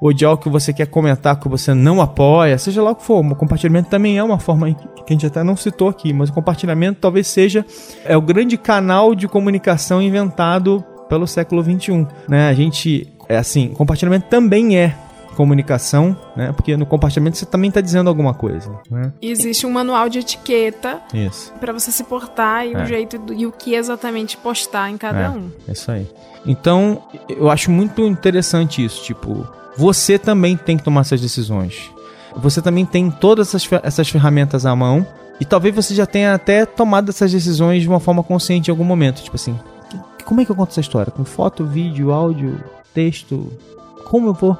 ou 0.00 0.12
de 0.12 0.24
algo 0.24 0.42
que 0.42 0.48
você 0.48 0.72
quer 0.72 0.86
comentar 0.86 1.38
que 1.38 1.48
você 1.48 1.72
não 1.72 2.00
apoia, 2.00 2.58
seja 2.58 2.82
lá 2.82 2.90
o 2.90 2.96
que 2.96 3.04
for. 3.04 3.24
O 3.24 3.36
compartilhamento 3.36 3.88
também 3.88 4.18
é 4.18 4.24
uma 4.24 4.38
forma 4.38 4.72
que 4.74 4.84
a 5.08 5.12
gente 5.12 5.26
até 5.26 5.42
não 5.44 5.56
citou 5.56 5.88
aqui, 5.88 6.12
mas 6.12 6.28
o 6.28 6.32
compartilhamento 6.32 7.00
talvez 7.00 7.28
seja 7.28 7.64
é 8.04 8.16
o 8.16 8.20
grande 8.20 8.58
canal 8.58 9.14
de 9.14 9.28
comunicação 9.28 10.02
inventado 10.02 10.84
pelo 11.08 11.26
século 11.26 11.62
XXI. 11.62 12.06
Né? 12.28 12.48
A 12.48 12.54
gente, 12.54 13.12
é 13.28 13.36
assim, 13.36 13.68
compartilhamento 13.68 14.26
também 14.28 14.76
é 14.76 14.94
comunicação, 15.32 16.16
né? 16.36 16.52
Porque 16.52 16.76
no 16.76 16.86
compartilhamento 16.86 17.36
você 17.36 17.46
também 17.46 17.68
está 17.68 17.80
dizendo 17.80 18.08
alguma 18.08 18.34
coisa, 18.34 18.70
né? 18.90 19.12
Existe 19.20 19.66
um 19.66 19.70
manual 19.70 20.08
de 20.08 20.18
etiqueta 20.20 21.00
pra 21.60 21.72
você 21.72 21.90
se 21.90 22.04
portar 22.04 22.66
e 22.66 22.74
É. 22.74 22.82
o 22.82 22.86
jeito 22.86 23.18
do- 23.18 23.32
e 23.32 23.46
o 23.46 23.52
que 23.52 23.74
exatamente 23.74 24.36
postar 24.36 24.90
em 24.90 24.96
cada 24.96 25.20
É. 25.22 25.30
um. 25.30 25.50
É 25.68 25.72
isso 25.72 25.90
aí. 25.90 26.06
Então, 26.46 27.02
eu 27.28 27.50
acho 27.50 27.70
muito 27.70 28.02
interessante 28.06 28.84
isso. 28.84 29.02
Tipo, 29.04 29.46
você 29.76 30.18
também 30.18 30.56
tem 30.56 30.76
que 30.76 30.82
tomar 30.82 31.02
essas 31.02 31.20
decisões. 31.20 31.90
Você 32.36 32.60
também 32.62 32.84
tem 32.86 33.10
todas 33.10 33.48
essas, 33.54 33.68
essas 33.82 34.08
ferramentas 34.08 34.64
à 34.66 34.74
mão. 34.74 35.06
E 35.40 35.44
talvez 35.44 35.74
você 35.74 35.94
já 35.94 36.06
tenha 36.06 36.34
até 36.34 36.64
tomado 36.64 37.08
essas 37.10 37.32
decisões 37.32 37.82
de 37.82 37.88
uma 37.88 37.98
forma 38.00 38.22
consciente 38.22 38.70
em 38.70 38.72
algum 38.72 38.84
momento. 38.84 39.22
Tipo 39.22 39.36
assim, 39.36 39.58
como 40.24 40.40
é 40.40 40.44
que 40.44 40.50
eu 40.50 40.56
conto 40.56 40.70
essa 40.70 40.80
história? 40.80 41.10
Com 41.10 41.24
foto, 41.24 41.64
vídeo, 41.66 42.12
áudio, 42.12 42.62
texto? 42.94 43.52
Como 44.04 44.28
eu 44.28 44.34
vou? 44.34 44.56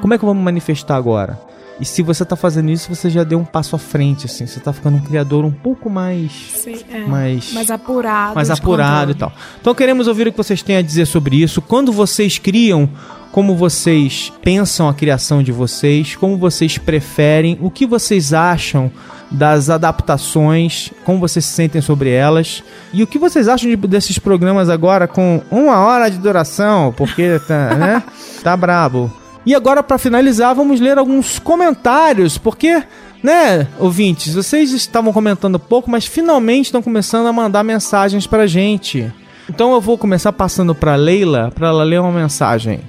Como 0.00 0.12
é 0.14 0.18
que 0.18 0.24
eu 0.24 0.26
vou 0.26 0.34
me 0.34 0.42
manifestar 0.42 0.96
agora? 0.96 1.38
E 1.80 1.84
se 1.84 2.02
você 2.02 2.24
tá 2.24 2.36
fazendo 2.36 2.70
isso, 2.70 2.94
você 2.94 3.08
já 3.10 3.24
deu 3.24 3.38
um 3.38 3.44
passo 3.44 3.74
à 3.74 3.78
frente, 3.78 4.26
assim. 4.26 4.46
Você 4.46 4.60
tá 4.60 4.72
ficando 4.72 4.98
um 4.98 5.00
criador 5.00 5.44
um 5.44 5.50
pouco 5.50 5.88
mais. 5.90 6.30
Sim, 6.62 6.78
é. 6.92 7.00
mais 7.00 7.52
Mais 7.52 7.70
apurado. 7.70 8.34
mais 8.34 8.50
apurado 8.50 9.10
e 9.12 9.14
tal. 9.14 9.32
Então 9.60 9.74
queremos 9.74 10.06
ouvir 10.06 10.28
o 10.28 10.30
que 10.32 10.36
vocês 10.36 10.62
têm 10.62 10.76
a 10.76 10.82
dizer 10.82 11.06
sobre 11.06 11.36
isso. 11.42 11.60
Quando 11.62 11.90
vocês 11.90 12.38
criam, 12.38 12.88
como 13.32 13.56
vocês 13.56 14.30
pensam 14.42 14.88
a 14.88 14.94
criação 14.94 15.42
de 15.42 15.50
vocês, 15.50 16.14
como 16.14 16.36
vocês 16.36 16.78
preferem, 16.78 17.58
o 17.60 17.70
que 17.70 17.86
vocês 17.86 18.32
acham 18.32 18.90
das 19.30 19.70
adaptações, 19.70 20.90
como 21.04 21.18
vocês 21.18 21.44
se 21.44 21.52
sentem 21.54 21.80
sobre 21.80 22.10
elas 22.10 22.62
e 22.92 23.02
o 23.02 23.06
que 23.06 23.18
vocês 23.18 23.48
acham 23.48 23.70
de- 23.70 23.76
desses 23.76 24.18
programas 24.18 24.68
agora 24.68 25.08
com 25.08 25.40
uma 25.50 25.78
hora 25.80 26.10
de 26.10 26.18
duração, 26.18 26.92
porque 26.96 27.40
tá, 27.48 27.74
né? 27.74 28.02
Tá 28.44 28.56
brabo. 28.56 29.10
E 29.44 29.54
agora 29.54 29.82
para 29.82 29.98
finalizar, 29.98 30.54
vamos 30.54 30.80
ler 30.80 30.98
alguns 30.98 31.38
comentários, 31.38 32.38
porque 32.38 32.82
né, 33.22 33.68
ouvintes, 33.78 34.34
vocês 34.34 34.72
estavam 34.72 35.12
comentando 35.12 35.58
pouco, 35.58 35.90
mas 35.90 36.06
finalmente 36.06 36.66
estão 36.66 36.82
começando 36.82 37.26
a 37.26 37.32
mandar 37.32 37.62
mensagens 37.62 38.26
pra 38.26 38.46
gente. 38.46 39.12
Então 39.48 39.72
eu 39.72 39.80
vou 39.80 39.96
começar 39.96 40.32
passando 40.32 40.74
pra 40.74 40.96
Leila, 40.96 41.52
pra 41.54 41.68
ela 41.68 41.84
ler 41.84 42.00
uma 42.00 42.12
mensagem. 42.12 42.80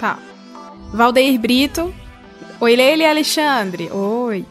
Tá. 0.00 0.18
Valdeir 0.92 1.38
Brito. 1.38 1.92
Oi, 2.60 2.76
Leila 2.76 3.02
e 3.02 3.06
Alexandre. 3.06 3.90
Oi. 3.92 4.44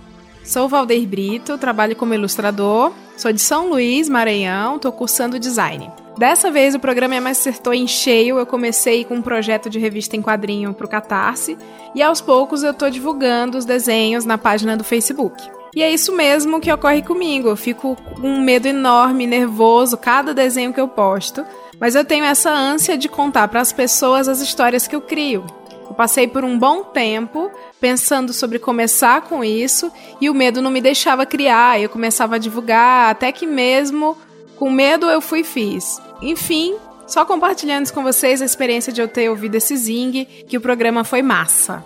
Sou 0.44 0.68
Valdeir 0.68 1.08
Brito, 1.08 1.58
trabalho 1.58 1.96
como 1.96 2.14
ilustrador. 2.14 2.92
Sou 3.22 3.32
de 3.32 3.40
São 3.40 3.70
Luís, 3.70 4.10
Maranhão, 4.10 4.80
tô 4.80 4.92
cursando 4.92 5.38
design. 5.38 5.92
Dessa 6.18 6.50
vez 6.50 6.74
o 6.74 6.80
programa 6.80 7.22
me 7.22 7.30
acertou 7.30 7.72
em 7.72 7.86
cheio. 7.86 8.40
Eu 8.40 8.48
comecei 8.48 9.06
com 9.06 9.14
um 9.14 9.22
projeto 9.22 9.70
de 9.70 9.78
revista 9.78 10.16
em 10.16 10.24
quadrinho 10.24 10.74
pro 10.74 10.88
Catarse 10.88 11.56
e 11.94 12.02
aos 12.02 12.20
poucos 12.20 12.64
eu 12.64 12.74
tô 12.74 12.90
divulgando 12.90 13.60
os 13.60 13.64
desenhos 13.64 14.26
na 14.26 14.40
página 14.40 14.76
do 14.76 14.84
Facebook. 14.84 15.48
E 15.76 15.84
é 15.84 15.92
isso 15.92 16.12
mesmo 16.16 16.60
que 16.60 16.74
ocorre 16.74 17.04
comigo. 17.04 17.50
Eu 17.50 17.56
fico 17.56 17.96
com 18.20 18.28
um 18.28 18.42
medo 18.42 18.68
enorme, 18.68 19.28
nervoso 19.28 19.98
cada 19.98 20.34
desenho 20.34 20.74
que 20.74 20.82
eu 20.82 20.88
posto, 20.88 21.46
mas 21.80 21.94
eu 21.94 22.04
tenho 22.04 22.26
essa 22.26 22.50
ânsia 22.50 22.98
de 22.98 23.08
contar 23.08 23.48
para 23.50 23.62
as 23.62 23.72
pessoas 23.72 24.28
as 24.28 24.42
histórias 24.42 24.88
que 24.88 24.96
eu 24.96 25.02
crio. 25.02 25.46
Eu 25.92 25.96
passei 25.96 26.26
por 26.26 26.46
um 26.46 26.58
bom 26.58 26.86
tempo 26.86 27.52
pensando 27.78 28.32
sobre 28.32 28.58
começar 28.58 29.24
com 29.24 29.44
isso 29.44 29.92
e 30.22 30.30
o 30.30 30.34
medo 30.34 30.62
não 30.62 30.72
me 30.72 30.80
deixava 30.80 31.26
criar. 31.26 31.82
Eu 31.82 31.90
começava 31.90 32.36
a 32.36 32.38
divulgar, 32.38 33.12
até 33.12 33.30
que 33.30 33.46
mesmo 33.46 34.18
com 34.56 34.72
medo 34.72 35.10
eu 35.10 35.20
fui 35.20 35.42
e 35.42 35.44
fiz. 35.44 36.02
Enfim, 36.22 36.78
só 37.06 37.26
compartilhando 37.26 37.92
com 37.92 38.04
vocês 38.04 38.42
a 38.42 38.46
experiência 38.46 38.94
de 38.94 39.02
eu 39.02 39.08
ter 39.10 39.30
ouvido 39.30 39.56
esse 39.56 39.76
Zing, 39.76 40.24
que 40.48 40.56
o 40.56 40.62
programa 40.62 41.04
foi 41.04 41.22
massa. 41.22 41.84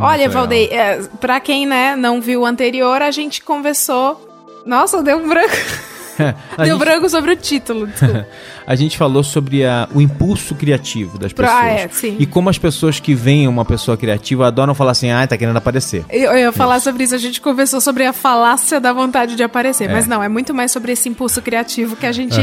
Olha, 0.00 0.26
legal. 0.26 0.32
Valdeir, 0.32 0.72
é, 0.72 1.00
pra 1.20 1.38
quem 1.38 1.64
né, 1.64 1.94
não 1.94 2.20
viu 2.20 2.40
o 2.40 2.46
anterior, 2.46 3.00
a 3.02 3.12
gente 3.12 3.40
conversou. 3.40 4.20
Nossa, 4.66 5.00
deu 5.00 5.18
um 5.18 5.28
branco. 5.28 5.54
Deu 6.56 6.66
gente- 6.66 6.78
branco 6.78 7.08
sobre 7.08 7.32
o 7.32 7.36
título, 7.36 7.86
desculpa. 7.86 8.26
A 8.66 8.74
gente 8.74 8.96
falou 8.96 9.22
sobre 9.22 9.64
a- 9.64 9.88
o 9.94 10.00
impulso 10.00 10.54
criativo 10.54 11.18
das 11.18 11.32
pessoas. 11.32 11.56
ah, 11.56 11.66
é, 11.66 11.88
sim. 11.90 12.16
E 12.18 12.26
como 12.26 12.48
as 12.48 12.58
pessoas 12.58 12.98
que 13.00 13.14
veem 13.14 13.46
uma 13.48 13.64
pessoa 13.64 13.96
criativa 13.96 14.46
adoram 14.46 14.74
falar 14.74 14.92
assim, 14.92 15.10
ah, 15.10 15.26
tá 15.26 15.36
querendo 15.36 15.56
aparecer. 15.56 16.04
Eu, 16.10 16.32
eu 16.32 16.36
ia 16.38 16.52
falar 16.52 16.80
sobre 16.80 17.04
isso, 17.04 17.14
a 17.14 17.18
gente 17.18 17.40
conversou 17.40 17.80
sobre 17.80 18.04
a 18.06 18.12
falácia 18.12 18.80
da 18.80 18.92
vontade 18.92 19.36
de 19.36 19.42
aparecer, 19.42 19.88
mas 19.90 20.06
não, 20.06 20.22
é 20.22 20.28
muito 20.28 20.54
mais 20.54 20.70
sobre 20.72 20.92
esse 20.92 21.08
impulso 21.08 21.42
criativo 21.42 21.96
que 21.96 22.06
a 22.06 22.12
gente 22.12 22.38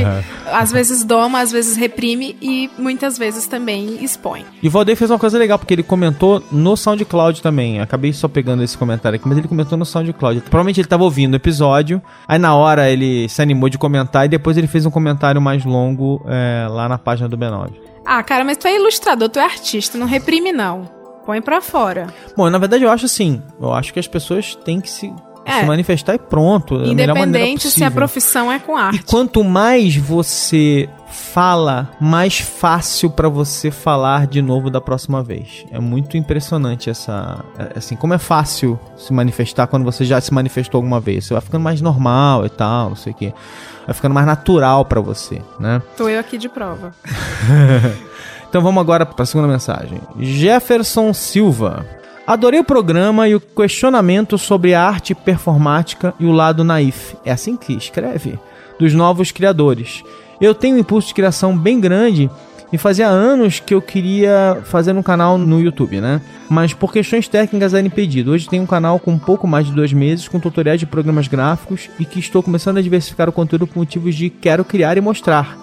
às 0.52 0.72
vezes 0.72 1.04
doma, 1.04 1.40
às 1.40 1.52
vezes 1.52 1.76
reprime 1.78 2.36
e 2.42 2.70
muitas 2.78 3.18
vezes 3.18 3.46
também 3.48 4.04
expõe. 4.04 4.46
E 4.62 4.68
o 4.68 4.72
Valdeir 4.72 4.98
fez 4.98 5.10
uma 5.12 5.20
coisa 5.20 5.38
legal, 5.38 5.58
porque 5.58 5.74
ele 5.74 5.84
comentou 5.84 6.44
no 6.52 6.76
SoundCloud 6.76 7.42
também. 7.42 7.80
Acabei 7.80 8.14
só 8.14 8.28
pegando 8.28 8.64
esse 8.64 8.78
comentário 8.78 9.16
aqui, 9.16 9.28
mas 9.28 9.38
ele 9.38 9.48
comentou 9.48 9.78
no 9.78 9.86
SoundCloud. 9.86 10.42
Provavelmente 10.42 10.80
ele 10.82 10.88
tava 10.88 11.04
ouvindo 11.04 11.34
o 11.34 11.38
episódio, 11.38 12.02
aí 12.28 12.38
na 12.40 12.56
hora 12.56 12.90
ele 12.90 13.28
se 13.30 13.42
animou 13.42 13.70
de 13.70 13.78
comentar 13.78 14.26
e 14.26 14.30
depois 14.30 14.58
ele 14.58 14.68
fez 14.68 14.86
um 14.86 14.92
comentário 14.92 15.42
mais 15.42 15.64
longo 15.64 16.11
é, 16.26 16.68
lá 16.70 16.90
na 16.90 16.98
página 16.98 17.30
do 17.30 17.38
B9. 17.38 17.70
Ah, 18.06 18.24
cara, 18.24 18.44
mas 18.44 18.58
tu 18.58 18.68
é 18.68 18.76
ilustrador, 18.76 19.30
tu 19.30 19.38
é 19.40 19.44
artista, 19.44 19.98
não 19.98 20.08
reprime 20.08 20.52
não. 20.52 20.90
Põe 21.26 21.40
pra 21.42 21.62
fora. 21.62 22.08
Bom, 22.36 22.50
na 22.50 22.58
verdade 22.58 22.84
eu 22.84 22.90
acho 22.90 23.06
assim, 23.06 23.42
eu 23.62 23.72
acho 23.72 23.94
que 23.94 24.00
as 24.00 24.08
pessoas 24.08 24.56
têm 24.56 24.82
que 24.82 24.90
se, 24.90 25.14
É. 25.46 25.60
se 25.60 25.66
manifestar 25.68 26.16
e 26.16 26.20
pronto. 26.20 26.76
Independente 26.84 27.70
se 27.70 27.84
a 27.84 27.92
profissão 27.92 28.52
é 28.52 28.58
com 28.58 28.76
E 28.78 28.82
arte. 28.82 29.04
quanto 29.04 29.44
mais 29.44 29.96
você 29.96 30.90
fala, 31.12 31.90
mais 32.00 32.40
fácil 32.40 33.10
pra 33.10 33.30
você 33.30 33.70
falar 33.70 34.26
de 34.26 34.42
novo 34.42 34.70
da 34.72 34.82
próxima 34.82 35.22
vez. 35.22 35.66
É 35.72 35.80
muito 35.80 36.18
impressionante 36.18 36.90
essa, 36.90 37.44
é, 37.60 37.78
assim, 37.78 37.96
como 37.96 38.14
é 38.14 38.18
fácil 38.18 38.80
se 38.98 39.14
manifestar 39.14 39.68
quando 39.68 39.84
você 39.84 40.06
já 40.06 40.20
se 40.22 40.34
manifestou 40.34 40.80
alguma 40.80 41.00
vez. 41.00 41.26
Você 41.26 41.34
vai 41.34 41.42
ficando 41.42 41.62
mais 41.64 41.82
normal 41.82 42.46
e 42.46 42.50
tal, 42.50 42.90
não 42.90 42.96
sei 42.96 43.12
o 43.12 43.16
quê. 43.16 43.34
Vai 43.92 43.96
ficando 43.96 44.16
mais 44.16 44.26
natural 44.26 44.86
pra 44.86 45.02
você, 45.02 45.42
né? 45.60 45.82
Tô 45.98 46.08
eu 46.08 46.18
aqui 46.18 46.38
de 46.38 46.48
prova. 46.48 46.94
Então 48.50 48.62
vamos 48.62 48.82
agora 48.82 49.06
para 49.06 49.24
a 49.24 49.26
segunda 49.26 49.48
mensagem. 49.48 50.02
Jefferson 50.20 51.14
Silva. 51.14 51.86
Adorei 52.28 52.60
o 52.60 52.66
programa 52.66 53.26
e 53.26 53.34
o 53.34 53.40
questionamento 53.40 54.38
sobre 54.38 54.74
a 54.74 54.84
arte 54.84 55.16
performática 55.16 56.14
e 56.20 56.26
o 56.26 56.34
lado 56.34 56.62
naif. 56.62 57.16
É 57.24 57.32
assim 57.32 57.56
que 57.56 57.72
escreve? 57.72 58.38
Dos 58.78 58.94
novos 58.94 59.32
criadores. 59.32 60.04
Eu 60.42 60.54
tenho 60.54 60.76
um 60.76 60.80
impulso 60.80 61.08
de 61.08 61.14
criação 61.14 61.58
bem 61.58 61.80
grande 61.80 62.30
e 62.72 62.78
fazia 62.78 63.08
anos 63.08 63.60
que 63.60 63.74
eu 63.74 63.82
queria 63.82 64.60
fazer 64.64 64.96
um 64.96 65.04
canal 65.04 65.38
no 65.38 65.60
YouTube, 65.60 66.00
né? 66.00 66.22
Mas 66.50 66.74
por 66.74 66.92
questões 66.92 67.28
técnicas 67.28 67.74
era 67.74 67.86
impedido. 67.86 68.32
Hoje 68.32 68.48
tenho 68.48 68.64
um 68.64 68.68
canal 68.68 69.00
com 69.00 69.12
um 69.12 69.20
pouco 69.20 69.48
mais 69.48 69.68
de 69.68 69.74
dois 69.74 69.92
meses, 69.92 70.28
com 70.28 70.40
tutoriais 70.40 70.80
de 70.80 70.86
programas 70.86 71.28
gráficos 71.28 71.90
e 72.00 72.06
que 72.06 72.20
estou 72.20 72.42
começando 72.42 72.78
a 72.78 72.82
diversificar 72.82 73.28
o 73.28 73.34
conteúdo 73.34 73.68
por 73.68 73.78
motivos 73.78 74.16
de 74.16 74.30
quero 74.30 74.64
criar 74.64 74.98
e 74.98 75.02
mostrar. 75.02 75.58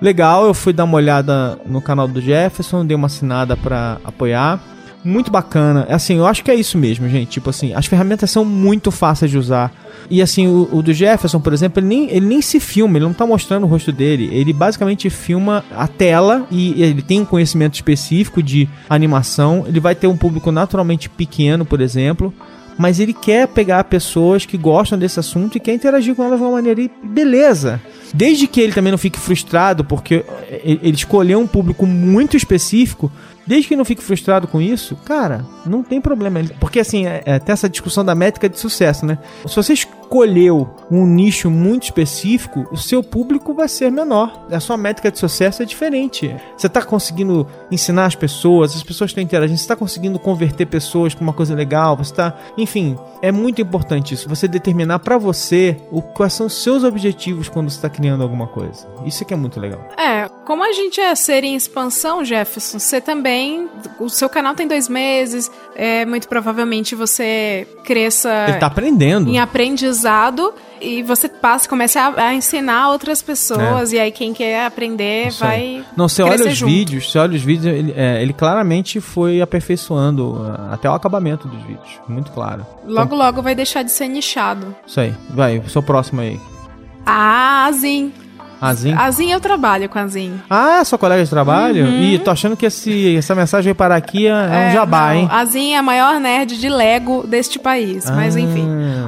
Legal, 0.00 0.46
eu 0.46 0.54
fui 0.54 0.72
dar 0.72 0.84
uma 0.84 0.96
olhada 0.96 1.58
no 1.64 1.80
canal 1.80 2.08
do 2.08 2.20
Jefferson, 2.20 2.84
dei 2.84 2.96
uma 2.96 3.06
assinada 3.06 3.56
pra 3.56 3.98
apoiar. 4.04 4.60
Muito 5.04 5.30
bacana. 5.30 5.86
Assim, 5.90 6.16
eu 6.16 6.26
acho 6.26 6.42
que 6.42 6.50
é 6.50 6.54
isso 6.54 6.78
mesmo, 6.78 7.06
gente. 7.08 7.28
Tipo 7.28 7.50
assim, 7.50 7.74
as 7.74 7.84
ferramentas 7.84 8.30
são 8.30 8.44
muito 8.44 8.90
fáceis 8.90 9.30
de 9.30 9.36
usar. 9.36 9.70
E 10.08 10.22
assim, 10.22 10.46
o, 10.46 10.68
o 10.72 10.82
do 10.82 10.94
Jefferson, 10.94 11.40
por 11.40 11.52
exemplo, 11.52 11.80
ele 11.80 11.86
nem, 11.86 12.10
ele 12.10 12.26
nem 12.26 12.40
se 12.40 12.58
filma, 12.58 12.96
ele 12.96 13.04
não 13.04 13.12
tá 13.12 13.26
mostrando 13.26 13.64
o 13.64 13.66
rosto 13.66 13.92
dele. 13.92 14.30
Ele 14.32 14.52
basicamente 14.52 15.10
filma 15.10 15.62
a 15.76 15.86
tela 15.86 16.46
e 16.50 16.82
ele 16.82 17.02
tem 17.02 17.20
um 17.20 17.24
conhecimento 17.24 17.74
específico 17.74 18.42
de 18.42 18.66
animação. 18.88 19.64
Ele 19.68 19.78
vai 19.78 19.94
ter 19.94 20.06
um 20.06 20.16
público 20.16 20.50
naturalmente 20.50 21.10
pequeno, 21.10 21.66
por 21.66 21.82
exemplo. 21.82 22.32
Mas 22.76 22.98
ele 22.98 23.12
quer 23.12 23.46
pegar 23.46 23.84
pessoas 23.84 24.44
que 24.44 24.56
gostam 24.56 24.98
desse 24.98 25.20
assunto 25.20 25.56
e 25.56 25.60
quer 25.60 25.74
interagir 25.74 26.14
com 26.14 26.24
elas 26.24 26.38
de 26.38 26.44
uma 26.44 26.52
maneira. 26.52 26.80
E 26.80 26.90
beleza. 27.04 27.80
Desde 28.12 28.46
que 28.46 28.60
ele 28.60 28.72
também 28.72 28.90
não 28.90 28.98
fique 28.98 29.18
frustrado, 29.18 29.84
porque 29.84 30.24
ele 30.64 30.94
escolheu 30.94 31.38
um 31.38 31.46
público 31.46 31.86
muito 31.86 32.36
específico, 32.36 33.10
desde 33.46 33.68
que 33.68 33.76
não 33.76 33.84
fique 33.84 34.02
frustrado 34.02 34.46
com 34.46 34.60
isso, 34.60 34.96
cara, 35.04 35.44
não 35.66 35.82
tem 35.82 36.00
problema. 36.00 36.40
Porque 36.60 36.80
assim, 36.80 37.06
é, 37.06 37.22
é, 37.24 37.38
tem 37.38 37.52
essa 37.52 37.68
discussão 37.68 38.04
da 38.04 38.14
métrica 38.14 38.48
de 38.48 38.58
sucesso, 38.58 39.04
né? 39.06 39.18
Se 39.46 39.56
você 39.56 39.72
escolheu 39.72 40.68
um 40.90 41.06
nicho 41.06 41.50
muito 41.50 41.84
específico, 41.84 42.66
o 42.70 42.76
seu 42.76 43.02
público 43.02 43.54
vai 43.54 43.68
ser 43.68 43.90
menor. 43.90 44.46
A 44.50 44.60
sua 44.60 44.76
métrica 44.76 45.10
de 45.10 45.18
sucesso 45.18 45.62
é 45.62 45.66
diferente. 45.66 46.34
Você 46.56 46.66
está 46.66 46.82
conseguindo 46.82 47.46
ensinar 47.70 48.06
as 48.06 48.14
pessoas, 48.14 48.74
as 48.76 48.82
pessoas 48.82 49.10
estão 49.10 49.22
interagindo, 49.22 49.58
você 49.58 49.64
está 49.64 49.76
conseguindo 49.76 50.18
converter 50.18 50.66
pessoas 50.66 51.14
para 51.14 51.22
uma 51.22 51.32
coisa 51.32 51.54
legal, 51.54 51.96
você 51.96 52.12
está. 52.12 52.36
Enfim, 52.56 52.96
é 53.20 53.32
muito 53.32 53.60
importante 53.60 54.14
isso. 54.14 54.28
Você 54.28 54.46
determinar 54.46 54.98
para 55.00 55.18
você 55.18 55.76
o, 55.90 56.00
quais 56.00 56.32
são 56.32 56.46
os 56.46 56.62
seus 56.62 56.84
objetivos 56.84 57.48
quando 57.48 57.70
você 57.70 57.76
está 57.76 57.88
criando 57.88 58.22
alguma 58.22 58.46
coisa. 58.46 58.86
Isso 59.04 59.22
é 59.22 59.26
que 59.26 59.34
é 59.34 59.36
muito 59.36 59.58
legal. 59.60 59.80
É, 59.98 60.28
como 60.44 60.64
a 60.64 60.72
gente 60.72 61.00
é 61.00 61.14
ser 61.14 61.44
em 61.44 61.54
expansão, 61.56 62.24
Jefferson, 62.24 62.78
você 62.78 63.00
também. 63.00 63.68
O 63.98 64.08
seu 64.08 64.28
canal 64.28 64.54
tem 64.54 64.66
dois 64.68 64.88
meses, 64.88 65.50
é, 65.74 66.04
muito 66.04 66.28
provavelmente 66.28 66.94
você 66.94 67.66
cresça 67.84 68.46
Ele 68.48 68.58
tá 68.58 68.66
aprendendo. 68.66 69.30
em 69.30 69.38
aprendizado 69.38 70.52
e 70.80 71.02
você 71.02 71.28
passa, 71.28 71.68
começa 71.68 72.00
a, 72.00 72.26
a 72.28 72.34
ensinar 72.34 72.90
outras 72.90 73.22
pessoas, 73.22 73.92
e 73.92 73.98
aí 73.98 74.12
quem 74.12 74.34
quer 74.34 74.66
aprender 74.66 75.04
É. 75.24 75.28
Isso 75.28 75.44
aí. 75.44 75.76
vai. 75.80 75.84
Não, 75.96 76.08
você 76.08 76.22
olha 76.22 76.46
os 76.46 76.56
junto. 76.56 76.70
vídeos, 76.70 77.10
você 77.10 77.18
olha 77.18 77.34
os 77.34 77.42
vídeos, 77.42 77.74
ele, 77.74 77.94
é, 77.96 78.20
ele 78.22 78.32
claramente 78.32 79.00
foi 79.00 79.40
aperfeiçoando 79.40 80.32
uh, 80.34 80.72
até 80.72 80.88
o 80.88 80.92
acabamento 80.92 81.48
dos 81.48 81.62
vídeos. 81.62 82.00
Muito 82.08 82.30
claro. 82.32 82.66
Logo, 82.86 83.14
logo 83.14 83.40
vai 83.42 83.54
deixar 83.54 83.82
de 83.82 83.90
ser 83.92 84.08
nichado. 84.08 84.74
Isso 84.86 85.00
aí. 85.00 85.14
Vai, 85.30 85.58
o 85.58 85.68
seu 85.70 85.82
próximo 85.82 86.20
aí. 86.20 86.38
Ah, 87.06 87.66
Azin. 87.66 88.12
Azim. 88.64 88.92
Azin 88.94 89.30
eu 89.30 89.40
trabalho 89.40 89.88
com 89.88 89.98
Azin. 89.98 90.40
Ah, 90.48 90.84
sua 90.84 90.98
colega 90.98 91.22
de 91.24 91.30
trabalho? 91.30 91.86
Ih, 91.88 92.18
tô 92.18 92.30
achando 92.30 92.56
que 92.56 92.66
esse, 92.66 93.16
essa 93.16 93.34
mensagem 93.34 93.64
veio 93.64 93.74
parar 93.74 93.96
aqui 93.96 94.26
é, 94.26 94.30
é 94.30 94.68
um 94.68 94.72
jabá, 94.72 95.08
não, 95.08 95.14
hein? 95.14 95.28
Azin 95.30 95.72
é 95.72 95.78
a 95.78 95.82
maior 95.82 96.18
nerd 96.20 96.58
de 96.58 96.68
Lego 96.68 97.26
deste 97.26 97.58
país, 97.58 98.08
mas 98.10 98.36
Ah. 98.36 98.40
enfim. 98.40 98.66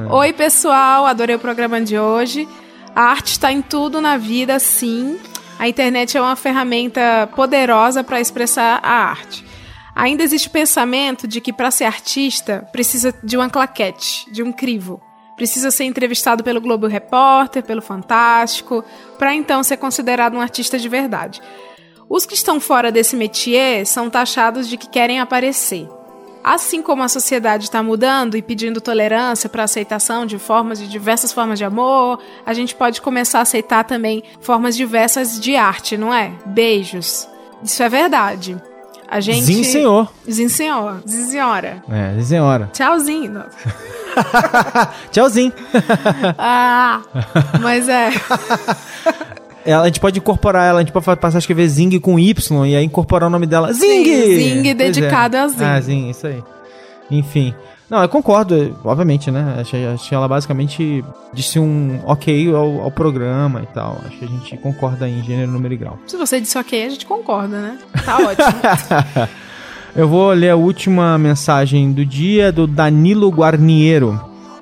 Oi, 0.09 0.33
pessoal, 0.33 1.05
adorei 1.05 1.35
o 1.35 1.39
programa 1.39 1.81
de 1.81 1.97
hoje. 1.97 2.47
A 2.95 3.01
arte 3.03 3.31
está 3.33 3.51
em 3.51 3.61
tudo 3.61 4.01
na 4.01 4.17
vida, 4.17 4.57
sim. 4.59 5.17
A 5.59 5.67
internet 5.67 6.15
é 6.17 6.21
uma 6.21 6.35
ferramenta 6.35 7.27
poderosa 7.35 8.03
para 8.03 8.19
expressar 8.19 8.79
a 8.83 8.91
arte. 9.09 9.45
Ainda 9.95 10.21
existe 10.23 10.47
o 10.47 10.51
pensamento 10.51 11.27
de 11.27 11.41
que 11.41 11.51
para 11.51 11.71
ser 11.71 11.85
artista 11.85 12.63
precisa 12.71 13.11
de 13.23 13.35
uma 13.35 13.49
claquete, 13.49 14.31
de 14.31 14.43
um 14.43 14.51
crivo. 14.51 15.01
Precisa 15.37 15.69
ser 15.71 15.85
entrevistado 15.85 16.43
pelo 16.43 16.59
Globo 16.59 16.87
Repórter, 16.87 17.63
pelo 17.63 17.81
Fantástico, 17.81 18.83
para 19.17 19.33
então 19.35 19.63
ser 19.63 19.77
considerado 19.77 20.35
um 20.35 20.41
artista 20.41 20.77
de 20.77 20.89
verdade. 20.89 21.39
Os 22.09 22.25
que 22.25 22.33
estão 22.33 22.59
fora 22.59 22.91
desse 22.91 23.15
métier 23.15 23.85
são 23.85 24.09
taxados 24.09 24.67
de 24.67 24.77
que 24.77 24.89
querem 24.89 25.19
aparecer. 25.19 25.87
Assim 26.43 26.81
como 26.81 27.03
a 27.03 27.07
sociedade 27.07 27.65
está 27.65 27.83
mudando 27.83 28.35
e 28.35 28.41
pedindo 28.41 28.81
tolerância 28.81 29.49
para 29.49 29.63
aceitação 29.63 30.25
de 30.25 30.39
formas 30.39 30.79
de 30.79 30.87
diversas 30.87 31.31
formas 31.31 31.59
de 31.59 31.65
amor, 31.65 32.19
a 32.45 32.53
gente 32.53 32.73
pode 32.73 33.01
começar 33.01 33.39
a 33.39 33.41
aceitar 33.41 33.83
também 33.83 34.23
formas 34.39 34.75
diversas 34.75 35.39
de 35.39 35.55
arte, 35.55 35.97
não 35.97 36.13
é? 36.13 36.31
Beijos. 36.45 37.27
Isso 37.61 37.83
é 37.83 37.89
verdade. 37.89 38.57
A 39.09 39.19
gente. 39.19 39.45
Sim, 39.45 39.63
senhor. 39.63 40.11
Sim, 40.27 40.49
senhor. 40.49 41.01
Sim, 41.05 41.25
senhora. 41.27 41.83
É, 41.89 42.15
sim, 42.19 42.25
senhora. 42.25 42.69
Tchauzinho. 42.73 43.43
Tchauzinho. 45.11 45.53
ah, 46.37 47.01
mas 47.61 47.87
é. 47.87 48.09
Ela, 49.65 49.83
a 49.83 49.85
gente 49.87 49.99
pode 49.99 50.17
incorporar 50.17 50.65
ela, 50.65 50.79
a 50.79 50.81
gente 50.81 50.93
pode 50.93 51.05
passar 51.19 51.37
a 51.37 51.39
escrever 51.39 51.67
Zing 51.67 51.99
com 51.99 52.17
Y 52.17 52.65
e 52.65 52.75
aí 52.77 52.85
incorporar 52.85 53.27
o 53.27 53.29
nome 53.29 53.45
dela. 53.45 53.73
Zing! 53.73 54.05
Zing 54.05 54.61
Pois 54.61 54.67
é. 54.69 54.73
dedicado 54.73 55.35
a 55.35 55.47
Zing. 55.49 55.63
Ah, 55.65 55.81
Zing, 55.81 56.09
isso 56.09 56.25
aí. 56.25 56.41
Enfim. 57.11 57.53
Não, 57.89 58.01
eu 58.01 58.09
concordo, 58.09 58.77
obviamente, 58.83 59.31
né? 59.31 59.59
Acho, 59.61 59.75
acho 59.93 60.09
que 60.09 60.13
ela 60.13 60.27
basicamente 60.27 61.03
disse 61.33 61.57
um 61.57 62.01
ok 62.05 62.53
ao, 62.53 62.81
ao 62.81 62.91
programa 62.91 63.61
e 63.61 63.65
tal. 63.67 64.01
Acho 64.05 64.17
que 64.17 64.25
a 64.25 64.27
gente 64.27 64.57
concorda 64.57 65.07
em 65.07 65.23
gênero, 65.23 65.51
número 65.51 65.73
e 65.73 65.77
grau. 65.77 65.97
Se 66.05 66.17
você 66.17 66.41
disse 66.41 66.57
ok, 66.57 66.85
a 66.85 66.89
gente 66.89 67.05
concorda, 67.05 67.59
né? 67.59 67.79
Tá 68.03 68.17
ótimo. 68.17 69.29
Eu 69.95 70.07
vou 70.07 70.31
ler 70.31 70.51
a 70.51 70.55
última 70.55 71.17
mensagem 71.17 71.91
do 71.91 72.05
dia 72.05 72.51
do 72.51 72.67
Danilo 72.67 73.29
Guarniero. 73.29 74.21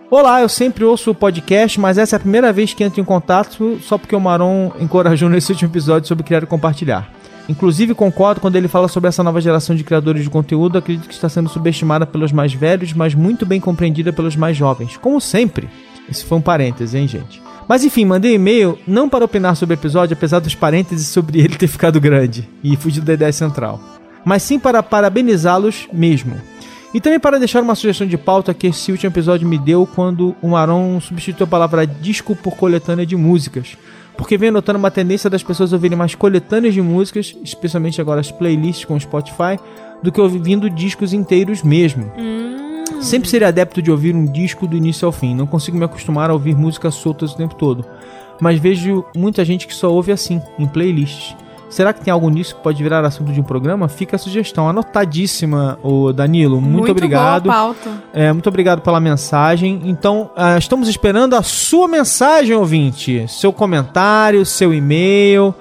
Olá, 0.09 0.41
eu 0.41 0.47
sempre 0.47 0.86
ouço 0.86 1.11
o 1.11 1.15
podcast, 1.15 1.78
mas 1.78 1.97
essa 1.97 2.15
é 2.15 2.17
a 2.17 2.19
primeira 2.21 2.53
vez 2.53 2.73
que 2.73 2.84
entro 2.84 3.01
em 3.01 3.03
contato 3.03 3.78
só 3.82 3.97
porque 3.97 4.15
o 4.15 4.21
Maron 4.21 4.71
encorajou 4.80 5.28
nesse 5.28 5.51
último 5.51 5.69
episódio 5.69 6.07
sobre 6.07 6.23
criar 6.23 6.43
e 6.43 6.45
compartilhar. 6.45 7.09
Inclusive 7.47 7.93
concordo 7.93 8.41
quando 8.41 8.55
ele 8.55 8.67
fala 8.67 8.87
sobre 8.87 9.07
essa 9.07 9.23
nova 9.23 9.39
geração 9.39 9.75
de 9.75 9.83
criadores 9.83 10.23
de 10.23 10.29
conteúdo, 10.29 10.77
acredito 10.77 11.07
que 11.07 11.13
está 11.13 11.29
sendo 11.29 11.49
subestimada 11.49 12.05
pelos 12.05 12.31
mais 12.31 12.53
velhos, 12.53 12.93
mas 12.93 13.13
muito 13.13 13.45
bem 13.45 13.59
compreendida 13.59 14.11
pelos 14.11 14.35
mais 14.35 14.57
jovens, 14.57 14.97
como 14.97 15.21
sempre. 15.21 15.69
Isso 16.09 16.25
foi 16.25 16.37
um 16.37 16.41
parêntese, 16.41 16.97
hein, 16.97 17.07
gente? 17.07 17.41
Mas 17.67 17.83
enfim, 17.83 18.05
mandei 18.05 18.35
e-mail 18.35 18.77
não 18.87 19.09
para 19.09 19.25
opinar 19.25 19.55
sobre 19.55 19.73
o 19.73 19.77
episódio, 19.77 20.15
apesar 20.15 20.39
dos 20.39 20.55
parênteses 20.55 21.07
sobre 21.07 21.39
ele 21.39 21.55
ter 21.55 21.67
ficado 21.67 21.99
grande 21.99 22.47
e 22.63 22.75
fugido 22.75 23.05
da 23.05 23.13
ideia 23.13 23.33
central, 23.33 23.79
mas 24.23 24.43
sim 24.43 24.59
para 24.59 24.83
parabenizá-los 24.83 25.87
mesmo. 25.91 26.35
E 26.93 27.01
também 27.01 27.19
para 27.19 27.37
deixar 27.37 27.61
uma 27.61 27.75
sugestão 27.75 28.07
de 28.07 28.17
pauta 28.17 28.53
que 28.53 28.67
esse 28.67 28.91
último 28.91 29.11
episódio 29.11 29.47
me 29.47 29.57
deu 29.57 29.85
quando 29.85 30.35
o 30.41 30.49
Maron 30.49 30.99
substituiu 31.01 31.45
a 31.45 31.49
palavra 31.49 31.85
disco 31.85 32.35
por 32.35 32.55
coletânea 32.55 33.05
de 33.05 33.17
músicas. 33.17 33.75
Porque 34.18 34.38
venho 34.38 34.53
notando 34.53 34.80
uma 34.80 34.91
tendência 34.91 35.30
das 35.30 35.43
pessoas 35.43 35.74
ouvirem 35.74 35.97
mais 35.97 36.16
coletâneas 36.16 36.74
de 36.74 36.82
músicas, 36.82 37.36
especialmente 37.43 37.99
agora 37.99 38.22
as 38.22 38.32
playlists 38.32 38.86
com 38.86 38.99
Spotify, 38.99 39.59
do 40.01 40.11
que 40.11 40.22
ouvindo 40.22 40.70
discos 40.70 41.13
inteiros 41.13 41.63
mesmo. 41.63 42.11
Sempre 43.01 43.30
serei 43.30 43.47
adepto 43.47 43.82
de 43.82 43.91
ouvir 43.91 44.16
um 44.16 44.26
disco 44.26 44.68
do 44.68 44.76
início 44.76 45.05
ao 45.05 45.11
fim. 45.11 45.36
Não 45.36 45.45
consigo 45.45 45.78
me 45.78 45.86
acostumar 45.86 46.30
a 46.30 46.34
ouvir 46.34 46.55
músicas 46.55 46.95
soltas 46.95 47.34
o 47.34 47.38
tempo 47.38 47.55
todo. 47.55 47.86
Mas 48.39 48.59
vejo 48.59 49.05
muita 49.16 49.45
gente 49.45 49.68
que 49.68 49.76
só 49.76 49.91
ouve 49.91 50.11
assim, 50.11 50.41
em 50.57 50.68
playlists. 50.68 51.36
Será 51.76 51.91
que 51.91 51.99
tem 51.99 52.09
algo 52.09 52.30
nisso 52.30 52.55
que 52.55 52.61
pode 52.61 52.82
virar 52.82 53.03
assunto 53.03 53.34
de 53.34 53.41
um 53.41 53.43
programa? 53.43 53.89
Fica 53.89 54.15
a 54.15 54.19
sugestão. 54.19 54.69
Anotadíssima, 54.69 55.78
o 55.84 56.13
Danilo. 56.13 56.61
Muito, 56.61 56.89
obrigado. 56.89 57.49
Boa 57.49 57.53
pauta. 57.53 57.91
É, 58.13 58.32
muito 58.32 58.47
obrigado 58.47 58.80
pela 58.80 58.97
mensagem. 58.97 59.82
Então, 59.84 60.32
ah, 60.38 60.57
estamos 60.57 60.88
esperando 60.88 61.36
a 61.36 61.43
sua 61.43 61.86
mensagem, 61.86 62.55
ouvinte. 62.55 63.26
Seu 63.28 63.51
comentário, 63.51 64.45
seu 64.45 64.73
e-mail. 64.73 65.53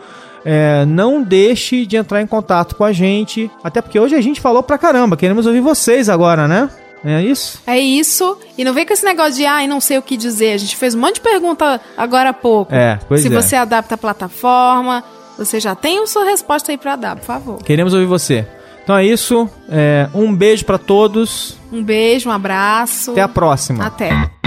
É, 0.45 0.85
não 0.85 1.21
deixe 1.21 1.85
de 1.85 1.97
entrar 1.97 2.23
em 2.23 2.29
contato 2.29 2.77
com 2.77 2.85
a 2.85 2.93
gente. 2.93 3.51
Até 3.65 3.83
porque 3.83 3.99
hoje 3.99 4.15
a 4.15 4.21
gente 4.21 4.41
falou 4.41 4.63
pra 4.63 4.79
caramba. 4.79 5.17
Queremos 5.17 5.47
ouvir 5.47 5.63
vocês 5.63 6.09
agora, 6.09 6.47
né? 6.47 6.71
É 7.05 7.21
isso? 7.21 7.61
É 7.67 7.79
isso. 7.79 8.39
E 8.57 8.65
não 8.65 8.73
vem 8.73 8.87
com 8.87 8.93
esse 8.93 9.05
negócio 9.05 9.35
de, 9.35 9.45
ai, 9.45 9.67
não 9.67 9.81
sei 9.81 9.99
o 9.99 10.03
que 10.03 10.17
dizer. 10.17 10.53
A 10.53 10.59
gente 10.59 10.77
fez 10.77 10.95
um 10.95 11.01
monte 11.01 11.17
de 11.17 11.21
pergunta 11.21 11.81
agora 11.97 12.31
há 12.31 12.33
pouco. 12.33 12.73
É, 12.73 12.99
pois 13.07 13.21
Se 13.21 13.27
é. 13.27 13.31
você 13.31 13.57
adapta 13.57 13.97
a 13.97 13.99
plataforma, 13.99 15.05
você 15.37 15.61
já 15.61 15.75
tem 15.75 16.03
a 16.03 16.07
sua 16.07 16.25
resposta 16.25 16.73
aí 16.73 16.79
pra 16.79 16.97
dar, 16.97 17.17
por 17.17 17.25
favor. 17.25 17.63
Queremos 17.63 17.93
ouvir 17.93 18.07
você. 18.07 18.47
Então 18.83 18.97
é 18.97 19.05
isso. 19.05 19.49
É, 19.69 20.09
um 20.15 20.35
beijo 20.35 20.65
pra 20.65 20.79
todos. 20.79 21.57
Um 21.73 21.83
beijo, 21.83 22.29
um 22.29 22.33
abraço. 22.33 23.13
Até 23.13 23.23
a 23.23 23.29
próxima. 23.29 23.87
Até. 23.87 24.44